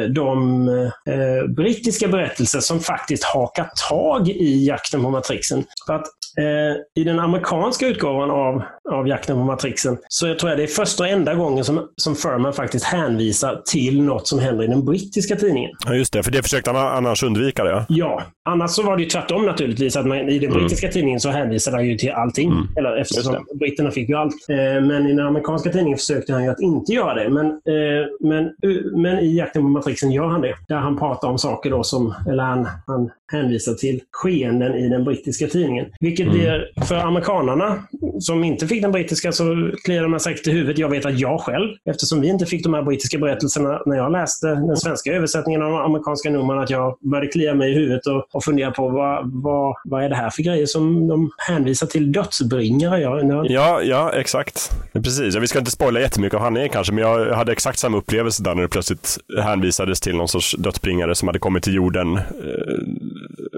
de 0.10 0.68
eh, 0.70 1.48
brittiska 1.56 2.08
berättelser 2.08 2.60
som 2.60 2.80
faktiskt 2.80 3.24
hakar 3.24 3.70
tag 3.90 4.30
i 4.30 4.66
jakten 4.68 5.04
på 5.04 5.10
Matrixen. 5.10 5.64
För 5.88 5.94
att 5.94 6.08
eh, 6.38 7.02
i 7.02 7.04
den 7.04 7.20
amerikanska 7.20 7.88
utgåvan 7.88 8.32
av, 8.32 8.64
av 8.92 9.08
Jakten 9.08 9.36
på 9.36 9.44
Matrixen 9.44 9.98
så 10.08 10.28
jag 10.28 10.40
tror 10.40 10.50
jag 10.50 10.60
det 10.60 10.64
är 10.64 10.68
första 10.68 11.04
och 11.04 11.10
enda 11.10 11.34
gången 11.34 11.64
som, 11.64 11.88
som 11.96 12.16
Furman 12.16 12.54
faktiskt 12.54 12.86
hänvisar 12.86 13.62
till 13.66 14.02
något 14.02 14.28
som 14.28 14.40
händer 14.40 14.64
i 14.64 14.68
den 14.68 14.86
brittiska 14.86 15.36
tidningen. 15.36 15.72
Ja, 15.86 15.94
just 15.94 16.14
det. 16.14 16.24
För 16.24 16.32
det 16.32 16.44
försökte 16.44 16.72
han 16.72 16.98
annars 16.98 17.24
undvika 17.24 17.64
det. 17.64 17.86
Ja. 17.90 18.24
Annars 18.46 18.72
så 18.72 18.84
var 18.84 18.98
det 18.98 19.04
ju 19.04 19.10
tvärtom 19.10 19.46
naturligtvis. 19.46 19.96
att 19.96 20.06
man, 20.06 20.18
I 20.18 20.40
den 20.40 20.50
mm. 20.50 20.60
brittiska 20.60 20.88
tidningen 20.88 21.20
så 21.20 21.30
hänvisade 21.30 21.78
han 21.78 21.88
ju 21.88 21.98
till 21.98 22.12
allting. 22.12 22.52
Mm. 22.52 22.68
Eller 22.78 22.98
eftersom 22.98 23.46
britterna 23.60 23.92
fick 23.92 24.10
ju 24.10 24.16
allt. 24.16 24.50
Eh, 24.50 24.56
men 24.88 25.08
i 25.08 25.14
den 25.14 25.28
amerikanska 25.28 25.70
tidningen 25.70 25.98
försökte 25.98 26.34
han 26.34 26.44
ju 26.44 26.50
att 26.50 26.62
inte 26.62 26.94
göra 26.94 27.14
det. 27.14 27.30
Men, 27.30 27.46
eh, 27.46 28.06
men, 28.20 28.54
men 29.02 29.20
i 29.20 29.38
Jakten 29.38 29.62
på 29.62 29.68
Matrixen 29.78 30.12
gör 30.12 30.28
han 30.28 30.42
det. 30.42 30.56
Där 30.68 30.76
han 30.76 30.98
pratar 30.98 31.28
om 31.28 31.38
saker 31.38 31.70
då 31.70 31.84
som, 31.84 32.14
eller 32.30 32.44
han, 32.44 32.68
han 32.88 33.10
hänvisar 33.32 33.74
till 33.74 34.02
skeenden 34.12 34.76
i 34.76 34.90
den 34.90 35.04
brittiska 35.04 35.48
tidningen. 35.48 35.86
Vilket 36.00 36.26
mm. 36.26 36.38
blir, 36.38 36.72
för 36.86 36.96
amerikanarna 36.96 37.84
som 38.20 38.44
inte 38.44 38.68
fick 38.68 38.82
den 38.82 38.92
brittiska 38.92 39.32
så 39.32 39.72
kliar 39.86 40.08
man 40.08 40.20
säkert 40.20 40.48
i 40.48 40.52
huvudet. 40.52 40.78
Jag 40.78 40.90
vet 40.90 41.06
att 41.06 41.20
jag 41.20 41.42
själv, 41.42 41.70
eftersom 41.90 42.22
vi 42.22 42.28
inte 42.28 42.46
fick 42.46 42.64
de 42.64 42.74
här 42.74 42.82
brittiska 42.82 43.18
berättelserna 43.18 43.82
när 43.86 43.98
jag 43.98 44.12
läste 44.12 44.48
den 44.48 44.78
svenska 44.78 45.14
översättningen 45.14 45.62
av 45.62 45.72
de 45.72 45.82
amerikanska 45.82 46.30
numren, 46.30 46.60
att 46.60 46.70
jag 46.70 46.98
började 47.02 47.28
klia 47.28 47.54
mig 47.54 47.72
i 47.72 47.76
huvudet 47.76 48.08
och, 48.08 48.28
och 48.36 48.44
fundera 48.44 48.72
på 48.72 48.90
vad, 48.90 49.32
vad, 49.44 49.76
vad 49.84 50.04
är 50.04 50.10
det 50.10 50.16
här 50.16 50.30
för 50.30 50.44
grejer 50.44 50.66
som 50.66 51.08
de 51.08 51.32
hänvisar 51.38 51.88
till 51.88 52.12
dödsbringare? 52.12 53.02
Jag, 53.02 53.52
ja, 53.52 53.82
ja, 53.82 54.14
exakt. 54.14 54.72
Precis. 54.94 55.36
Ja, 55.36 55.42
vi 55.42 55.48
ska 55.48 55.60
inte 55.60 55.72
spoila 55.72 56.00
jättemycket 56.00 56.36
av 56.36 56.42
handlingen 56.42 56.70
kanske, 56.70 56.94
men 56.94 57.04
jag 57.04 57.36
hade 57.36 57.52
exakt 57.52 57.80
samma 57.80 57.98
upplevelse 57.98 58.44
där 58.44 58.56
när 58.56 58.62
det 58.62 58.68
plötsligt 58.68 59.18
hänvisades 59.68 60.00
till 60.00 60.16
någon 60.16 60.28
sorts 60.28 60.56
dödsbringare 60.58 61.16
som 61.16 61.28
hade 61.28 61.40
kommit 61.40 61.64
till 61.64 61.74
jorden 61.74 62.18
eh, 62.18 62.22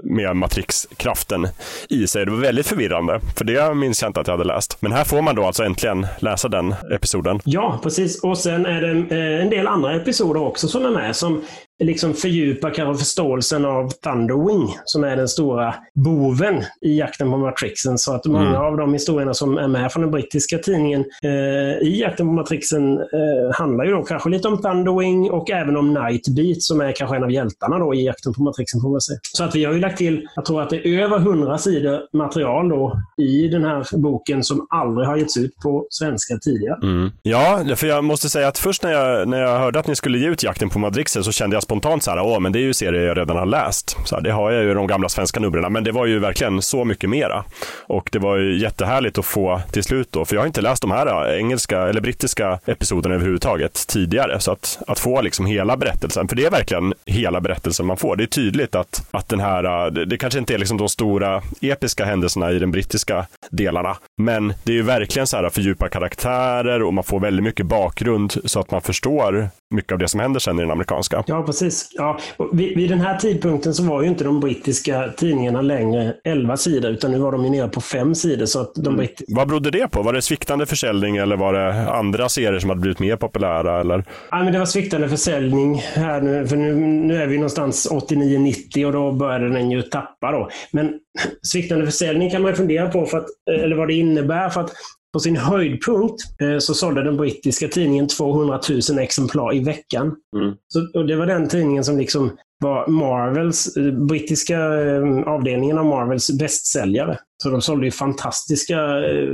med 0.02 0.36
matrixkraften 0.36 1.48
i 1.88 2.06
sig. 2.06 2.24
Det 2.24 2.30
var 2.30 2.38
väldigt 2.38 2.66
förvirrande, 2.66 3.20
för 3.36 3.44
det 3.44 3.74
minns 3.74 4.02
jag 4.02 4.08
inte 4.08 4.20
att 4.20 4.26
jag 4.26 4.34
hade 4.34 4.44
läst. 4.44 4.76
Men 4.80 4.92
här 4.92 5.04
får 5.04 5.22
man 5.22 5.34
då 5.34 5.44
alltså 5.44 5.64
äntligen 5.64 6.06
läsa 6.18 6.48
den 6.48 6.74
episoden. 6.94 7.40
Ja, 7.44 7.80
precis. 7.82 8.22
Och 8.22 8.38
sen 8.38 8.66
är 8.66 8.80
det 8.80 8.90
eh, 8.90 9.42
en 9.42 9.50
del 9.50 9.66
andra 9.66 9.94
episoder 9.94 10.42
också 10.42 10.68
som 10.68 10.84
är 10.84 10.90
med 10.90 11.16
som 11.16 11.42
liksom 11.80 12.14
fördjupa 12.14 12.70
kanske 12.70 13.04
förståelsen 13.04 13.64
av 13.64 13.90
Thunderwing, 13.90 14.76
som 14.84 15.04
är 15.04 15.16
den 15.16 15.28
stora 15.28 15.74
boven 15.94 16.64
i 16.80 16.98
jakten 16.98 17.30
på 17.30 17.36
Matrixen. 17.36 17.98
Så 17.98 18.14
att 18.14 18.26
många 18.26 18.48
mm. 18.48 18.60
av 18.60 18.76
de 18.76 18.92
historierna 18.92 19.34
som 19.34 19.58
är 19.58 19.68
med 19.68 19.92
från 19.92 20.02
den 20.02 20.10
brittiska 20.10 20.58
tidningen 20.58 21.04
eh, 21.22 21.88
i 21.88 22.00
jakten 22.00 22.26
på 22.26 22.32
Matrixen 22.32 22.98
eh, 22.98 23.54
handlar 23.54 23.84
ju 23.84 23.90
då 23.90 24.02
kanske 24.02 24.28
lite 24.28 24.48
om 24.48 24.62
Thunderwing 24.62 25.30
och 25.30 25.50
även 25.50 25.76
om 25.76 25.94
Nightbeat 25.94 26.62
som 26.62 26.80
är 26.80 26.92
kanske 26.92 27.16
en 27.16 27.24
av 27.24 27.30
hjältarna 27.30 27.78
då 27.78 27.94
i 27.94 28.06
jakten 28.06 28.34
på 28.34 28.42
Matrixen. 28.42 28.80
Får 28.80 28.90
man 28.90 29.00
säga. 29.00 29.18
Så 29.32 29.44
att 29.44 29.54
vi 29.54 29.64
har 29.64 29.72
ju 29.72 29.80
lagt 29.80 29.98
till, 29.98 30.28
jag 30.36 30.44
tror 30.44 30.62
att 30.62 30.70
det 30.70 30.88
är 30.88 31.02
över 31.02 31.16
100 31.16 31.58
sidor 31.58 32.00
material 32.12 32.68
då 32.68 33.00
i 33.18 33.48
den 33.48 33.64
här 33.64 33.96
boken 33.96 34.44
som 34.44 34.66
aldrig 34.70 35.08
har 35.08 35.16
getts 35.16 35.36
ut 35.36 35.56
på 35.62 35.86
svenska 35.90 36.38
tidigare. 36.38 36.78
Mm. 36.82 37.10
Ja, 37.22 37.64
för 37.76 37.86
jag 37.86 38.04
måste 38.04 38.28
säga 38.28 38.48
att 38.48 38.58
först 38.58 38.82
när 38.82 38.92
jag, 38.92 39.28
när 39.28 39.40
jag 39.40 39.58
hörde 39.58 39.78
att 39.78 39.86
ni 39.86 39.96
skulle 39.96 40.18
ge 40.18 40.28
ut 40.28 40.42
Jakten 40.42 40.68
på 40.68 40.78
Matrixen 40.78 41.24
så 41.24 41.32
kände 41.32 41.56
jag 41.56 41.62
spontant 41.70 42.02
så 42.02 42.10
här, 42.10 42.20
åh, 42.20 42.40
men 42.40 42.52
det 42.52 42.58
är 42.58 42.62
ju 42.62 42.74
serier 42.74 43.06
jag 43.06 43.18
redan 43.18 43.36
har 43.36 43.46
läst. 43.46 43.96
Så 44.04 44.14
här, 44.14 44.22
det 44.22 44.32
har 44.32 44.50
jag 44.50 44.64
ju 44.64 44.74
de 44.74 44.86
gamla 44.86 45.08
svenska 45.08 45.40
numren, 45.40 45.72
men 45.72 45.84
det 45.84 45.92
var 45.92 46.06
ju 46.06 46.18
verkligen 46.18 46.62
så 46.62 46.84
mycket 46.84 47.10
mera. 47.10 47.44
Och 47.86 48.08
det 48.12 48.18
var 48.18 48.36
ju 48.36 48.58
jättehärligt 48.58 49.18
att 49.18 49.24
få 49.24 49.60
till 49.72 49.84
slut 49.84 50.08
då, 50.12 50.24
för 50.24 50.36
jag 50.36 50.42
har 50.42 50.46
inte 50.46 50.60
läst 50.60 50.82
de 50.82 50.90
här 50.90 51.28
äh, 51.28 51.38
engelska 51.38 51.80
eller 51.80 52.00
brittiska 52.00 52.58
episoderna 52.66 53.14
överhuvudtaget 53.14 53.86
tidigare. 53.88 54.40
Så 54.40 54.52
att, 54.52 54.78
att 54.86 54.98
få 54.98 55.22
liksom 55.22 55.46
hela 55.46 55.76
berättelsen, 55.76 56.28
för 56.28 56.36
det 56.36 56.44
är 56.44 56.50
verkligen 56.50 56.94
hela 57.06 57.40
berättelsen 57.40 57.86
man 57.86 57.96
får. 57.96 58.16
Det 58.16 58.24
är 58.24 58.26
tydligt 58.26 58.74
att, 58.74 59.08
att 59.10 59.28
den 59.28 59.40
här, 59.40 59.64
äh, 59.64 59.92
det, 59.92 60.04
det 60.04 60.16
kanske 60.16 60.38
inte 60.38 60.54
är 60.54 60.58
liksom 60.58 60.78
de 60.78 60.88
stora 60.88 61.42
episka 61.60 62.04
händelserna 62.04 62.50
i 62.50 62.58
den 62.58 62.70
brittiska 62.70 63.26
delarna, 63.50 63.96
men 64.22 64.54
det 64.62 64.72
är 64.72 64.76
ju 64.76 64.82
verkligen 64.82 65.26
så 65.26 65.36
här 65.36 65.50
fördjupa 65.50 65.88
karaktärer 65.88 66.82
och 66.82 66.94
man 66.94 67.04
får 67.04 67.20
väldigt 67.20 67.44
mycket 67.44 67.66
bakgrund 67.66 68.34
så 68.44 68.60
att 68.60 68.70
man 68.70 68.80
förstår 68.80 69.50
mycket 69.74 69.92
av 69.92 69.98
det 69.98 70.08
som 70.08 70.20
händer 70.20 70.40
sen 70.40 70.58
i 70.58 70.62
den 70.62 70.70
amerikanska. 70.70 71.24
Ja, 71.26 71.42
precis. 71.60 71.90
Ja, 71.94 72.18
vid, 72.52 72.76
vid, 72.76 72.90
den 72.90 73.00
här 73.00 73.18
tidpunkten 73.18 73.74
så 73.74 73.82
var 73.82 74.02
ju 74.02 74.08
inte 74.08 74.24
de 74.24 74.40
brittiska 74.40 75.12
tidningarna 75.16 75.62
längre 75.62 76.14
11 76.24 76.56
sidor, 76.56 76.90
utan 76.90 77.10
nu 77.10 77.18
var 77.18 77.32
de 77.32 77.44
ju 77.44 77.50
nere 77.50 77.68
på 77.68 77.80
fem 77.80 78.14
sidor. 78.14 78.46
Så 78.46 78.60
att 78.60 78.74
de 78.74 78.86
mm. 78.86 78.96
britt... 78.96 79.22
Vad 79.28 79.48
berodde 79.48 79.70
det 79.70 79.88
på? 79.88 80.02
Var 80.02 80.12
det 80.12 80.22
sviktande 80.22 80.66
försäljning 80.66 81.16
eller 81.16 81.36
var 81.36 81.52
det 81.52 81.90
andra 81.90 82.28
serier 82.28 82.58
som 82.58 82.70
hade 82.70 82.80
blivit 82.80 82.98
mer 82.98 83.16
populära? 83.16 83.80
Eller? 83.80 84.04
Ja, 84.30 84.42
men 84.42 84.52
det 84.52 84.58
var 84.58 84.66
sviktande 84.66 85.08
försäljning 85.08 85.82
här 85.94 86.20
nu, 86.20 86.46
för 86.46 86.56
nu, 86.56 86.74
nu 86.74 87.22
är 87.22 87.26
vi 87.26 87.36
någonstans 87.36 87.88
89-90 87.90 88.84
och 88.84 88.92
då 88.92 89.12
började 89.12 89.48
den 89.48 89.70
ju 89.70 89.82
tappa 89.82 90.32
då. 90.32 90.48
Men 90.72 90.94
sviktande 91.42 91.86
försäljning 91.86 92.30
kan 92.30 92.42
man 92.42 92.54
fundera 92.54 92.88
på, 92.88 93.06
för 93.06 93.18
att, 93.18 93.26
eller 93.50 93.76
vad 93.76 93.88
det 93.88 93.94
innebär. 93.94 94.48
för 94.48 94.60
att 94.60 94.70
på 95.12 95.20
sin 95.20 95.36
höjdpunkt 95.36 96.22
eh, 96.42 96.58
så 96.58 96.74
sålde 96.74 97.02
den 97.02 97.16
brittiska 97.16 97.68
tidningen 97.68 98.08
200 98.08 98.60
000 98.90 98.98
exemplar 98.98 99.54
i 99.54 99.64
veckan. 99.64 100.16
Mm. 100.36 100.54
Så, 100.68 100.98
och 100.98 101.06
det 101.06 101.16
var 101.16 101.26
den 101.26 101.48
tidningen 101.48 101.84
som 101.84 101.98
liksom 101.98 102.30
var 102.58 102.86
Marvels, 102.88 103.76
eh, 103.76 103.92
brittiska 103.92 104.58
eh, 104.58 105.02
avdelningen 105.26 105.78
av 105.78 105.84
Marvels 105.84 106.30
bästsäljare. 106.38 107.18
Så 107.42 107.50
de 107.50 107.60
sålde 107.60 107.84
ju 107.84 107.90
fantastiska 107.90 108.76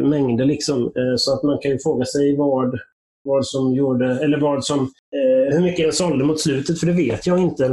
mängder 0.03 0.45
liksom. 0.45 0.93
Så 1.17 1.33
att 1.33 1.43
man 1.43 1.59
kan 1.63 1.71
ju 1.71 1.79
fråga 1.79 2.05
sig 2.05 2.37
vad, 2.37 2.79
vad 3.25 3.47
som 3.47 3.75
gjorde, 3.75 4.19
eller 4.21 4.41
vad 4.41 4.65
som, 4.65 4.91
Eh, 5.15 5.55
hur 5.57 5.63
mycket 5.63 5.87
den 5.87 5.93
sålde 5.93 6.25
mot 6.25 6.41
slutet, 6.41 6.81
för 6.81 6.87
det 6.87 6.93
vet 6.93 7.27
jag 7.27 7.39
inte 7.39 7.65
eh, 7.65 7.71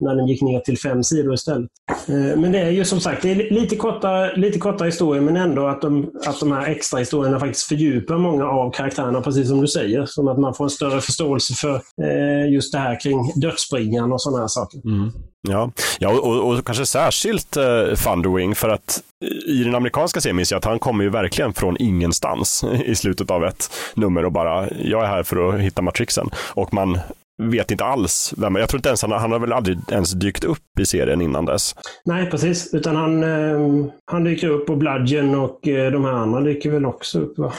när 0.00 0.14
den 0.14 0.26
gick 0.26 0.42
ner 0.42 0.60
till 0.60 0.78
fem 0.78 1.02
sidor 1.02 1.34
istället. 1.34 1.70
Eh, 2.08 2.40
men 2.40 2.52
det 2.52 2.58
är 2.58 2.70
ju 2.70 2.84
som 2.84 3.00
sagt, 3.00 3.22
det 3.22 3.30
är 3.30 3.50
lite 3.50 3.76
korta, 3.76 4.26
lite 4.36 4.58
korta 4.58 4.84
historier, 4.84 5.22
men 5.22 5.36
ändå 5.36 5.66
att 5.66 5.82
de, 5.82 6.10
att 6.26 6.40
de 6.40 6.52
här 6.52 6.66
extra 6.66 6.98
historierna 6.98 7.40
faktiskt 7.40 7.68
fördjupar 7.68 8.18
många 8.18 8.44
av 8.44 8.70
karaktärerna, 8.70 9.20
precis 9.20 9.48
som 9.48 9.60
du 9.60 9.68
säger. 9.68 10.06
Som 10.06 10.28
att 10.28 10.38
man 10.38 10.54
får 10.54 10.64
en 10.64 10.70
större 10.70 11.00
förståelse 11.00 11.54
för 11.54 11.74
eh, 12.02 12.52
just 12.52 12.72
det 12.72 12.78
här 12.78 13.00
kring 13.00 13.32
dödsbringan 13.36 14.12
och 14.12 14.22
sådana 14.22 14.40
här 14.40 14.48
saker. 14.48 14.80
Mm. 14.84 15.10
Ja, 15.48 15.70
ja 15.98 16.08
och, 16.08 16.26
och, 16.26 16.52
och 16.52 16.66
kanske 16.66 16.86
särskilt 16.86 17.56
eh, 17.56 17.94
Thunderwing 17.94 18.54
för 18.54 18.68
att 18.68 19.02
i 19.46 19.64
den 19.64 19.74
amerikanska 19.74 20.20
serien 20.20 20.36
minns 20.36 20.50
jag 20.50 20.58
att 20.58 20.64
han 20.64 20.78
kommer 20.78 21.04
ju 21.04 21.10
verkligen 21.10 21.54
från 21.54 21.76
ingenstans 21.80 22.64
i 22.84 22.94
slutet 22.94 23.30
av 23.30 23.44
ett 23.44 23.70
nummer 23.94 24.24
och 24.24 24.32
bara, 24.32 24.68
jag 24.70 25.02
är 25.02 25.06
här 25.06 25.22
för 25.22 25.48
att 25.48 25.60
hitta 25.60 25.82
matrixen. 25.82 26.30
Och 26.54 26.74
man 26.74 26.98
vet 27.42 27.70
inte 27.70 27.84
alls 27.84 28.34
vem, 28.36 28.56
jag 28.56 28.68
tror 28.68 28.78
inte 28.78 28.88
ens 28.88 29.02
han, 29.02 29.12
han 29.12 29.32
har 29.32 29.38
väl 29.38 29.52
aldrig 29.52 29.78
ens 29.90 30.12
dykt 30.12 30.44
upp 30.44 30.80
i 30.80 30.86
serien 30.86 31.20
innan 31.20 31.44
dess. 31.44 31.74
Nej, 32.04 32.30
precis, 32.30 32.74
utan 32.74 32.96
han, 32.96 33.22
eh, 33.22 33.86
han 34.04 34.24
dyker 34.24 34.48
upp 34.48 34.70
och 34.70 34.78
Bludgeon 34.78 35.34
och 35.34 35.68
eh, 35.68 35.92
de 35.92 36.04
här 36.04 36.12
andra 36.12 36.40
dyker 36.40 36.70
väl 36.70 36.86
också 36.86 37.20
upp 37.20 37.38
va? 37.38 37.52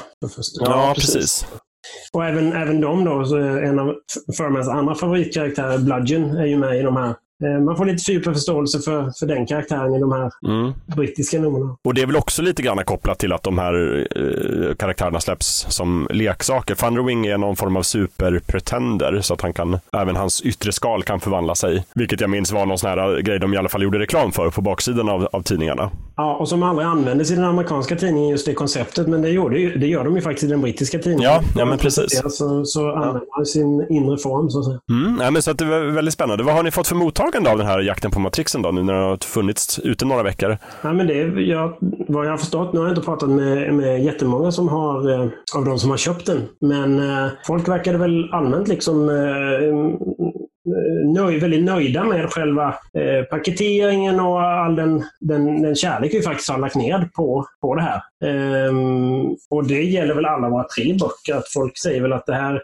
Ja, 0.59 0.93
precis. 0.95 1.13
precis. 1.13 1.47
Och 2.13 2.25
även, 2.25 2.53
även 2.53 2.81
de 2.81 3.05
då, 3.05 3.25
så 3.25 3.37
en 3.37 3.79
av 3.79 3.95
Furmans 4.37 4.67
andra 4.67 4.95
favoritkaraktärer, 4.95 5.77
Bludgeon, 5.77 6.37
är 6.37 6.45
ju 6.45 6.57
med 6.57 6.79
i 6.79 6.81
de 6.81 6.95
här 6.95 7.15
man 7.65 7.77
får 7.77 7.85
lite 7.85 8.03
fördjupad 8.03 8.33
förståelse 8.33 8.79
för, 8.79 9.11
för 9.19 9.25
den 9.25 9.45
karaktären 9.45 9.95
i 9.95 9.99
de 9.99 10.11
här 10.11 10.31
mm. 10.47 10.73
brittiska 10.95 11.39
numren. 11.39 11.75
Och 11.83 11.93
det 11.93 12.01
är 12.01 12.05
väl 12.05 12.15
också 12.15 12.41
lite 12.41 12.61
grann 12.61 12.83
kopplat 12.85 13.19
till 13.19 13.33
att 13.33 13.43
de 13.43 13.57
här 13.57 14.07
eh, 14.15 14.75
karaktärerna 14.75 15.19
släpps 15.19 15.65
som 15.69 16.07
leksaker. 16.09 16.75
Thunderwing 16.75 17.25
är 17.25 17.37
någon 17.37 17.55
form 17.55 17.77
av 17.77 17.81
superpretender 17.81 19.21
så 19.21 19.33
att 19.33 19.41
han 19.41 19.53
kan, 19.53 19.79
även 19.93 20.15
hans 20.15 20.41
yttre 20.41 20.71
skal 20.71 21.03
kan 21.03 21.19
förvandla 21.19 21.55
sig. 21.55 21.85
Vilket 21.95 22.21
jag 22.21 22.29
minns 22.29 22.51
var 22.51 22.65
någon 22.65 22.77
sån 22.77 22.89
här 22.89 23.21
grej 23.21 23.39
de 23.39 23.53
i 23.53 23.57
alla 23.57 23.69
fall 23.69 23.83
gjorde 23.83 23.99
reklam 23.99 24.31
för 24.31 24.49
på 24.49 24.61
baksidan 24.61 25.09
av, 25.09 25.27
av 25.31 25.41
tidningarna. 25.41 25.91
Ja, 26.17 26.35
och 26.35 26.49
som 26.49 26.63
aldrig 26.63 26.87
användes 26.87 27.31
i 27.31 27.35
den 27.35 27.43
amerikanska 27.43 27.95
tidningen, 27.95 28.29
just 28.29 28.45
det 28.45 28.53
konceptet. 28.53 29.07
Men 29.07 29.21
det, 29.21 29.29
gjorde 29.29 29.77
det 29.77 29.87
gör 29.87 30.03
de 30.03 30.15
ju 30.15 30.21
faktiskt 30.21 30.43
i 30.43 30.47
den 30.47 30.61
brittiska 30.61 30.99
tidningen. 30.99 31.31
Ja, 31.31 31.41
ja 31.55 31.65
men 31.65 31.77
precis. 31.77 32.21
Så, 32.29 32.65
så 32.65 32.91
använder 32.91 33.37
man 33.37 33.45
sin 33.45 33.87
inre 33.89 34.17
form, 34.17 34.49
så 34.49 34.59
att 34.59 34.65
säga. 34.65 34.79
Mm, 34.89 35.19
ja, 35.21 35.31
men 35.31 35.41
så 35.41 35.51
att 35.51 35.57
det 35.57 35.65
var 35.65 35.79
väldigt 35.79 36.13
spännande. 36.13 36.43
Vad 36.43 36.55
har 36.55 36.63
ni 36.63 36.71
fått 36.71 36.87
för 36.87 36.95
mottagande 36.95 37.24
av 37.25 37.57
den 37.57 37.67
här 37.67 37.79
jakten 37.79 38.11
på 38.11 38.19
Matrixen 38.19 38.61
då, 38.61 38.71
nu 38.71 38.83
när 38.83 38.93
den 38.93 39.03
har 39.03 39.17
funnits 39.25 39.79
ute 39.79 40.05
några 40.05 40.23
veckor? 40.23 40.57
Ja, 40.81 40.93
men 40.93 41.07
det, 41.07 41.41
jag, 41.41 41.77
vad 42.07 42.25
jag 42.25 42.31
har 42.31 42.37
förstått, 42.37 42.73
nu 42.73 42.79
har 42.79 42.87
jag 42.87 42.91
inte 42.91 43.05
pratat 43.05 43.29
med, 43.29 43.73
med 43.73 44.03
jättemånga 44.03 44.51
som 44.51 44.67
har, 44.67 45.11
eh, 45.11 45.29
av 45.55 45.65
de 45.65 45.79
som 45.79 45.89
har 45.89 45.97
köpt 45.97 46.25
den. 46.25 46.47
Men 46.61 46.99
eh, 46.99 47.31
folk 47.47 47.67
verkade 47.67 47.97
väl 47.97 48.33
allmänt 48.33 48.67
liksom 48.67 49.09
eh, 49.09 49.15
eh 49.15 50.45
nöj, 51.13 51.39
väldigt 51.39 51.63
nöjda 51.63 52.03
med 52.03 52.33
själva 52.33 52.67
eh, 52.67 53.23
paketeringen 53.29 54.19
och 54.19 54.41
all 54.41 54.75
den, 54.75 55.03
den, 55.19 55.61
den 55.61 55.75
kärlek 55.75 56.13
vi 56.13 56.21
faktiskt 56.21 56.49
har 56.49 56.59
lagt 56.59 56.75
ner 56.75 57.09
på, 57.15 57.45
på 57.61 57.75
det 57.75 57.81
här. 57.81 58.01
Ehm, 58.25 59.35
och 59.49 59.67
det 59.67 59.83
gäller 59.83 60.15
väl 60.15 60.25
alla 60.25 60.49
våra 60.49 60.65
tre 60.67 60.93
böcker, 60.93 61.35
att 61.35 61.53
folk 61.53 61.77
säger 61.77 62.01
väl 62.01 62.13
att 62.13 62.25
det 62.25 62.35
här, 62.35 62.61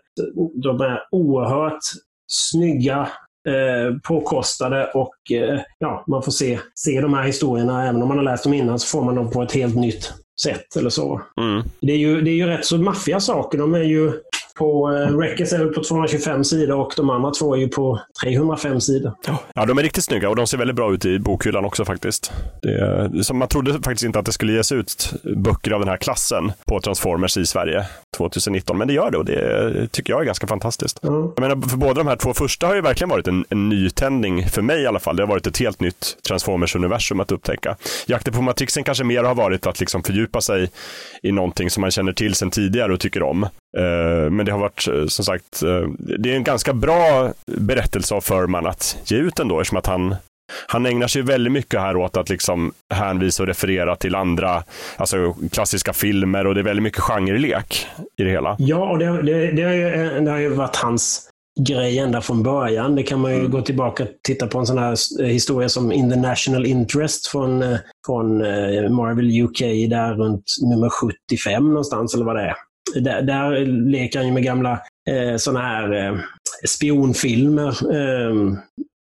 de 0.64 0.82
är 0.82 1.00
oerhört 1.12 1.80
snygga, 2.28 3.08
eh, 3.48 3.98
påkostade 4.04 4.92
och 4.94 5.32
eh, 5.32 5.60
ja, 5.80 6.04
man 6.08 6.24
får 6.24 6.32
se, 6.32 6.60
se 6.76 7.02
de 7.02 7.14
här 7.14 7.24
historierna, 7.24 7.88
även 7.88 8.02
om 8.02 8.08
man 8.08 8.18
har 8.18 8.24
läst 8.26 8.44
dem 8.44 8.54
innan, 8.54 8.80
så 8.80 8.88
får 8.88 9.06
man 9.06 9.16
dem 9.16 9.32
på 9.32 9.42
ett 9.42 9.52
helt 9.52 9.76
nytt 9.76 10.14
sätt 10.42 10.76
eller 10.76 10.90
så. 10.90 11.22
Mm. 11.42 11.64
Det, 11.82 11.92
är 11.92 11.98
ju, 11.98 12.22
det 12.22 12.32
är 12.32 12.36
ju 12.36 12.46
rätt 12.46 12.66
så 12.66 12.78
maffiga 12.78 13.20
saker. 13.20 13.58
De 13.58 13.74
är 13.74 13.84
ju 13.84 14.14
på 14.56 14.92
eh, 14.92 15.18
Records 15.18 15.54
är 15.54 15.66
på 15.66 15.84
225 15.84 16.44
sidor 16.44 16.80
och 16.80 16.94
de 16.98 17.10
andra 17.10 17.32
två 17.32 17.56
är 17.56 17.60
ju 17.60 17.68
på 17.68 18.02
305 18.24 18.82
sidor. 18.82 19.14
Ja, 19.56 19.66
de 19.66 19.78
är 19.78 19.84
riktigt 19.84 20.04
snygga 20.04 20.30
och 20.30 20.36
de 20.36 20.48
ser 20.48 20.58
väldigt 20.58 20.76
bra 20.76 20.94
ut 20.94 21.06
i 21.06 21.20
bokhyllan 21.20 21.66
också 21.66 21.86
faktiskt. 21.86 22.32
Det, 22.62 23.24
som 23.24 23.38
man 23.38 23.48
trodde 23.48 23.74
faktiskt 23.74 24.04
inte 24.04 24.20
att 24.20 24.26
det 24.26 24.32
skulle 24.32 24.54
ges 24.54 24.72
ut 24.72 25.14
böcker 25.24 25.72
av 25.72 25.80
den 25.80 25.90
här 25.90 25.98
klassen 25.98 26.52
på 26.66 26.80
Transformers 26.80 27.38
i 27.38 27.46
Sverige 27.46 27.86
2019, 28.18 28.78
men 28.78 28.88
det 28.88 28.94
gör 28.94 29.12
det 29.12 29.18
och 29.18 29.26
det 29.26 29.88
tycker 29.92 30.14
jag 30.14 30.22
är 30.22 30.26
ganska 30.26 30.48
fantastiskt. 30.48 31.04
Mm. 31.04 31.22
Jag 31.36 31.40
menar, 31.40 31.70
för 31.70 31.78
båda 31.78 31.94
de 31.94 32.08
här 32.08 32.16
två 32.16 32.34
första 32.34 32.68
har 32.68 32.76
ju 32.76 32.82
verkligen 32.82 33.10
varit 33.10 33.28
en, 33.28 33.46
en 33.50 33.70
nytändning 33.70 34.50
för 34.50 34.62
mig 34.62 34.82
i 34.82 34.88
alla 34.88 35.00
fall. 35.00 35.16
Det 35.16 35.24
har 35.24 35.28
varit 35.28 35.48
ett 35.48 35.58
helt 35.58 35.80
nytt 35.80 36.18
Transformers-universum 36.28 37.20
att 37.20 37.32
upptäcka. 37.32 37.76
Jakten 38.08 38.34
på 38.34 38.42
Matrixen 38.42 38.84
kanske 38.84 39.04
mer 39.04 39.24
har 39.24 39.36
varit 39.36 39.68
att 39.68 39.80
liksom 39.80 40.04
fördjupa 40.04 40.42
sig 40.42 40.72
i 41.24 41.32
någonting 41.32 41.70
som 41.70 41.82
man 41.82 41.92
känner 41.92 42.14
till 42.14 42.36
sedan 42.36 42.52
tidigare 42.52 42.94
och 42.94 43.00
tycker 43.00 43.24
om. 43.24 43.48
Uh, 43.78 44.30
men 44.30 44.46
det 44.46 44.52
har 44.52 44.60
varit 44.60 44.88
eh, 44.88 45.06
som 45.06 45.26
sagt, 45.26 45.64
uh, 45.64 45.88
det 45.98 46.32
är 46.32 46.36
en 46.36 46.44
ganska 46.44 46.74
bra 46.74 47.34
berättelse 47.46 48.16
av 48.16 48.22
Furman 48.22 48.66
att 48.66 48.98
ge 49.06 49.18
ut 49.18 49.40
ändå 49.40 49.60
eftersom 49.60 49.78
att 49.78 49.88
han 49.88 50.16
han 50.68 50.86
ägnar 50.86 51.08
sig 51.08 51.22
väldigt 51.22 51.54
mycket 51.54 51.80
här 51.80 51.98
åt 51.98 52.18
att 52.18 52.30
liksom 52.30 52.74
hänvisa 52.94 53.44
och 53.44 53.48
referera 53.48 53.96
till 53.96 54.16
andra 54.16 54.64
alltså 54.98 55.36
klassiska 55.52 55.94
filmer 55.94 56.48
och 56.48 56.56
det 56.56 56.62
är 56.62 56.64
väldigt 56.64 56.84
mycket 56.84 57.02
genrelek 57.02 57.88
i 58.18 58.24
det 58.24 58.30
hela. 58.30 58.56
Ja, 58.60 58.92
och 58.92 59.00
det, 59.00 59.22
det, 59.22 59.52
det, 59.52 59.64
har, 59.64 59.74
ju, 59.74 60.20
det 60.20 60.32
har 60.32 60.38
ju 60.38 60.50
varit 60.50 60.76
hans 60.76 61.32
grej 61.60 62.00
ända 62.00 62.22
från 62.22 62.44
början. 62.44 62.96
Det 62.96 63.04
kan 63.04 63.20
man 63.20 63.32
ju 63.32 63.40
mm. 63.40 63.52
gå 63.52 63.62
tillbaka 63.62 64.04
och 64.04 64.10
titta 64.24 64.48
på 64.48 64.60
en 64.60 64.66
sån 64.66 64.78
här 64.78 64.96
eh, 65.20 65.26
historia 65.28 65.70
som 65.70 65.92
In 65.92 66.10
the 66.10 66.16
National 66.16 66.66
Interest 66.66 67.28
från, 67.28 67.62
eh, 67.62 67.78
från 68.06 68.42
eh, 68.42 68.90
Marvel 68.90 69.42
UK 69.42 69.60
där 69.90 70.14
runt 70.14 70.44
nummer 70.62 70.90
75 70.90 71.68
någonstans 71.68 72.16
eller 72.16 72.26
vad 72.26 72.36
det 72.36 72.42
är. 72.42 72.56
Där, 72.96 73.22
där 73.22 73.66
leker 73.66 74.20
han 74.20 74.28
ju 74.28 74.34
med 74.34 74.44
gamla 74.44 74.82
eh, 75.10 75.38
sådana 75.38 75.60
här 75.60 75.94
eh, 75.94 76.20
spionfilmer 76.68 77.96
eh, 77.96 78.36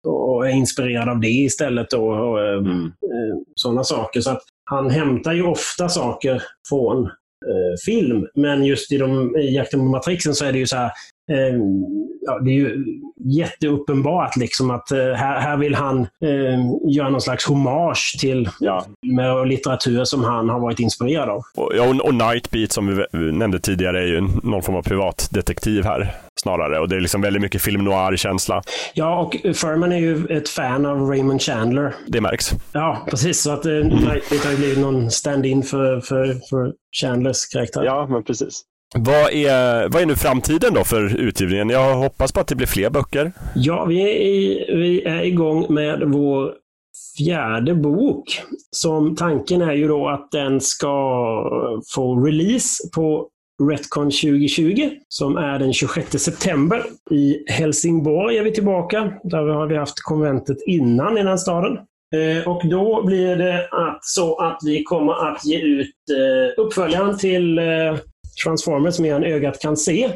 och 0.08 0.48
är 0.48 0.52
inspirerad 0.52 1.10
av 1.10 1.20
det 1.20 1.28
istället. 1.28 1.94
Och, 1.94 2.30
och 2.30 2.42
eh, 2.42 2.58
mm. 2.58 2.92
sådana 3.56 3.84
saker. 3.84 4.22
Så 4.22 4.30
att 4.30 4.44
han 4.70 4.90
hämtar 4.90 5.34
ju 5.34 5.44
ofta 5.44 5.90
saker 5.90 6.44
från 6.70 7.06
eh, 7.06 7.12
Eh, 7.50 7.76
film. 7.86 8.28
Men 8.36 8.66
just 8.66 8.92
i, 8.92 8.98
de, 8.98 9.38
i 9.38 9.56
Jakten 9.56 9.80
på 9.80 9.86
Matrixen 9.86 10.34
så 10.34 10.46
är 10.46 10.52
det 10.52 10.60
ju 10.60 10.68
så 10.68 10.76
här 10.76 10.92
Eh, 11.32 11.56
ja, 12.22 12.40
det 12.40 12.50
är 12.50 12.54
ju 12.54 12.86
jätteuppenbart 13.38 14.36
liksom 14.36 14.72
att 14.72 14.92
eh, 14.92 14.98
här, 14.98 15.40
här 15.40 15.58
vill 15.58 15.76
han 15.76 16.00
eh, 16.00 16.60
göra 16.96 17.10
någon 17.10 17.22
slags 17.22 17.46
hommage 17.46 18.18
till 18.20 18.50
ja, 18.60 18.86
med 19.06 19.48
litteratur 19.48 20.04
som 20.04 20.24
han 20.24 20.50
har 20.50 20.60
varit 20.60 20.80
inspirerad 20.80 21.30
av. 21.30 21.42
Och, 21.56 21.72
och, 21.72 22.06
och 22.06 22.14
Nightbeat 22.14 22.72
som 22.72 23.06
vi 23.12 23.32
nämnde 23.32 23.60
tidigare 23.60 24.00
är 24.00 24.08
ju 24.08 24.22
någon 24.44 24.62
form 24.62 24.76
av 24.76 24.82
privatdetektiv 24.82 25.84
här 25.84 26.16
snarare. 26.44 26.80
Och 26.80 26.90
det 26.90 26.96
är 26.96 27.00
liksom 27.00 27.22
väldigt 27.22 27.42
mycket 27.42 27.62
film 27.62 27.84
noir-känsla. 27.84 28.62
Ja, 28.94 29.20
och 29.20 29.56
Furman 29.56 29.92
är 29.92 29.98
ju 29.98 30.26
ett 30.38 30.50
fan 30.50 30.86
av 30.86 31.10
Raymond 31.10 31.42
Chandler. 31.42 31.94
Det 32.08 32.22
märks. 32.22 32.52
Ja, 32.74 33.08
precis. 33.10 33.42
Så 33.42 33.52
att 33.52 33.66
Nightbeat 33.66 34.44
har 34.44 34.52
ju 34.52 34.58
blivit 34.58 34.80
någon 34.80 35.12
stand-in 35.12 35.64
för, 35.64 36.02
för, 36.02 36.26
för 36.50 36.74
Chandlers 37.02 37.46
karaktär. 37.54 37.84
Ja, 37.84 38.08
men 38.10 38.24
precis. 38.24 38.62
Vad 38.96 39.32
är, 39.34 39.90
vad 39.90 40.02
är 40.02 40.06
nu 40.06 40.16
framtiden 40.16 40.74
då 40.74 40.84
för 40.84 41.16
utgivningen? 41.16 41.70
Jag 41.70 41.96
hoppas 41.96 42.32
på 42.32 42.40
att 42.40 42.48
det 42.48 42.56
blir 42.56 42.68
fler 42.68 42.90
böcker. 42.90 43.32
Ja, 43.56 43.86
vi 43.86 44.02
är, 44.02 44.22
i, 44.22 44.66
vi 44.76 45.04
är 45.04 45.24
igång 45.24 45.74
med 45.74 46.04
vår 46.06 46.52
fjärde 47.18 47.76
bok. 47.76 48.42
Som 48.72 49.16
tanken 49.16 49.62
är 49.62 49.74
ju 49.74 49.88
då 49.88 50.10
att 50.10 50.32
den 50.32 50.62
ska 50.62 50.90
få 51.96 52.26
release 52.26 52.84
på 52.96 53.28
Retcon 53.62 54.06
2020 54.06 54.92
som 55.08 55.38
är 55.38 55.60
den 55.60 55.74
26 55.74 56.24
september. 56.24 56.84
I 57.12 57.52
Helsingborg 57.52 58.38
är 58.38 58.44
vi 58.44 58.52
tillbaka. 58.52 59.14
Där 59.24 59.48
har 59.48 59.68
vi 59.68 59.78
haft 59.78 60.02
konventet 60.04 60.58
innan 60.68 61.18
i 61.18 61.24
den 61.24 61.38
staden. 61.38 61.78
Eh, 62.16 62.48
och 62.48 62.68
då 62.68 63.04
blir 63.06 63.36
det 63.36 63.68
att, 63.72 64.06
så 64.06 64.36
att 64.36 64.60
vi 64.66 64.84
kommer 64.84 65.32
att 65.32 65.46
ge 65.46 65.60
ut 65.60 65.96
eh, 66.12 66.64
uppföljaren 66.64 67.18
till 67.18 67.58
eh, 67.58 67.98
Transformers 68.44 69.00
mer 69.00 69.16
än 69.16 69.24
ögat 69.24 69.62
kan 69.62 69.78
se. 69.78 70.12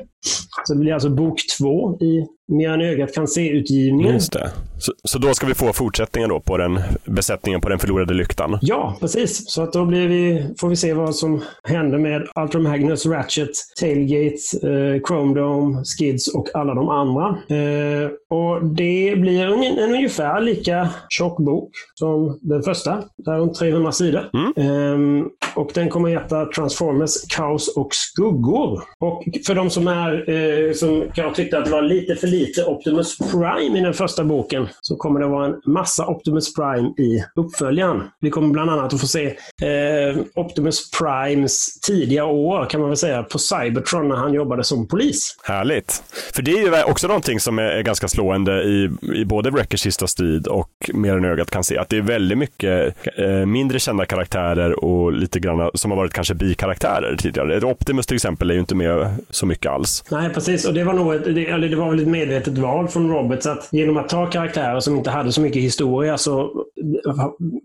Så 0.63 0.73
det 0.73 0.79
blir 0.79 0.93
alltså 0.93 1.09
bok 1.09 1.39
två 1.57 1.97
i 2.01 2.27
mer 2.47 2.69
än 2.69 2.81
ögat 2.81 3.13
kan 3.13 3.27
se-utgivningen. 3.27 4.13
Just 4.13 4.33
det. 4.33 4.51
Så, 4.79 4.93
så, 5.03 5.17
då 5.19 5.33
ska 5.33 5.47
vi 5.47 5.53
få 5.53 5.73
fortsättningen 5.73 6.29
då 6.29 6.39
på 6.39 6.57
den 6.57 6.79
besättningen 7.05 7.61
på 7.61 7.69
den 7.69 7.79
förlorade 7.79 8.13
lyktan? 8.13 8.59
Ja, 8.61 8.97
precis. 8.99 9.51
Så 9.51 9.61
att 9.61 9.73
då 9.73 9.83
vi, 9.85 10.45
får 10.59 10.69
vi 10.69 10.75
se 10.75 10.93
vad 10.93 11.15
som 11.15 11.41
händer 11.63 11.97
med 11.97 12.27
Ultra 12.35 12.61
Magnus, 12.61 13.05
Ratchet, 13.05 13.49
Tailgate, 13.79 14.35
eh, 14.63 15.01
Chrome 15.07 15.39
Dome, 15.39 15.83
Skids 15.83 16.27
och 16.27 16.47
alla 16.53 16.73
de 16.73 16.89
andra. 16.89 17.27
Eh, 17.27 18.09
och 18.29 18.65
det 18.65 19.15
blir 19.17 19.41
en, 19.41 19.63
en 19.63 19.93
ungefär 19.93 20.41
lika 20.41 20.89
tjock 21.09 21.37
bok 21.37 21.71
som 21.95 22.39
den 22.41 22.63
första. 22.63 23.03
Där 23.17 23.37
runt 23.37 23.55
300 23.55 23.91
sidor. 23.91 24.29
Mm. 24.33 25.21
Eh, 25.21 25.27
och 25.55 25.71
den 25.73 25.89
kommer 25.89 26.15
att 26.15 26.23
heta 26.23 26.45
Transformers, 26.45 27.11
Kaos 27.29 27.77
och 27.77 27.89
Skuggor. 27.93 28.83
Och 28.99 29.23
för 29.47 29.55
de 29.55 29.69
som 29.69 29.87
är, 29.87 30.29
eh, 30.29 30.73
som 30.73 31.03
jag 31.15 31.35
tyckte 31.35 31.57
att 31.57 31.65
det 31.65 31.71
var 31.71 31.81
lite 31.81 32.15
för 32.15 32.27
lite 32.39 32.63
Optimus 32.65 33.17
Prime 33.17 33.79
i 33.79 33.81
den 33.81 33.93
första 33.93 34.23
boken 34.23 34.67
så 34.81 34.95
kommer 34.95 35.19
det 35.19 35.27
vara 35.27 35.45
en 35.45 35.61
massa 35.65 36.07
Optimus 36.07 36.53
Prime 36.53 36.89
i 36.97 37.23
uppföljaren. 37.35 38.03
Vi 38.19 38.29
kommer 38.29 38.49
bland 38.49 38.69
annat 38.69 38.93
att 38.93 39.01
få 39.01 39.07
se 39.07 39.25
eh, 39.61 40.17
Optimus 40.35 40.91
Primes 40.91 41.79
tidiga 41.81 42.25
år 42.25 42.65
kan 42.69 42.79
man 42.81 42.89
väl 42.89 42.97
säga 42.97 43.23
på 43.23 43.39
Cybertron 43.39 44.07
när 44.07 44.15
han 44.15 44.33
jobbade 44.33 44.63
som 44.63 44.87
polis. 44.87 45.35
Härligt. 45.43 46.03
För 46.33 46.41
det 46.41 46.51
är 46.51 46.61
ju 46.61 46.83
också 46.83 47.07
någonting 47.07 47.39
som 47.39 47.59
är, 47.59 47.81
ganska 47.81 48.07
slående 48.07 48.63
i, 48.63 48.89
i 49.15 49.25
både 49.25 49.49
Wreckers 49.49 49.81
sista 49.81 50.07
strid 50.07 50.47
och 50.47 50.69
Mer 50.93 51.17
än 51.17 51.25
ögat 51.25 51.51
kan 51.51 51.63
se. 51.63 51.77
Att 51.77 51.89
det 51.89 51.97
är 51.97 52.01
väldigt 52.01 52.37
mycket 52.37 52.95
eh, 53.17 53.27
mindre 53.27 53.79
kända 53.79 54.05
karaktärer 54.05 54.83
och 54.83 55.13
lite 55.13 55.39
grann 55.39 55.71
som 55.73 55.91
har 55.91 55.97
varit 55.97 56.13
kanske 56.13 56.33
bikaraktärer 56.33 57.15
tidigare. 57.15 57.65
Optimus 57.65 58.07
till 58.07 58.15
exempel 58.15 58.49
är 58.49 58.53
ju 58.53 58.59
inte 58.59 58.75
med 58.75 59.15
så 59.29 59.45
mycket 59.45 59.71
alls. 59.71 60.03
Nej, 60.11 60.29
precis. 60.29 60.65
Och 60.65 60.73
det 60.73 60.83
var 60.83 60.93
nog 60.93 61.15
ett, 61.15 61.35
det, 61.35 61.45
eller 61.45 61.69
det 61.69 61.75
var 61.75 61.89
väl 61.89 61.99
ett 61.99 62.07
medvetet 62.27 62.57
val 62.57 62.87
från 62.87 63.09
Roberts 63.09 63.45
att 63.45 63.69
genom 63.71 63.97
att 63.97 64.09
ta 64.09 64.25
karaktärer 64.25 64.79
som 64.79 64.97
inte 64.97 65.09
hade 65.09 65.31
så 65.31 65.41
mycket 65.41 65.61
historia 65.61 66.17
så, 66.17 66.65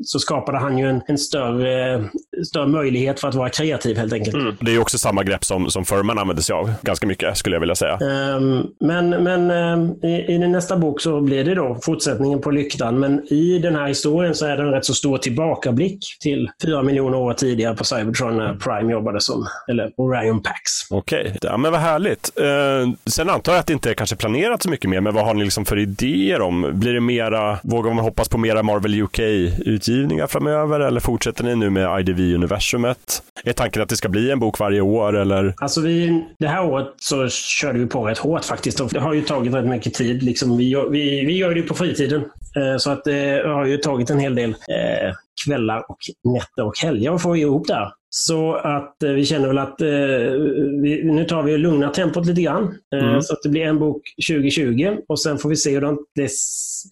så 0.04 0.18
skapade 0.18 0.58
han 0.58 0.78
ju 0.78 0.88
en, 0.88 1.02
en 1.06 1.18
större, 1.18 2.04
större 2.46 2.66
möjlighet 2.66 3.20
för 3.20 3.28
att 3.28 3.34
vara 3.34 3.48
kreativ 3.48 3.96
helt 3.96 4.12
enkelt. 4.12 4.34
Mm. 4.34 4.56
Det 4.60 4.70
är 4.70 4.74
ju 4.74 4.80
också 4.80 4.98
samma 4.98 5.22
grepp 5.22 5.44
som, 5.44 5.70
som 5.70 5.84
Furman 5.84 6.18
använde 6.18 6.42
sig 6.42 6.54
av 6.54 6.72
ganska 6.82 7.06
mycket 7.06 7.36
skulle 7.36 7.56
jag 7.56 7.60
vilja 7.60 7.74
säga. 7.74 7.98
Um, 8.00 8.66
men 8.80 9.10
men 9.10 9.50
um, 9.50 9.98
i, 10.02 10.32
i 10.32 10.38
nästa 10.38 10.76
bok 10.76 11.00
så 11.00 11.20
blir 11.20 11.44
det 11.44 11.54
då 11.54 11.78
fortsättningen 11.82 12.40
på 12.40 12.50
Lyktan. 12.50 13.00
Men 13.00 13.32
i 13.32 13.58
den 13.58 13.74
här 13.74 13.88
historien 13.88 14.34
så 14.34 14.46
är 14.46 14.56
det 14.56 14.62
en 14.62 14.70
rätt 14.70 14.84
så 14.84 14.94
stor 14.94 15.18
tillbakablick 15.18 16.16
till 16.20 16.50
fyra 16.62 16.82
miljoner 16.82 17.18
år 17.18 17.32
tidigare 17.32 17.76
på 17.76 17.84
Cybertron 17.84 18.36
när 18.36 18.54
Prime 18.54 18.92
jobbade 18.92 19.20
som, 19.20 19.46
eller 19.70 19.92
Orion 19.96 20.42
Pax. 20.42 20.60
Okej, 20.90 21.20
okay. 21.20 21.38
ja, 21.42 21.56
men 21.56 21.72
vad 21.72 21.80
härligt. 21.80 22.30
Uh, 22.40 22.94
sen 23.06 23.30
antar 23.30 23.52
jag 23.52 23.60
att 23.60 23.66
det 23.66 23.72
inte 23.72 23.90
är 23.90 23.94
kanske 23.94 24.16
planerat 24.16 24.51
så 24.60 24.70
mycket 24.70 24.90
mer, 24.90 25.00
men 25.00 25.14
vad 25.14 25.24
har 25.24 25.34
ni 25.34 25.44
liksom 25.44 25.64
för 25.64 25.78
idéer 25.78 26.40
om? 26.40 26.70
Blir 26.72 26.94
det 26.94 27.00
mera, 27.00 27.58
vågar 27.62 27.94
man 27.94 28.04
hoppas 28.04 28.28
på 28.28 28.38
mera 28.38 28.62
Marvel 28.62 29.02
UK-utgivningar 29.02 30.26
framöver 30.26 30.80
eller 30.80 31.00
fortsätter 31.00 31.44
ni 31.44 31.56
nu 31.56 31.70
med 31.70 32.00
IDV-universumet? 32.00 33.22
Är 33.44 33.52
tanken 33.52 33.82
att 33.82 33.88
det 33.88 33.96
ska 33.96 34.08
bli 34.08 34.30
en 34.30 34.38
bok 34.38 34.58
varje 34.58 34.80
år 34.80 35.16
eller? 35.16 35.54
Alltså 35.56 35.80
vi, 35.80 36.24
det 36.38 36.48
här 36.48 36.64
året 36.64 36.88
så 36.96 37.28
körde 37.28 37.78
vi 37.78 37.86
på 37.86 38.02
rätt 38.06 38.18
hårt 38.18 38.44
faktiskt. 38.44 38.90
Det 38.90 39.00
har 39.00 39.14
ju 39.14 39.22
tagit 39.22 39.54
rätt 39.54 39.66
mycket 39.66 39.94
tid. 39.94 40.22
Liksom, 40.22 40.56
vi, 40.56 40.68
gör, 40.68 40.88
vi, 40.88 41.24
vi 41.24 41.36
gör 41.36 41.54
det 41.54 41.62
på 41.62 41.74
fritiden. 41.74 42.24
Eh, 42.56 42.76
så 42.78 42.90
att 42.90 43.04
det 43.04 43.42
har 43.46 43.66
ju 43.66 43.76
tagit 43.76 44.10
en 44.10 44.18
hel 44.18 44.34
del 44.34 44.50
eh, 44.50 45.14
kvällar 45.46 45.84
och 45.90 45.98
nätter 46.32 46.66
och 46.66 46.78
helger 46.78 47.14
att 47.14 47.22
få 47.22 47.36
ihop 47.36 47.66
det 47.66 47.74
här. 47.74 47.92
Så 48.14 48.54
att 48.54 49.02
eh, 49.02 49.10
vi 49.10 49.24
känner 49.24 49.48
väl 49.48 49.58
att 49.58 49.80
eh, 49.80 49.88
vi, 50.82 51.02
nu 51.04 51.24
tar 51.24 51.42
vi 51.42 51.54
och 51.54 51.58
lugnar 51.58 51.90
tempot 51.90 52.26
lite 52.26 52.42
grann. 52.42 52.78
Eh, 52.94 53.08
mm. 53.08 53.22
Så 53.22 53.32
att 53.32 53.42
det 53.42 53.48
blir 53.48 53.62
en 53.62 53.78
bok 53.78 54.02
2020 54.30 54.96
och 55.08 55.20
sen 55.20 55.38
får 55.38 55.48
vi 55.48 55.56
se 55.56 55.74
hur 55.74 55.80
det 56.14 56.30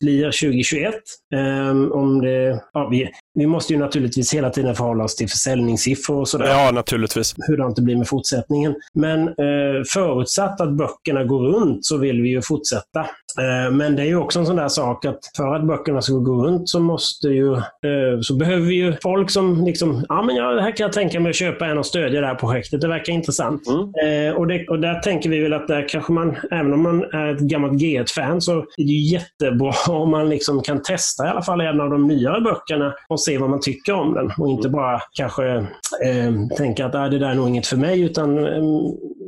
blir 0.01 0.24
2021. 0.24 0.95
Ehm, 1.34 1.93
om 1.93 2.20
det, 2.20 2.62
ja, 2.72 2.88
vi, 2.88 3.11
vi 3.34 3.47
måste 3.47 3.72
ju 3.72 3.78
naturligtvis 3.78 4.34
hela 4.34 4.51
tiden 4.51 4.74
förhålla 4.74 5.05
oss 5.05 5.16
till 5.16 5.28
försäljningssiffror 5.28 6.20
och 6.20 6.28
sådär. 6.28 6.47
Ja, 6.47 6.70
naturligtvis. 6.70 7.34
Hur 7.36 7.74
det 7.76 7.82
blir 7.82 7.97
med 7.97 8.09
fortsättningen. 8.09 8.74
Men 8.95 9.28
eh, 9.28 9.82
förutsatt 9.95 10.61
att 10.61 10.76
böckerna 10.76 11.24
går 11.24 11.41
runt 11.41 11.84
så 11.84 11.97
vill 11.97 12.22
vi 12.22 12.28
ju 12.28 12.43
fortsätta. 12.43 13.07
Eh, 13.39 13.72
men 13.72 13.97
det 13.97 14.03
är 14.03 14.07
ju 14.07 14.16
också 14.16 14.39
en 14.39 14.47
sån 14.47 14.57
där 14.57 14.68
sak 14.68 15.05
att 15.05 15.18
för 15.37 15.55
att 15.55 15.66
böckerna 15.66 16.03
ska 16.03 16.14
gå 16.14 16.47
runt 16.47 16.68
så 16.68 16.81
måste 16.81 17.28
ju, 17.28 17.53
eh, 17.55 18.20
så 18.22 18.35
behöver 18.35 18.66
vi 18.66 18.74
ju 18.74 18.95
folk 19.03 19.31
som 19.31 19.64
liksom, 19.64 20.05
ja 20.09 20.22
men 20.22 20.37
ja, 20.37 20.51
det 20.51 20.62
här 20.62 20.76
kan 20.76 20.85
jag 20.85 20.93
tänka 20.93 21.20
mig 21.20 21.31
att 21.31 21.37
köpa 21.37 21.66
en 21.66 21.78
och 21.78 21.87
stödja 21.87 22.20
det 22.20 22.26
här 22.26 22.35
projektet. 22.35 22.81
Det 22.81 22.89
verkar 22.89 23.12
intressant. 23.12 23.62
Mm. 23.66 24.28
Eh, 24.28 24.35
och, 24.35 24.47
det, 24.47 24.68
och 24.68 24.81
där 24.81 25.01
tänker 25.01 25.31
vi 25.31 25.41
väl 25.41 25.53
att 25.53 25.68
där 25.68 25.89
kanske 25.89 26.12
man, 26.12 26.37
även 26.51 26.72
om 26.72 26.83
man 26.83 27.05
är 27.05 27.35
ett 27.35 27.41
gammalt 27.41 27.72
G1-fan, 27.72 28.41
så 28.41 28.59
är 28.59 28.64
det 28.76 28.83
ju 28.83 29.12
jättebra 29.12 29.72
om 29.89 30.11
man 30.11 30.28
liksom 30.28 30.62
kan 30.62 30.83
testa 30.83 31.26
i 31.26 31.28
alla 31.28 31.43
fall 31.43 31.61
en 31.61 31.81
av 31.81 31.91
de 31.91 32.07
nyare 32.07 32.41
böckerna 32.41 32.95
och 33.09 33.20
se 33.20 33.39
vad 33.39 33.51
man 33.51 33.61
tycker 33.61 33.93
om 33.93 34.14
den. 34.14 34.33
Och 34.39 34.49
inte 34.49 34.68
bara 34.68 35.01
kanske 35.12 35.47
eh, 36.05 36.57
tänka 36.57 36.87
att 36.87 36.95
ah, 36.95 37.09
det 37.09 37.18
där 37.18 37.31
är 37.31 37.35
nog 37.35 37.49
inget 37.49 37.66
för 37.66 37.76
mig, 37.76 38.01
utan 38.01 38.39
eh, 38.39 38.62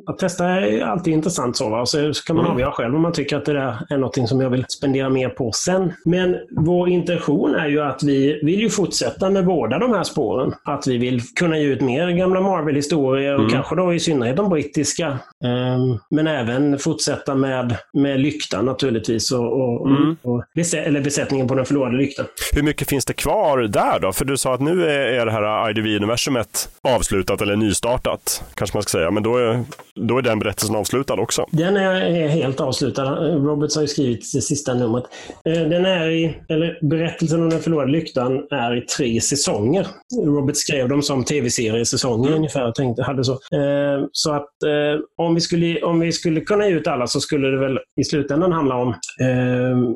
att 0.07 0.18
testa 0.18 0.46
är 0.46 0.80
alltid 0.80 1.12
intressant. 1.12 1.57
Så, 1.57 1.68
va? 1.68 1.86
så, 1.86 2.12
kan 2.26 2.36
man 2.36 2.44
mm. 2.44 2.55
avgöra 2.55 2.72
själv 2.72 2.94
om 2.94 3.03
man 3.03 3.12
tycker 3.12 3.36
att 3.36 3.44
det 3.44 3.53
där 3.53 3.86
är 3.90 3.96
något 3.96 4.28
som 4.28 4.40
jag 4.40 4.50
vill 4.50 4.64
spendera 4.68 5.09
mer 5.09 5.28
på 5.28 5.53
sen. 5.53 5.92
Men 6.05 6.36
vår 6.50 6.88
intention 6.88 7.55
är 7.55 7.68
ju 7.68 7.80
att 7.82 8.03
vi 8.03 8.40
vill 8.42 8.61
ju 8.61 8.70
fortsätta 8.70 9.30
med 9.30 9.46
båda 9.46 9.78
de 9.78 9.92
här 9.92 10.03
spåren. 10.03 10.55
Att 10.64 10.86
vi 10.86 10.98
vill 10.98 11.20
kunna 11.20 11.59
ge 11.59 11.64
ut 11.64 11.80
mer 11.80 12.11
gamla 12.11 12.40
Marvel-historier 12.40 13.34
och 13.34 13.40
mm. 13.40 13.53
kanske 13.53 13.76
då 13.76 13.94
i 13.94 14.00
synnerhet 14.00 14.36
de 14.36 14.48
brittiska. 14.48 15.18
Um, 15.44 15.98
men 16.11 16.26
även 16.26 16.78
fortsätta 16.78 17.34
med, 17.34 17.76
med 17.92 18.20
lyktan 18.20 18.64
naturligtvis 18.64 19.32
och, 19.32 19.61
och, 19.61 19.86
mm. 19.86 20.16
och, 20.22 20.44
eller 20.74 21.00
besättningen 21.00 21.48
på 21.48 21.55
den 21.55 21.64
förlorade 21.66 21.96
lyktan. 21.96 22.26
Hur 22.55 22.62
mycket 22.62 22.88
finns 22.88 23.05
det 23.05 23.12
kvar 23.12 23.59
där 23.59 24.00
då? 24.00 24.12
För 24.12 24.24
du 24.24 24.36
sa 24.36 24.55
att 24.55 24.61
nu 24.61 24.84
är, 24.84 25.20
är 25.20 25.26
det 25.26 25.32
här 25.32 25.70
IDV-universumet 25.70 26.68
avslutat 26.82 27.40
eller 27.40 27.57
nystartat, 27.57 28.44
kanske 28.55 28.76
man 28.76 28.82
ska 28.82 28.90
säga. 28.90 29.11
Men 29.11 29.22
då 29.22 29.36
är, 29.36 29.64
då 30.01 30.18
är 30.18 30.22
den 30.22 30.38
berättelsen 30.38 30.76
avslutad 30.76 31.14
också. 31.14 31.47
Den 31.51 31.76
är, 31.76 32.28
helt 32.28 32.61
avslutad. 32.61 33.05
Roberts 33.34 33.74
har 33.74 33.82
ju 33.82 33.88
skrivit 33.88 34.32
det 34.34 34.40
sista 34.40 34.74
numret. 34.74 35.05
Eh, 35.45 35.53
den 35.53 35.86
är 35.86 36.09
i, 36.09 36.36
eller 36.49 36.88
berättelsen 36.88 37.43
om 37.43 37.51
den 37.51 37.61
förlorade 37.61 37.93
lyktan 37.93 38.47
är 38.51 38.76
i 38.76 38.80
tre 38.80 39.20
säsonger. 39.20 39.86
Robert 40.24 40.57
skrev 40.57 40.88
dem 40.88 41.03
som 41.03 41.24
tv-seriesäsonger 41.24 42.26
mm. 42.26 42.36
ungefär 42.36 42.68
och 42.68 42.74
tänkte, 42.74 43.03
hade 43.03 43.24
så. 43.24 43.32
Eh, 43.32 44.07
så 44.12 44.32
att 44.32 44.62
eh, 44.62 45.24
om 45.26 45.34
vi, 45.34 45.40
skulle, 45.40 45.82
om 45.82 46.01
vi 46.01 46.12
skulle 46.12 46.40
kunna 46.40 46.68
ge 46.68 46.74
ut 46.74 46.86
alla 46.86 47.07
så 47.07 47.20
skulle 47.20 47.49
det 47.49 47.59
väl 47.59 47.78
i 48.01 48.05
slutändan 48.05 48.53
handla 48.53 48.76
om 48.76 48.95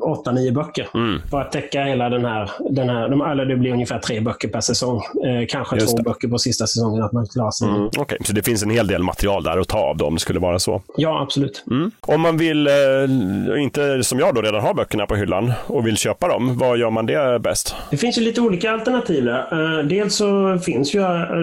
åtta, 0.00 0.32
nio 0.32 0.52
böcker. 0.52 0.88
Mm. 0.94 1.20
För 1.30 1.40
att 1.40 1.52
täcka 1.52 1.84
hela 1.84 2.08
den 2.08 2.24
här, 2.24 2.50
den 2.70 2.88
här 2.88 3.08
de, 3.08 3.20
eller 3.20 3.44
det 3.44 3.56
blir 3.56 3.72
ungefär 3.72 3.98
tre 3.98 4.20
böcker 4.20 4.48
per 4.48 4.60
säsong. 4.60 5.02
kanske 5.48 5.76
Just 5.76 5.88
två 5.88 5.96
det. 5.96 6.02
böcker 6.02 6.28
på 6.28 6.38
sista 6.38 6.66
säsongen 6.66 7.02
att 7.02 7.12
man 7.12 7.26
klarar 7.26 7.50
sig. 7.50 7.68
Mm. 7.68 7.86
Okej, 7.86 8.00
okay. 8.00 8.18
så 8.24 8.32
det 8.32 8.42
finns 8.42 8.62
en 8.62 8.70
hel 8.70 8.86
del 8.86 9.02
material 9.02 9.42
där 9.42 9.58
att 9.58 9.68
ta 9.68 9.85
av 9.86 9.96
då, 9.96 10.06
om 10.06 10.14
det 10.14 10.20
skulle 10.20 10.40
vara 10.40 10.58
så. 10.58 10.82
Ja, 10.96 11.22
absolut. 11.22 11.64
Mm. 11.70 11.90
Om 12.00 12.20
man 12.20 12.36
vill, 12.36 12.66
eh, 12.66 13.62
inte 13.62 14.04
som 14.04 14.18
jag 14.18 14.34
då 14.34 14.40
redan 14.42 14.60
har 14.60 14.74
böckerna 14.74 15.06
på 15.06 15.14
hyllan 15.16 15.52
och 15.66 15.86
vill 15.86 15.96
köpa 15.96 16.28
dem, 16.28 16.58
vad 16.58 16.78
gör 16.78 16.90
man 16.90 17.06
det 17.06 17.38
bäst? 17.38 17.74
Det 17.90 17.96
finns 17.96 18.18
ju 18.18 18.22
lite 18.22 18.40
olika 18.40 18.70
alternativ 18.70 19.24
där. 19.24 19.78
Eh, 19.78 19.84
dels 19.86 20.14
så 20.14 20.58
finns 20.58 20.94
ju, 20.94 21.00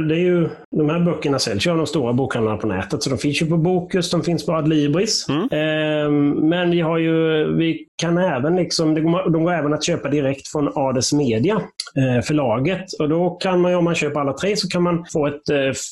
det 0.07 0.15
är 0.15 0.23
ju, 0.23 0.49
de 0.71 0.89
här 0.89 0.99
böckerna 0.99 1.39
säljs 1.39 1.67
ju 1.67 1.71
av 1.71 1.77
de 1.77 1.87
stora 1.87 2.13
bokhandlarna 2.13 2.57
på 2.57 2.67
nätet. 2.67 3.03
Så 3.03 3.09
de 3.09 3.17
finns 3.17 3.41
ju 3.41 3.45
på 3.45 3.57
Bokus, 3.57 4.11
de 4.11 4.23
finns 4.23 4.45
på 4.45 4.53
Adlibris. 4.53 5.25
Mm. 5.29 5.49
Ehm, 5.51 6.29
men 6.49 6.71
vi 6.71 6.81
har 6.81 6.97
ju, 6.97 7.47
vi 7.57 7.85
kan 7.95 8.17
även 8.17 8.55
liksom, 8.55 8.95
de 9.31 9.43
går 9.43 9.53
även 9.53 9.73
att 9.73 9.85
köpa 9.85 10.09
direkt 10.09 10.47
från 10.47 10.71
Ades 10.75 11.13
Media, 11.13 11.53
eh, 11.97 12.21
förlaget. 12.23 12.85
Och 12.99 13.09
då 13.09 13.29
kan 13.29 13.61
man, 13.61 13.75
om 13.75 13.83
man 13.83 13.95
köper 13.95 14.19
alla 14.19 14.33
tre, 14.33 14.57
så 14.57 14.67
kan 14.67 14.83
man 14.83 15.05
få 15.13 15.27
ett 15.27 15.41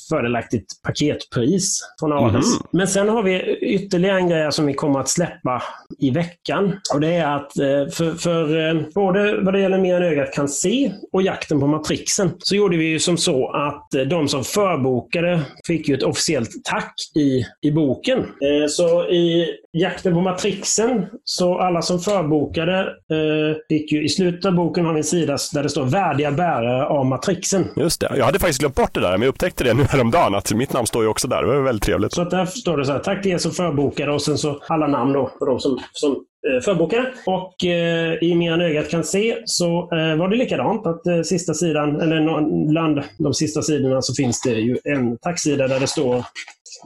fördelaktigt 0.10 0.66
paketpris 0.84 1.82
från 2.00 2.14
Ades. 2.14 2.32
Mm. 2.32 2.41
Men 2.72 2.88
sen 2.88 3.10
har 3.10 3.24
vi 3.24 3.58
ytterligare 3.62 4.18
en 4.18 4.30
grej 4.30 4.52
som 4.52 4.66
vi 4.66 4.74
kommer 4.74 5.00
att 5.00 5.10
släppa 5.10 5.64
i 6.00 6.10
veckan. 6.10 6.80
Och 6.94 7.02
det 7.02 7.14
är 7.14 7.36
att 7.36 7.52
för, 7.94 8.16
för 8.16 8.94
både 8.94 9.42
vad 9.42 9.54
det 9.54 9.60
gäller 9.60 9.78
Mer 9.78 9.96
än 9.96 10.04
ögat 10.04 10.34
kan 10.34 10.48
se 10.48 10.92
och 11.12 11.22
Jakten 11.22 11.60
på 11.60 11.68
Matrixen 11.68 12.32
så 12.40 12.56
gjorde 12.56 12.78
vi 12.78 12.86
ju 12.86 13.00
som 13.00 13.18
så 13.18 13.52
att 13.52 13.94
eh, 13.94 14.02
de 14.02 14.28
som 14.28 14.44
förbokade 14.44 15.42
fick 15.68 15.88
ju 15.88 15.96
ett 15.96 16.04
officiellt 16.04 16.50
tack 16.64 16.96
i, 17.16 17.46
i 17.68 17.72
boken. 17.72 18.20
Eh, 18.20 18.68
så 18.70 19.10
i 19.10 19.48
Jakten 19.74 20.14
på 20.14 20.22
Matrixen, 20.22 21.06
så 21.24 21.60
alla 21.60 21.82
som 21.82 22.00
förbokade 22.00 22.80
eh, 22.80 23.58
fick 23.70 23.92
ju 23.92 24.06
i 24.06 24.10
slutet 24.10 24.46
av 24.46 24.56
boken 24.56 24.86
har 24.86 24.96
en 24.96 25.04
sida 25.04 25.38
där 25.54 25.64
det 25.64 25.70
står 25.70 25.86
värdiga 25.86 26.32
bärare 26.32 26.86
av 26.86 27.06
Matrixen. 27.06 27.68
Just 27.76 28.02
det. 28.02 28.14
Jag 28.18 28.26
hade 28.26 28.40
faktiskt 28.40 28.60
glömt 28.60 28.76
bort 28.76 28.94
det 28.94 29.02
där, 29.02 29.12
men 29.12 29.22
jag 29.22 29.30
upptäckte 29.30 29.64
det 29.64 29.74
nu 29.74 29.84
häromdagen 29.84 30.36
att 30.36 30.54
mitt 30.54 30.74
namn 30.74 30.88
står 30.88 31.04
ju 31.04 31.10
också 31.10 31.28
där. 31.28 31.42
Det 31.42 31.48
var 31.48 31.62
väldigt 31.62 31.84
trevligt. 31.84 32.14
Så 32.14 32.22
att 32.22 32.30
där 32.30 32.46
står 32.46 32.78
det 32.78 32.86
så 32.86 32.92
här, 32.92 33.00
tack 33.00 33.22
till 33.22 33.32
er 33.32 33.38
som 33.38 33.52
förbokade 33.52 34.12
och 34.12 34.22
sen 34.22 34.38
så 34.38 34.60
alla 34.68 34.88
namn 34.88 35.14
då 35.14 35.32
på 35.40 35.46
de 35.46 35.60
som, 35.60 35.80
som 35.92 36.26
Eh, 36.48 36.62
förbokare. 36.62 37.14
Och 37.26 37.66
eh, 37.66 38.14
i 38.22 38.36
Mer 38.36 38.54
än 38.54 38.62
ögat 38.62 38.90
kan 38.90 39.04
se 39.04 39.38
så 39.46 39.80
eh, 39.82 40.16
var 40.16 40.30
det 40.30 40.36
likadant. 40.36 40.88
Att 40.88 41.08
eh, 41.08 41.22
sista 41.22 41.54
sidan, 41.54 42.02
eller 42.02 42.42
bland 42.70 43.02
de 43.18 43.34
sista 43.34 43.62
sidorna 43.62 44.02
så 44.02 44.14
finns 44.14 44.42
det 44.42 44.54
ju 44.54 44.78
en 44.84 45.18
tacksida 45.18 45.68
där 45.68 45.80
det 45.80 45.88
står, 45.88 46.26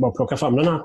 bara 0.02 0.12
plocka 0.12 0.38
fram 0.38 0.56
den 0.56 0.68
här 0.68 0.80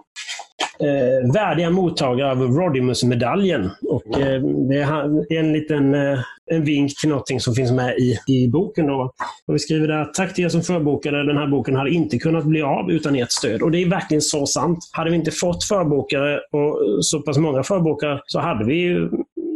eh, 0.83 1.33
värdiga 1.33 1.71
mottagare 1.71 2.31
av 2.31 2.39
Rodimus-medaljen. 2.39 3.71
Och 3.89 4.21
eh, 4.21 4.43
det 4.43 4.81
är 4.81 5.39
en 5.39 5.53
liten 5.53 5.95
eh, 5.95 6.19
en 6.51 6.65
vink 6.65 6.97
till 7.01 7.09
någonting 7.09 7.41
som 7.41 7.55
finns 7.55 7.73
med 7.73 7.99
i, 7.99 8.19
i 8.27 8.49
boken. 8.49 8.87
Då. 8.87 9.13
Och 9.47 9.55
vi 9.55 9.59
skriver 9.59 9.89
där, 9.89 10.05
tack 10.05 10.35
till 10.35 10.45
er 10.45 10.49
som 10.49 10.63
förbokade. 10.63 11.27
Den 11.27 11.37
här 11.37 11.47
boken 11.47 11.77
hade 11.77 11.91
inte 11.91 12.19
kunnat 12.19 12.45
bli 12.45 12.63
av 12.63 12.91
utan 12.91 13.17
ert 13.17 13.33
stöd. 13.33 13.63
Och 13.63 13.71
det 13.71 13.83
är 13.83 13.89
verkligen 13.89 14.21
så 14.21 14.47
sant. 14.47 14.79
Hade 14.93 15.11
vi 15.11 15.17
inte 15.17 15.31
fått 15.31 15.65
förbokare 15.65 16.41
och 16.53 17.05
så 17.05 17.23
pass 17.23 17.39
många 17.39 17.63
förbokare 17.63 18.21
så 18.27 18.41
hade 18.41 18.65
vi 18.65 19.09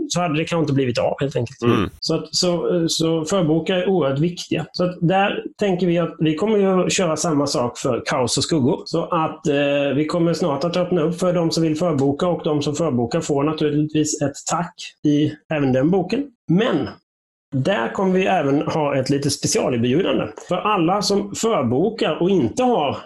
så 0.08 0.20
hade 0.20 0.38
det 0.38 0.44
kanske 0.44 0.62
inte 0.62 0.72
blivit 0.72 0.98
av 0.98 1.14
helt 1.20 1.36
enkelt. 1.36 1.62
Mm. 1.62 1.90
Så, 2.00 2.14
att, 2.14 2.34
så, 2.34 2.84
så 2.88 3.24
förbokar 3.24 3.74
är 3.74 3.88
oerhört 3.88 4.18
viktiga. 4.18 4.66
Så 4.72 4.84
att 4.84 4.96
där 5.00 5.44
tänker 5.58 5.86
vi 5.86 5.98
att 5.98 6.16
vi 6.18 6.34
kommer 6.34 6.86
att 6.86 6.92
köra 6.92 7.16
samma 7.16 7.46
sak 7.46 7.78
för 7.78 8.02
Kaos 8.06 8.38
och 8.38 8.44
skuggor. 8.44 8.82
Så 8.84 9.04
att 9.04 9.46
eh, 9.46 9.96
vi 9.96 10.06
kommer 10.06 10.34
snart 10.34 10.64
att 10.64 10.76
öppna 10.76 11.02
upp 11.02 11.18
för 11.18 11.32
de 11.32 11.50
som 11.50 11.62
vill 11.62 11.76
förboka 11.76 12.28
och 12.28 12.44
de 12.44 12.62
som 12.62 12.74
förbokar 12.74 13.20
får 13.20 13.44
naturligtvis 13.44 14.22
ett 14.22 14.36
tack 14.50 14.74
i 15.06 15.32
även 15.54 15.72
den 15.72 15.90
boken. 15.90 16.24
Men 16.48 16.88
där 17.54 17.92
kommer 17.92 18.12
vi 18.14 18.26
även 18.26 18.62
ha 18.62 18.96
ett 18.96 19.10
lite 19.10 19.30
specialerbjudande. 19.30 20.26
För 20.48 20.56
alla 20.56 21.02
som 21.02 21.34
förbokar 21.34 22.22
och 22.22 22.30
inte 22.30 22.62
har 22.62 22.96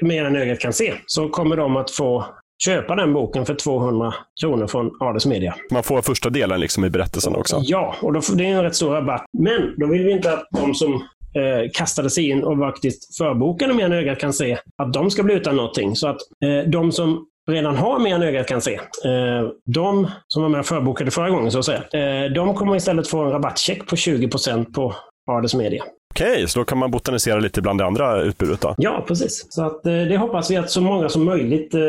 mer 0.00 0.24
än 0.24 0.36
ögat 0.36 0.58
kan 0.58 0.72
se, 0.72 0.94
så 1.06 1.28
kommer 1.28 1.56
de 1.56 1.76
att 1.76 1.90
få 1.90 2.24
köpa 2.64 2.94
den 2.94 3.12
boken 3.12 3.46
för 3.46 3.54
200 3.54 4.14
kronor 4.40 4.66
från 4.66 4.90
Ades 5.00 5.26
Media. 5.26 5.54
Man 5.72 5.82
får 5.82 6.02
första 6.02 6.30
delen 6.30 6.60
liksom 6.60 6.84
i 6.84 6.90
berättelsen 6.90 7.36
också? 7.36 7.60
Ja, 7.62 7.94
och 8.02 8.12
då, 8.12 8.20
det 8.34 8.44
är 8.44 8.56
en 8.56 8.62
rätt 8.62 8.76
stor 8.76 8.90
rabatt. 8.90 9.24
Men 9.38 9.74
då 9.76 9.86
vill 9.86 10.04
vi 10.04 10.12
inte 10.12 10.32
att 10.32 10.48
de 10.50 10.74
som 10.74 10.92
eh, 10.94 11.70
kastade 11.74 12.10
sig 12.10 12.30
in 12.30 12.44
och 12.44 12.58
faktiskt 12.58 13.16
förbokade 13.16 13.74
mer 13.74 13.84
än 13.84 13.92
ögat 13.92 14.18
kan 14.18 14.32
se, 14.32 14.58
att 14.82 14.92
de 14.92 15.10
ska 15.10 15.22
bli 15.22 15.34
utan 15.34 15.56
någonting. 15.56 15.96
Så 15.96 16.08
att 16.08 16.16
eh, 16.44 16.70
de 16.70 16.92
som 16.92 17.26
redan 17.50 17.76
har 17.76 17.98
mer 17.98 18.14
än 18.14 18.22
ögat 18.22 18.46
kan 18.46 18.60
se, 18.60 18.74
eh, 18.74 19.48
de 19.66 20.10
som 20.28 20.42
var 20.42 20.48
med 20.48 20.60
och 20.60 20.66
förbokade 20.66 21.10
förra 21.10 21.30
gången, 21.30 21.50
så 21.50 21.58
att 21.58 21.64
säga, 21.64 21.82
eh, 22.24 22.32
de 22.32 22.54
kommer 22.54 22.76
istället 22.76 23.08
få 23.08 23.24
en 23.24 23.30
rabattcheck 23.30 23.86
på 23.86 23.96
20% 23.96 24.72
på 24.72 24.94
Ades 25.30 25.54
Media. 25.54 25.84
Okej, 26.16 26.48
så 26.48 26.58
då 26.58 26.64
kan 26.64 26.78
man 26.78 26.90
botanisera 26.90 27.38
lite 27.38 27.62
bland 27.62 27.80
det 27.80 27.86
andra 27.86 28.22
utbudet 28.22 28.60
då? 28.60 28.74
Ja, 28.78 29.04
precis. 29.08 29.46
Så 29.48 29.66
att, 29.66 29.86
eh, 29.86 29.92
det 29.92 30.16
hoppas 30.16 30.50
vi 30.50 30.56
att 30.56 30.70
så 30.70 30.80
många 30.80 31.08
som 31.08 31.24
möjligt 31.24 31.74
eh, 31.74 31.80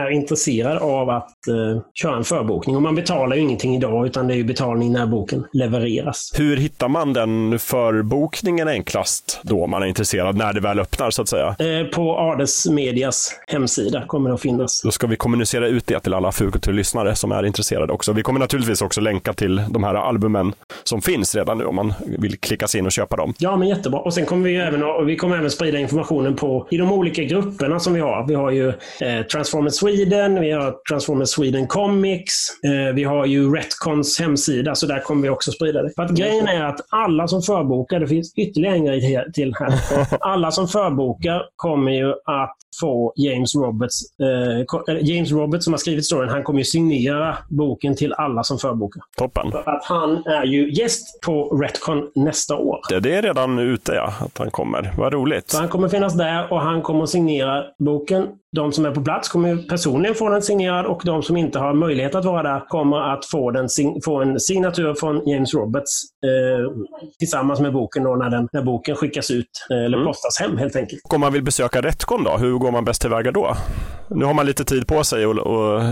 är 0.00 0.10
intresserade 0.10 0.80
av 0.80 1.10
att 1.10 1.48
eh, 1.48 1.82
köra 1.94 2.16
en 2.16 2.24
förbokning. 2.24 2.76
Och 2.76 2.82
man 2.82 2.94
betalar 2.94 3.36
ju 3.36 3.42
ingenting 3.42 3.76
idag, 3.76 4.06
utan 4.06 4.26
det 4.26 4.34
är 4.34 4.36
ju 4.36 4.44
betalning 4.44 4.92
när 4.92 5.06
boken 5.06 5.44
levereras. 5.52 6.32
Hur 6.38 6.56
hittar 6.56 6.88
man 6.88 7.12
den 7.12 7.58
förbokningen 7.58 8.68
enklast 8.68 9.40
då, 9.42 9.64
om 9.64 9.70
man 9.70 9.82
är 9.82 9.86
intresserad, 9.86 10.36
när 10.36 10.52
det 10.52 10.60
väl 10.60 10.80
öppnar 10.80 11.10
så 11.10 11.22
att 11.22 11.28
säga? 11.28 11.56
På 11.94 12.18
Ades 12.18 12.68
Medias 12.68 13.34
hemsida 13.46 14.04
kommer 14.06 14.30
det 14.30 14.34
att 14.34 14.40
finnas. 14.40 14.82
Då 14.82 14.90
ska 14.90 15.06
vi 15.06 15.16
kommunicera 15.16 15.68
ut 15.68 15.86
det 15.86 16.00
till 16.00 16.14
alla 16.14 16.32
Fugotur-lyssnare 16.32 17.14
som 17.14 17.32
är 17.32 17.46
intresserade 17.46 17.92
också. 17.92 18.12
Vi 18.12 18.22
kommer 18.22 18.40
naturligtvis 18.40 18.82
också 18.82 19.00
länka 19.00 19.32
till 19.32 19.62
de 19.68 19.84
här 19.84 19.94
albumen 19.94 20.52
som 20.84 21.02
finns 21.02 21.34
redan 21.34 21.58
nu, 21.58 21.64
om 21.64 21.74
man 21.74 21.94
vill 22.06 22.38
klicka 22.38 22.68
sig 22.68 22.78
in 22.78 22.86
och 22.86 22.92
köpa 22.92 23.16
dem. 23.16 23.34
Ja, 23.38 23.56
men 23.56 23.65
jättebra. 23.68 24.00
Och 24.00 24.14
sen 24.14 24.26
kommer 24.26 24.48
vi 24.48 24.56
även, 24.56 25.06
vi 25.06 25.16
kommer 25.16 25.36
även 25.36 25.50
sprida 25.50 25.78
informationen 25.78 26.36
på, 26.36 26.68
i 26.70 26.76
de 26.76 26.92
olika 26.92 27.22
grupperna 27.22 27.80
som 27.80 27.94
vi 27.94 28.00
har. 28.00 28.26
Vi 28.28 28.34
har 28.34 28.50
ju 28.50 28.68
eh, 28.68 29.22
Transformers 29.32 29.74
Sweden, 29.74 30.40
vi 30.40 30.50
har 30.50 30.74
Transformers 30.88 31.28
Sweden 31.28 31.66
Comics, 31.66 32.32
eh, 32.64 32.94
vi 32.94 33.04
har 33.04 33.26
ju 33.26 33.54
Retcons 33.54 34.20
hemsida, 34.20 34.74
så 34.74 34.86
där 34.86 35.00
kommer 35.00 35.22
vi 35.22 35.28
också 35.28 35.52
sprida 35.52 35.82
det. 35.82 35.90
För 35.96 36.02
att 36.02 36.10
grejen 36.10 36.48
är 36.48 36.64
att 36.64 36.80
alla 36.90 37.28
som 37.28 37.42
förbokar, 37.42 38.00
det 38.00 38.08
finns 38.08 38.34
ytterligare 38.36 38.76
en 38.76 38.84
grej 38.84 39.24
till 39.34 39.54
här. 39.58 39.72
Alla 40.20 40.50
som 40.50 40.68
förbokar 40.68 41.42
kommer 41.56 41.92
ju 41.92 42.10
att 42.10 42.56
få 42.80 43.12
James 43.16 43.54
Roberts, 43.54 44.02
eh, 44.20 45.00
James 45.02 45.32
Roberts 45.32 45.64
som 45.64 45.72
har 45.72 45.78
skrivit 45.78 46.06
storyn, 46.06 46.28
han 46.28 46.42
kommer 46.42 46.58
ju 46.58 46.64
signera 46.64 47.38
boken 47.48 47.96
till 47.96 48.12
alla 48.12 48.44
som 48.44 48.58
förbokar. 48.58 49.02
Toppen. 49.16 49.50
För 49.50 49.70
att 49.70 49.84
han 49.84 50.26
är 50.26 50.44
ju 50.44 50.72
gäst 50.72 51.20
på 51.26 51.58
Retcon 51.62 52.10
nästa 52.14 52.56
år. 52.56 52.80
Det, 52.88 53.00
det 53.00 53.14
är 53.14 53.22
redan 53.22 53.58
ute 53.58 53.92
ja, 53.92 54.12
att 54.20 54.38
han 54.38 54.50
kommer. 54.50 54.92
Vad 54.98 55.12
roligt. 55.12 55.50
Så 55.50 55.58
han 55.58 55.68
kommer 55.68 55.88
finnas 55.88 56.14
där 56.14 56.52
och 56.52 56.60
han 56.60 56.82
kommer 56.82 57.06
signera 57.06 57.64
boken. 57.78 58.28
De 58.56 58.72
som 58.72 58.86
är 58.86 58.90
på 58.90 59.00
plats 59.00 59.28
kommer 59.28 59.68
personligen 59.68 60.14
få 60.14 60.28
den 60.28 60.42
signerad 60.42 60.86
och 60.86 61.02
de 61.04 61.22
som 61.22 61.36
inte 61.36 61.58
har 61.58 61.74
möjlighet 61.74 62.14
att 62.14 62.24
vara 62.24 62.42
där 62.42 62.68
kommer 62.68 63.12
att 63.12 63.26
få, 63.26 63.50
den, 63.50 63.68
få 64.04 64.22
en 64.22 64.40
signatur 64.40 64.94
från 64.94 65.28
James 65.28 65.54
Roberts 65.54 66.02
eh, 66.24 66.72
tillsammans 67.18 67.60
med 67.60 67.72
boken 67.72 68.04
då 68.04 68.16
när, 68.16 68.30
den, 68.30 68.48
när 68.52 68.62
boken 68.62 68.96
skickas 68.96 69.30
ut 69.30 69.46
eh, 69.70 69.84
eller 69.84 69.96
mm. 69.96 70.06
postas 70.06 70.40
hem 70.40 70.56
helt 70.56 70.76
enkelt. 70.76 71.00
Om 71.14 71.20
man 71.20 71.32
vill 71.32 71.42
besöka 71.42 71.80
Retcon 71.80 72.24
då, 72.24 72.36
hur 72.36 72.52
går 72.52 72.70
man 72.70 72.84
bäst 72.84 73.02
tillväga 73.02 73.32
då? 73.32 73.56
Nu 74.10 74.24
har 74.24 74.34
man 74.34 74.46
lite 74.46 74.64
tid 74.64 74.86
på 74.86 75.04
sig 75.04 75.26
och, 75.26 75.38
och 75.38 75.82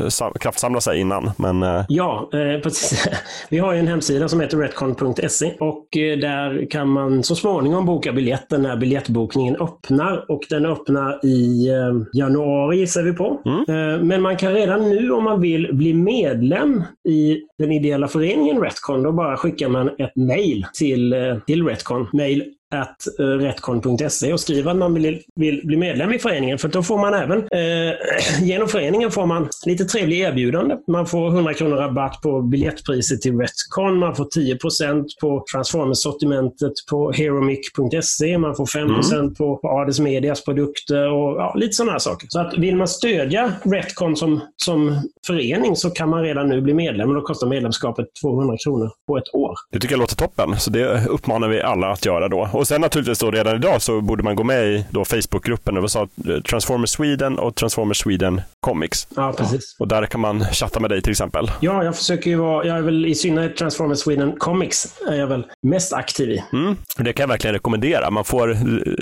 kraftsamla 0.40 0.80
sig 0.80 1.00
innan. 1.00 1.30
Men... 1.36 1.62
Eh, 1.62 1.84
ja, 1.88 2.30
eh, 2.32 2.60
precis. 2.60 3.08
Vi 3.50 3.58
har 3.58 3.72
ju 3.72 3.78
en 3.78 3.86
hemsida 3.86 4.28
som 4.28 4.40
heter 4.40 4.56
retcon.se 4.56 5.52
och 5.60 5.96
eh, 5.96 6.18
där 6.18 6.70
kan 6.70 6.88
man 6.88 7.22
så 7.22 7.34
småningom 7.36 7.86
boka 7.86 8.12
biljetten 8.12 8.62
när 8.62 8.76
biljettbokningen 8.76 9.56
öppnar. 9.56 10.30
Och 10.30 10.42
den 10.50 10.66
öppnar 10.66 11.26
i 11.26 11.68
januari 12.12 12.76
gissar 12.76 13.02
vi 13.02 13.12
på. 13.12 13.40
Mm. 13.44 14.08
Men 14.08 14.22
man 14.22 14.36
kan 14.36 14.52
redan 14.52 14.90
nu 14.90 15.10
om 15.10 15.24
man 15.24 15.40
vill 15.40 15.68
bli 15.72 15.94
medlem 15.94 16.82
i 17.08 17.40
den 17.58 17.72
ideella 17.72 18.08
föreningen 18.08 18.62
Retcon, 18.62 19.02
då 19.02 19.12
bara 19.12 19.36
skickar 19.36 19.68
man 19.68 19.88
ett 19.98 20.16
mail 20.16 20.66
till, 20.74 21.14
till 21.46 21.66
Retcon. 21.66 22.08
Mail 22.12 22.44
at 22.81 22.97
eh, 23.18 23.25
retcon.se 23.25 24.33
och 24.33 24.41
skriva 24.41 24.70
att 24.70 24.77
man 24.77 24.95
vill, 24.95 25.22
vill, 25.35 25.61
bli 25.64 25.77
medlem 25.77 26.12
i 26.12 26.18
föreningen. 26.18 26.59
För 26.59 26.68
då 26.68 26.83
får 26.83 26.99
man 26.99 27.14
även, 27.14 27.39
eh, 27.39 27.95
genom 28.43 28.68
föreningen 28.68 29.11
får 29.11 29.27
man 29.27 29.49
lite 29.66 29.85
trevliga 29.85 30.29
erbjudanden. 30.29 30.79
Man 30.89 31.07
får 31.07 31.29
100 31.29 31.55
kronor 31.55 31.77
rabatt 31.77 32.22
på 32.22 32.43
biljettpriset 32.43 33.20
till 33.22 33.39
Retcon, 33.39 33.99
man 33.99 34.16
får 34.16 34.25
10% 34.25 35.05
på 35.20 35.45
Transformers-sortimentet 35.53 36.72
på 36.91 37.12
heromic.se, 37.12 38.39
man 38.39 38.57
får 38.57 38.66
5 38.66 38.83
mm. 39.12 39.35
på, 39.35 39.57
på 39.57 39.68
Ades 39.68 40.01
Medias 40.01 40.45
produkter 40.45 41.12
och 41.12 41.41
ja, 41.41 41.55
lite 41.57 41.72
sådana 41.72 41.93
här 41.93 41.99
saker. 41.99 42.27
Så 42.31 42.41
att 42.41 42.59
vill 42.59 42.77
man 42.77 42.89
stödja 42.89 43.53
Retcon 43.62 44.16
som, 44.16 44.41
som 44.57 45.03
förening 45.27 45.77
så 45.77 45.91
kan 45.91 46.09
man 46.09 46.22
redan 46.22 46.49
nu 46.49 46.61
bli 46.61 46.75
medlem 46.75 47.09
och 47.09 47.14
då 47.14 47.20
kostar 47.20 47.47
medlemskapet 47.47 48.07
200 48.22 48.57
kronor 48.64 48.91
på 49.07 49.18
ett 49.18 49.35
år. 49.35 49.55
Det 49.72 49.79
tycker 49.79 49.93
jag 49.93 50.01
låter 50.01 50.16
toppen, 50.16 50.57
så 50.59 50.70
det 50.70 51.07
uppmanar 51.09 51.49
vi 51.49 51.62
alla 51.62 51.91
att 51.91 52.07
göra 52.07 52.29
då. 52.29 52.49
Och 52.53 52.63
och 52.64 52.68
sen 52.68 52.80
naturligtvis 52.80 53.18
då 53.18 53.30
redan 53.30 53.56
idag 53.56 53.82
så 53.82 54.00
borde 54.00 54.22
man 54.22 54.36
gå 54.36 54.44
med 54.44 54.64
i 54.66 54.84
då 54.90 55.04
Facebookgruppen, 55.04 55.74
det 55.74 55.88
sa 55.88 56.08
Transformers 56.48 56.90
Sweden 56.90 57.38
och 57.38 57.54
Transformers 57.54 57.98
Sweden 57.98 58.40
Comics. 58.60 59.08
Ja, 59.16 59.34
precis. 59.38 59.76
Och 59.78 59.88
där 59.88 60.06
kan 60.06 60.20
man 60.20 60.44
chatta 60.44 60.80
med 60.80 60.90
dig 60.90 61.02
till 61.02 61.10
exempel. 61.10 61.50
Ja, 61.60 61.84
jag 61.84 61.96
försöker 61.96 62.30
ju 62.30 62.36
vara, 62.36 62.66
jag 62.66 62.76
är 62.76 62.82
väl 62.82 63.06
i 63.06 63.14
synnerhet 63.14 63.56
Transformers 63.56 63.98
Sweden 63.98 64.32
Comics 64.38 64.94
är 65.10 65.14
jag 65.14 65.26
väl 65.26 65.46
mest 65.62 65.92
aktiv 65.92 66.30
i. 66.30 66.44
Mm, 66.52 66.76
det 66.98 67.12
kan 67.12 67.22
jag 67.22 67.28
verkligen 67.28 67.54
rekommendera. 67.54 68.10
Man 68.10 68.24
får 68.24 68.50
eh, 68.50 68.58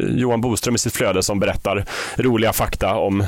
Johan 0.09 0.41
Boström 0.41 0.75
i 0.75 0.79
sitt 0.79 0.93
flöde 0.93 1.23
som 1.23 1.41
berättar 1.41 1.85
roliga 2.17 2.53
fakta 2.53 2.95
om 2.95 3.25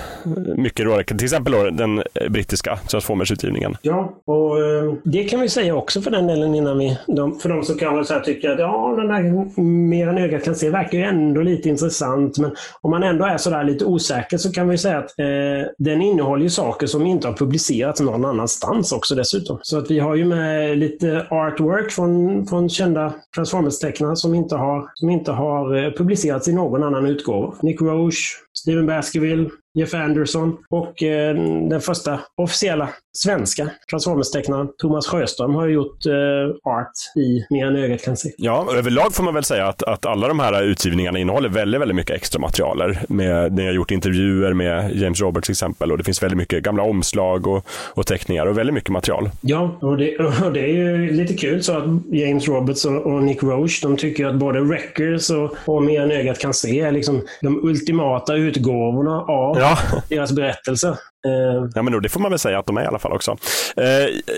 mycket 0.56 0.86
roliga, 0.86 1.04
till 1.04 1.24
exempel 1.24 1.52
då 1.52 1.70
den 1.70 2.02
brittiska 2.30 2.78
Transformers-utgivningen. 2.88 3.76
Ja, 3.82 4.22
och 4.26 4.60
eh, 4.60 4.94
det 5.04 5.24
kan 5.24 5.40
vi 5.40 5.48
säga 5.48 5.74
också 5.74 6.02
för 6.02 6.10
den 6.10 6.26
delen 6.26 6.54
innan 6.54 6.78
vi, 6.78 6.98
de, 7.06 7.38
för 7.38 7.48
de 7.48 7.64
som 7.64 7.78
kan 7.78 8.04
så 8.04 8.14
här 8.14 8.20
tycka 8.20 8.52
att 8.52 8.58
ja, 8.58 8.94
den 8.96 9.08
där 9.08 9.62
mer 9.62 10.12
än 10.16 10.24
ögat 10.24 10.44
kan 10.44 10.54
se 10.54 10.70
verkar 10.70 10.98
ju 10.98 11.04
ändå 11.04 11.42
lite 11.42 11.68
intressant. 11.68 12.38
Men 12.38 12.56
om 12.80 12.90
man 12.90 13.02
ändå 13.02 13.24
är 13.24 13.36
sådär 13.36 13.64
lite 13.64 13.84
osäker 13.84 14.38
så 14.38 14.52
kan 14.52 14.68
vi 14.68 14.78
säga 14.78 14.98
att 14.98 15.18
eh, 15.18 15.70
den 15.78 16.02
innehåller 16.02 16.42
ju 16.42 16.50
saker 16.50 16.86
som 16.86 17.06
inte 17.06 17.28
har 17.28 17.34
publicerats 17.34 18.00
någon 18.00 18.24
annanstans 18.24 18.92
också 18.92 19.14
dessutom. 19.14 19.58
Så 19.62 19.78
att 19.78 19.90
vi 19.90 19.98
har 19.98 20.14
ju 20.14 20.24
med 20.24 20.78
lite 20.78 21.26
artwork 21.30 21.92
från, 21.92 22.46
från 22.46 22.68
kända 22.68 23.14
Transformers-tecknare 23.36 24.16
som 24.16 24.34
inte 24.34 24.56
har, 24.56 24.90
som 24.94 25.10
inte 25.10 25.32
har 25.32 25.84
eh, 25.84 25.90
publicerats 25.90 26.48
i 26.48 26.52
någon 26.52 26.82
annan 26.82 27.06
utgåva. 27.06 27.54
Nick 27.62 27.80
Roche, 27.80 28.36
Steven 28.58 28.86
Baskerville, 28.86 29.50
Jeff 29.74 29.94
Anderson 29.94 30.56
och 30.70 31.02
eh, 31.02 31.34
den 31.68 31.80
första 31.80 32.20
officiella 32.36 32.88
svenska 33.12 33.70
Transformers-tecknaren 33.90 34.68
Thomas 34.78 35.06
Sjöström 35.06 35.54
har 35.54 35.68
gjort 35.68 36.06
eh, 36.06 36.72
art 36.72 36.92
i 37.16 37.46
Mer 37.50 37.66
än 37.66 37.76
ögat 37.76 38.04
kan 38.04 38.16
se. 38.16 38.30
Ja, 38.36 38.66
överlag 38.76 39.14
får 39.14 39.24
man 39.24 39.34
väl 39.34 39.44
säga 39.44 39.66
att, 39.66 39.82
att 39.82 40.06
alla 40.06 40.28
de 40.28 40.40
här 40.40 40.62
utgivningarna 40.62 41.18
innehåller 41.18 41.48
väldigt, 41.48 41.80
väldigt 41.80 41.96
mycket 41.96 42.16
extra 42.16 42.40
materialer. 42.40 42.98
Med, 43.08 43.52
ni 43.52 43.66
har 43.66 43.72
gjort 43.72 43.90
intervjuer 43.90 44.52
med 44.52 44.96
James 44.96 45.20
Roberts 45.20 45.46
till 45.46 45.52
exempel 45.52 45.92
och 45.92 45.98
det 45.98 46.04
finns 46.04 46.22
väldigt 46.22 46.38
mycket 46.38 46.62
gamla 46.62 46.82
omslag 46.82 47.46
och, 47.46 47.66
och 47.94 48.06
teckningar 48.06 48.46
och 48.46 48.58
väldigt 48.58 48.74
mycket 48.74 48.90
material. 48.90 49.30
Ja, 49.40 49.76
och 49.80 49.96
det, 49.96 50.18
och 50.18 50.52
det 50.52 50.60
är 50.60 50.74
ju 50.74 51.12
lite 51.12 51.34
kul 51.34 51.62
så 51.62 51.76
att 51.76 51.84
James 52.10 52.48
Roberts 52.48 52.84
och, 52.84 53.06
och 53.06 53.22
Nick 53.22 53.42
Roche, 53.42 53.78
de 53.82 53.96
tycker 53.96 54.26
att 54.26 54.34
både 54.34 54.60
Wreckers 54.60 55.30
och, 55.30 55.56
och 55.64 55.82
Mer 55.82 56.00
än 56.00 56.10
ögat 56.10 56.38
kan 56.38 56.54
se 56.54 56.80
är 56.80 56.92
liksom 56.92 57.22
de 57.40 57.64
ultimata 57.64 58.34
utgåvorna 58.34 59.20
av 59.20 59.58
ja 59.58 59.63
deras 60.08 60.34
berättelser. 60.34 60.98
Uh, 61.26 61.70
ja, 61.74 61.82
men 61.82 61.92
då, 61.92 62.00
det 62.00 62.08
får 62.08 62.20
man 62.20 62.30
väl 62.30 62.38
säga 62.38 62.58
att 62.58 62.66
de 62.66 62.76
är 62.76 62.82
i 62.82 62.86
alla 62.86 62.98
fall 62.98 63.12
också. 63.12 63.30
Uh, 63.30 63.86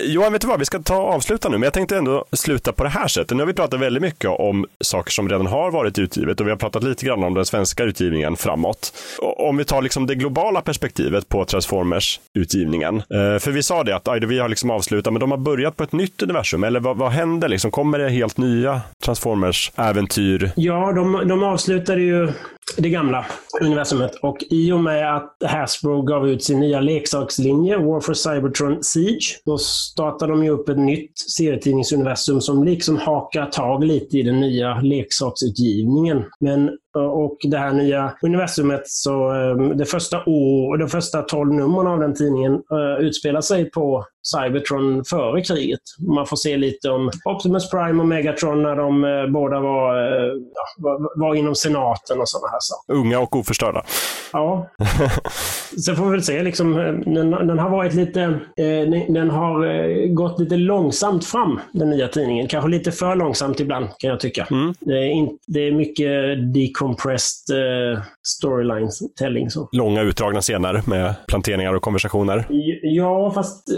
Johan, 0.05 0.32
vet 0.32 0.41
du 0.41 0.49
vad? 0.49 0.59
Vi 0.59 0.64
ska 0.64 0.78
ta 0.78 0.97
och 0.97 1.14
avsluta 1.14 1.49
nu, 1.49 1.59
men 1.59 1.62
jag 1.62 1.72
tänkte 1.72 1.97
ändå 1.97 2.24
sluta 2.32 2.72
på 2.72 2.84
det 2.84 2.91
här 2.91 3.09
sättet. 3.09 3.37
Nu 3.37 3.43
har 3.43 3.47
vi 3.47 3.53
pratat 3.53 3.80
väldigt 3.80 4.03
mycket 4.03 4.30
om 4.30 4.66
saker 4.80 5.11
som 5.11 5.28
redan 5.28 5.47
har 5.47 5.70
varit 5.70 5.99
utgivet 5.99 6.41
och 6.41 6.47
vi 6.47 6.51
har 6.51 6.57
pratat 6.57 6.82
lite 6.82 7.07
grann 7.07 7.24
om 7.24 7.34
den 7.34 7.45
svenska 7.45 7.84
utgivningen 7.84 8.37
framåt. 8.37 8.93
Och 9.22 9.49
om 9.49 9.57
vi 9.57 9.64
tar 9.64 9.82
liksom 9.82 10.07
det 10.07 10.14
globala 10.14 10.61
perspektivet 10.61 11.28
på 11.28 11.45
Transformers-utgivningen. 11.45 12.97
Uh, 12.97 13.39
för 13.39 13.51
vi 13.51 13.62
sa 13.62 13.84
det 13.84 13.97
att 13.97 14.16
IDV 14.16 14.41
har 14.41 14.49
liksom 14.49 14.70
avslutat, 14.70 15.12
men 15.12 15.20
de 15.20 15.30
har 15.30 15.39
börjat 15.39 15.76
på 15.76 15.84
ett 15.84 15.93
nytt 15.93 16.22
universum. 16.22 16.64
Eller 16.64 16.80
vad, 16.80 16.97
vad 16.97 17.11
händer? 17.11 17.49
Liksom, 17.49 17.70
kommer 17.70 17.99
det 17.99 18.09
helt 18.09 18.39
nya 18.39 18.80
Transformers-äventyr? 19.05 20.51
Ja, 20.57 20.93
de, 20.93 21.28
de 21.28 21.43
avslutade 21.43 22.01
ju 22.01 22.28
det 22.76 22.89
gamla 22.89 23.26
universumet. 23.61 24.14
Och 24.14 24.39
i 24.51 24.72
och 24.72 24.80
med 24.80 25.16
att 25.16 25.37
Hasbro 25.45 26.03
gav 26.03 26.28
ut 26.28 26.45
sin 26.45 26.61
nya 26.61 26.76
leksakslinje, 26.81 27.77
War 27.77 28.01
for 28.01 28.14
Cybertron 28.14 28.83
Siege, 28.83 29.41
då 29.45 29.59
startar 29.59 30.29
de 30.29 30.45
ju 30.45 30.51
upp 30.51 30.68
ett 30.68 30.79
nytt 30.79 31.18
serietidningsuniversum 31.18 32.41
som 32.41 32.64
liksom 32.64 32.97
hakar 32.97 33.47
tag 33.47 33.85
lite 33.85 34.18
i 34.18 34.22
den 34.22 34.41
nya 34.41 34.81
leksaksutgivningen. 34.81 36.24
Men 36.41 36.70
och 37.01 37.36
det 37.42 37.59
här 37.59 37.72
nya 37.72 38.12
universumet, 38.22 38.82
så 38.84 39.32
det 39.78 39.84
första, 39.84 40.18
år, 40.26 40.78
de 40.78 40.88
första 40.88 41.22
12 41.22 41.53
numren 41.55 41.86
av 41.86 42.01
den 42.01 42.14
tidningen 42.14 42.53
uh, 42.53 43.07
utspelar 43.07 43.40
sig 43.40 43.70
på 43.70 44.05
Cybertron 44.22 45.05
före 45.05 45.42
kriget. 45.42 45.80
Man 46.16 46.26
får 46.26 46.36
se 46.36 46.57
lite 46.57 46.90
om 46.90 47.11
Optimus 47.24 47.70
Prime 47.70 48.03
och 48.03 48.09
Megatron 48.09 48.62
när 48.62 48.76
de 48.76 49.05
uh, 49.05 49.32
båda 49.32 49.61
var, 49.61 49.94
uh, 49.94 50.32
var, 50.78 51.20
var, 51.20 51.34
inom 51.34 51.55
senaten 51.55 52.20
och 52.20 52.28
sådana 52.28 52.49
här 52.49 52.61
saker. 52.61 52.94
Unga 52.94 53.20
och 53.20 53.36
oförstörda. 53.36 53.82
Ja. 54.32 54.70
Sen 55.84 55.97
får 55.97 56.05
vi 56.05 56.11
väl 56.11 56.22
se, 56.22 56.42
liksom, 56.42 56.74
den, 57.07 57.30
den 57.30 57.59
har 57.59 57.70
varit 57.70 57.94
lite, 57.94 58.40
den 59.09 59.30
har 59.30 60.07
gått 60.14 60.40
lite 60.40 60.57
långsamt 60.57 61.24
fram, 61.24 61.61
den 61.72 61.90
nya 61.90 62.09
tidningen. 62.09 62.49
Kanske 62.49 62.70
lite 62.70 62.92
för 62.92 63.16
långsamt 63.16 63.61
ibland, 63.61 63.86
kan 63.99 64.11
jag 64.11 64.20
tycka. 64.20 64.47
Mm. 64.51 64.74
Det, 64.80 64.92
är 64.92 65.11
in, 65.11 65.38
det 65.47 65.61
är 65.61 65.72
mycket 65.72 66.38
decompressed 66.87 67.57
uh, 67.57 68.03
storyline 68.22 68.91
telling. 69.18 69.51
Så. 69.51 69.68
Långa 69.72 70.03
utdragna 70.03 70.41
scener 70.41 70.82
med 70.87 71.14
planteringar 71.28 71.74
och 71.74 71.82
konversationer. 71.82 72.47
Ja, 72.82 73.30
fast, 73.30 73.68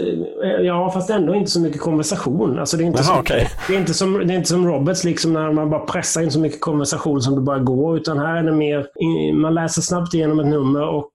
ja, 0.61 0.91
fast 0.91 1.09
ändå 1.09 1.35
inte 1.35 1.51
så 1.51 1.59
mycket 1.59 1.81
konversation. 1.81 2.59
Alltså, 2.59 2.77
det, 2.77 2.83
är 2.83 2.85
inte 2.85 3.01
Aha, 3.01 3.19
okay. 3.19 3.45
det, 3.67 3.75
är 3.75 3.79
inte 3.79 3.93
som, 3.93 4.27
det 4.27 4.33
är 4.33 4.37
inte 4.37 4.49
som 4.49 4.67
Roberts, 4.67 5.03
liksom, 5.03 5.33
när 5.33 5.51
man 5.51 5.69
bara 5.69 5.85
pressar 5.85 6.21
in 6.21 6.31
så 6.31 6.39
mycket 6.39 6.61
konversation 6.61 7.21
som 7.21 7.35
det 7.35 7.41
bara 7.41 7.59
går. 7.59 7.97
Utan 7.97 8.19
här 8.19 8.35
är 8.35 8.43
det 8.43 8.51
mer, 8.51 8.85
man 9.33 9.53
läser 9.53 9.81
snabbt 9.81 10.13
igenom 10.13 10.39
ett 10.39 10.47
nummer, 10.47 10.81
och, 10.81 11.11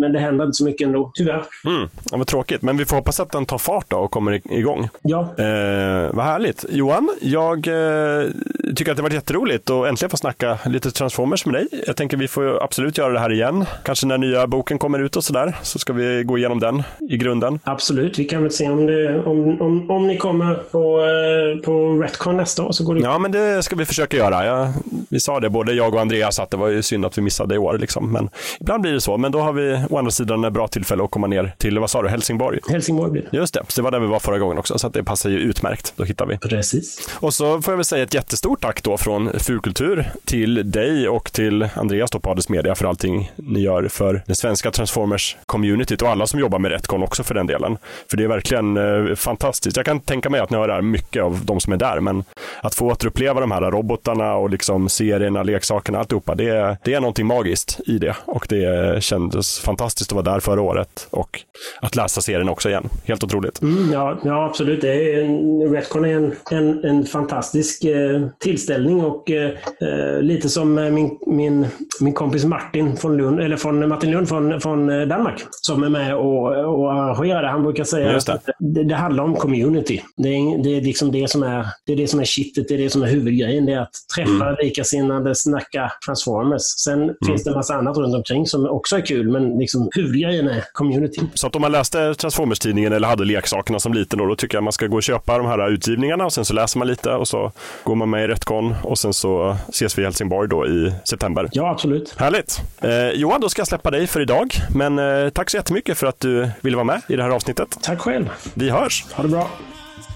men 0.00 0.12
det 0.12 0.18
händer 0.18 0.44
inte 0.44 0.56
så 0.56 0.64
mycket 0.64 0.86
ändå, 0.86 1.10
tyvärr. 1.14 1.44
Mm. 1.66 1.88
Ja, 2.10 2.16
vad 2.16 2.26
tråkigt, 2.26 2.62
men 2.62 2.76
vi 2.76 2.84
får 2.84 2.96
hoppas 2.96 3.20
att 3.20 3.32
den 3.32 3.46
tar 3.46 3.58
fart 3.58 3.84
då 3.88 3.96
och 3.96 4.10
kommer 4.10 4.52
igång. 4.52 4.88
Ja. 5.02 5.20
Eh, 5.20 6.14
vad 6.14 6.24
härligt. 6.24 6.64
Johan, 6.70 7.08
jag 7.20 7.56
eh, 7.68 8.28
tycker 8.76 8.90
att 8.90 8.96
det 8.96 9.02
varit 9.02 9.14
jätteroligt 9.14 9.70
att 9.70 9.86
äntligen 9.88 10.10
få 10.10 10.16
snacka 10.16 10.58
lite 10.64 10.90
Transformers 10.90 11.46
med 11.46 11.54
dig. 11.54 11.66
Jag 11.86 11.96
tänker 11.96 12.16
vi 12.16 12.28
får 12.28 12.62
absolut 12.62 12.98
göra 12.98 13.12
det 13.12 13.18
här 13.20 13.32
igen. 13.32 13.64
Kanske 13.84 14.06
när 14.06 14.18
nya 14.18 14.46
boken 14.46 14.78
kommer 14.78 14.98
ut 14.98 15.16
och 15.16 15.24
sådär, 15.24 15.56
så 15.62 15.78
ska 15.78 15.92
vi 15.92 16.22
gå 16.24 16.38
igenom 16.38 16.60
den 16.60 16.82
i 17.10 17.16
grunden. 17.16 17.58
Absolut, 17.64 18.18
vi 18.18 18.24
kan 18.24 18.42
väl 18.42 18.50
se 18.50 18.70
om, 18.70 18.86
det, 18.86 19.24
om, 19.24 19.60
om, 19.60 19.90
om 19.90 20.06
ni 20.06 20.16
kommer 20.16 20.54
på, 20.54 21.00
eh, 21.00 21.64
på 21.64 22.02
Retcon 22.02 22.36
nästa 22.36 22.62
år. 22.62 22.72
Så 22.72 22.84
går 22.84 22.94
det... 22.94 23.00
Ja, 23.00 23.18
men 23.18 23.32
det 23.32 23.62
ska 23.62 23.76
vi 23.76 23.84
försöka 23.84 24.16
göra. 24.16 24.46
Jag, 24.46 24.72
vi 25.08 25.20
sa 25.20 25.40
det, 25.40 25.50
både 25.50 25.72
jag 25.72 25.94
och 25.94 26.00
Andreas, 26.00 26.38
att 26.38 26.50
det 26.50 26.56
var 26.56 26.68
ju 26.68 26.82
synd 26.82 27.04
att 27.04 27.18
vi 27.18 27.22
missade 27.22 27.54
i 27.54 27.58
år. 27.58 27.78
Liksom. 27.78 28.12
Men 28.12 28.28
ibland 28.60 28.82
blir 28.82 28.92
det 28.92 29.00
så. 29.00 29.16
Men 29.16 29.32
då 29.32 29.40
har 29.40 29.52
vi 29.52 29.84
å 29.90 29.98
andra 29.98 30.10
sidan 30.10 30.44
ett 30.44 30.52
bra 30.52 30.68
tillfälle 30.68 31.04
att 31.04 31.10
komma 31.10 31.26
ner 31.26 31.54
till, 31.58 31.78
vad 31.78 31.90
sa 31.90 32.02
du, 32.02 32.08
Helsingborg? 32.08 32.60
Helsingborg 32.68 33.10
blir 33.10 33.28
det. 33.30 33.36
Just 33.36 33.54
det, 33.54 33.62
så 33.68 33.80
det 33.80 33.84
var 33.84 33.90
där 33.90 34.00
vi 34.00 34.06
var 34.06 34.18
förra 34.18 34.38
gången 34.38 34.58
också, 34.58 34.78
så 34.78 34.88
det 34.88 35.04
passar 35.04 35.30
ju 35.30 35.38
utmärkt. 35.38 35.92
Då 35.96 36.04
hittar 36.04 36.26
vi. 36.26 36.38
Precis. 36.38 37.08
Och 37.14 37.34
så 37.34 37.62
får 37.62 37.72
jag 37.72 37.76
väl 37.76 37.84
säga 37.84 38.02
ett 38.02 38.14
jättestort 38.14 38.60
tack 38.60 38.82
då 38.82 38.96
från 38.96 39.30
Fulkultur 39.38 40.10
till 40.24 40.43
till 40.44 40.70
dig 40.70 41.08
och 41.08 41.32
till 41.32 41.68
Andreas 41.74 42.10
då 42.10 42.18
på 42.18 42.30
Ades 42.30 42.48
Media 42.48 42.74
för 42.74 42.86
allting 42.86 43.32
ni 43.36 43.60
gör 43.60 43.88
för 43.88 44.22
det 44.26 44.34
svenska 44.34 44.70
Transformers-communityt 44.70 46.02
och 46.02 46.08
alla 46.08 46.26
som 46.26 46.40
jobbar 46.40 46.58
med 46.58 46.70
Retcon 46.70 47.02
också 47.02 47.22
för 47.22 47.34
den 47.34 47.46
delen. 47.46 47.76
För 48.10 48.16
det 48.16 48.24
är 48.24 48.28
verkligen 48.28 48.76
eh, 48.76 49.14
fantastiskt. 49.14 49.76
Jag 49.76 49.86
kan 49.86 50.00
tänka 50.00 50.30
mig 50.30 50.40
att 50.40 50.50
ni 50.50 50.56
har 50.56 50.68
det 50.68 50.74
här 50.74 50.82
mycket 50.82 51.22
av 51.22 51.40
de 51.44 51.60
som 51.60 51.72
är 51.72 51.76
där, 51.76 52.00
men 52.00 52.24
att 52.60 52.74
få 52.74 52.86
återuppleva 52.86 53.40
de 53.40 53.50
här 53.50 53.60
robotarna 53.60 54.34
och 54.34 54.50
liksom 54.50 54.88
serierna, 54.88 55.42
leksakerna, 55.42 55.98
alltihopa, 55.98 56.34
det, 56.34 56.76
det 56.84 56.94
är 56.94 57.00
någonting 57.00 57.26
magiskt 57.26 57.80
i 57.86 57.98
det 57.98 58.16
och 58.24 58.46
det 58.48 59.02
kändes 59.02 59.60
fantastiskt 59.60 60.12
att 60.12 60.16
vara 60.16 60.34
där 60.34 60.40
förra 60.40 60.60
året 60.60 61.06
och 61.10 61.40
att 61.80 61.96
läsa 61.96 62.20
serien 62.20 62.48
också 62.48 62.68
igen. 62.68 62.88
Helt 63.04 63.24
otroligt. 63.24 63.62
Mm, 63.62 63.92
ja, 63.92 64.18
ja, 64.24 64.44
absolut. 64.44 64.80
Det 64.80 65.14
är 65.14 65.22
en, 65.22 65.60
Retcon 65.74 66.04
är 66.04 66.16
en, 66.16 66.34
en, 66.50 66.84
en 66.84 67.04
fantastisk 67.04 67.84
eh, 67.84 68.26
tillställning 68.38 69.04
och 69.04 69.30
eh, 69.30 69.50
eh 69.80 70.33
lite 70.34 70.48
som 70.48 70.74
min, 70.74 71.18
min, 71.26 71.66
min 72.00 72.12
kompis 72.12 72.44
Martin 72.44 72.96
från 72.96 73.16
Lund, 73.16 73.40
eller 73.40 73.56
från 73.56 73.88
Martin 73.88 74.10
Lund 74.10 74.28
från, 74.28 74.60
från 74.60 74.90
eh, 74.90 75.06
Danmark 75.06 75.40
som 75.50 75.82
är 75.82 75.88
med 75.88 76.14
och, 76.14 76.74
och 76.74 76.92
arrangerar 76.92 77.42
det. 77.42 77.48
Han 77.48 77.62
brukar 77.62 77.84
säga 77.84 78.16
att 78.16 78.46
det, 78.58 78.84
det, 78.84 78.94
handlar 78.94 79.24
om 79.24 79.36
community. 79.36 80.02
Det 80.16 80.28
är, 80.28 80.62
det 80.62 80.76
är 80.76 80.80
liksom 80.80 81.12
det 81.12 81.30
som 81.30 81.42
är, 81.42 81.66
det 81.86 81.92
är 81.92 81.96
det 81.96 82.06
som 82.06 82.20
är 82.20 82.24
kittet, 82.24 82.68
det 82.68 82.74
är 82.74 82.78
det 82.78 82.90
som 82.90 83.02
är 83.02 83.06
huvudgrejen. 83.06 83.66
Det 83.66 83.72
är 83.72 83.80
att 83.80 83.94
träffa 84.16 84.48
mm. 84.48 84.56
likasinnade, 84.62 85.34
snacka 85.34 85.92
Transformers. 86.06 86.62
Sen 86.62 87.02
mm. 87.02 87.14
finns 87.26 87.44
det 87.44 87.50
en 87.50 87.56
massa 87.56 87.74
annat 87.74 87.96
runt 87.96 88.14
omkring 88.14 88.46
som 88.46 88.66
också 88.66 88.96
är 88.96 89.06
kul, 89.06 89.28
men 89.28 89.58
liksom 89.58 89.88
huvudgrejen 89.94 90.48
är 90.48 90.64
community. 90.72 91.20
Så 91.34 91.46
att 91.46 91.56
om 91.56 91.62
man 91.62 91.72
läste 91.72 92.14
Transformers-tidningen 92.14 92.92
eller 92.92 93.08
hade 93.08 93.24
leksakerna 93.24 93.78
som 93.78 93.94
liten, 93.94 94.18
då, 94.18 94.26
då 94.26 94.36
tycker 94.36 94.56
jag 94.56 94.64
man 94.64 94.72
ska 94.72 94.86
gå 94.86 94.96
och 94.96 95.02
köpa 95.02 95.38
de 95.38 95.46
här 95.46 95.70
utgivningarna 95.70 96.24
och 96.24 96.32
sen 96.32 96.44
så 96.44 96.54
läser 96.54 96.78
man 96.78 96.88
lite 96.88 97.10
och 97.10 97.28
så 97.28 97.52
går 97.84 97.94
man 97.94 98.10
med 98.10 98.24
i 98.24 98.28
Retcon 98.28 98.74
och 98.82 98.98
sen 98.98 99.12
så 99.12 99.56
ses 99.68 99.98
vi 99.98 100.02
i 100.02 100.06
Helsingborg 100.24 100.48
då 100.48 100.66
i 100.66 100.92
september. 101.04 101.48
Ja, 101.52 101.70
absolut. 101.70 102.14
Härligt. 102.18 102.62
Eh, 102.80 103.08
Johan, 103.10 103.40
då 103.40 103.48
ska 103.48 103.60
jag 103.60 103.68
släppa 103.68 103.90
dig 103.90 104.06
för 104.06 104.20
idag, 104.20 104.54
men 104.74 104.98
eh, 104.98 105.28
tack 105.28 105.50
så 105.50 105.56
jättemycket 105.56 105.98
för 105.98 106.06
att 106.06 106.20
du 106.20 106.48
ville 106.60 106.76
vara 106.76 106.84
med 106.84 107.00
i 107.08 107.16
det 107.16 107.22
här 107.22 107.30
avsnittet. 107.30 107.78
Tack 107.82 108.00
själv. 108.00 108.30
Vi 108.54 108.70
hörs. 108.70 109.04
Ha 109.12 109.22
det 109.22 109.28
bra. 109.28 109.50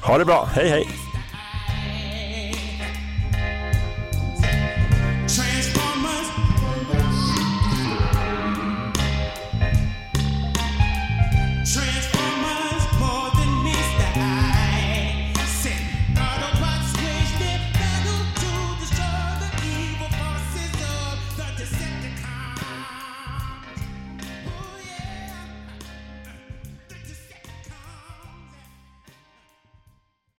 Ha 0.06 0.18
det 0.18 0.24
bra. 0.24 0.48
Hej, 0.54 0.68
hej. 0.68 1.07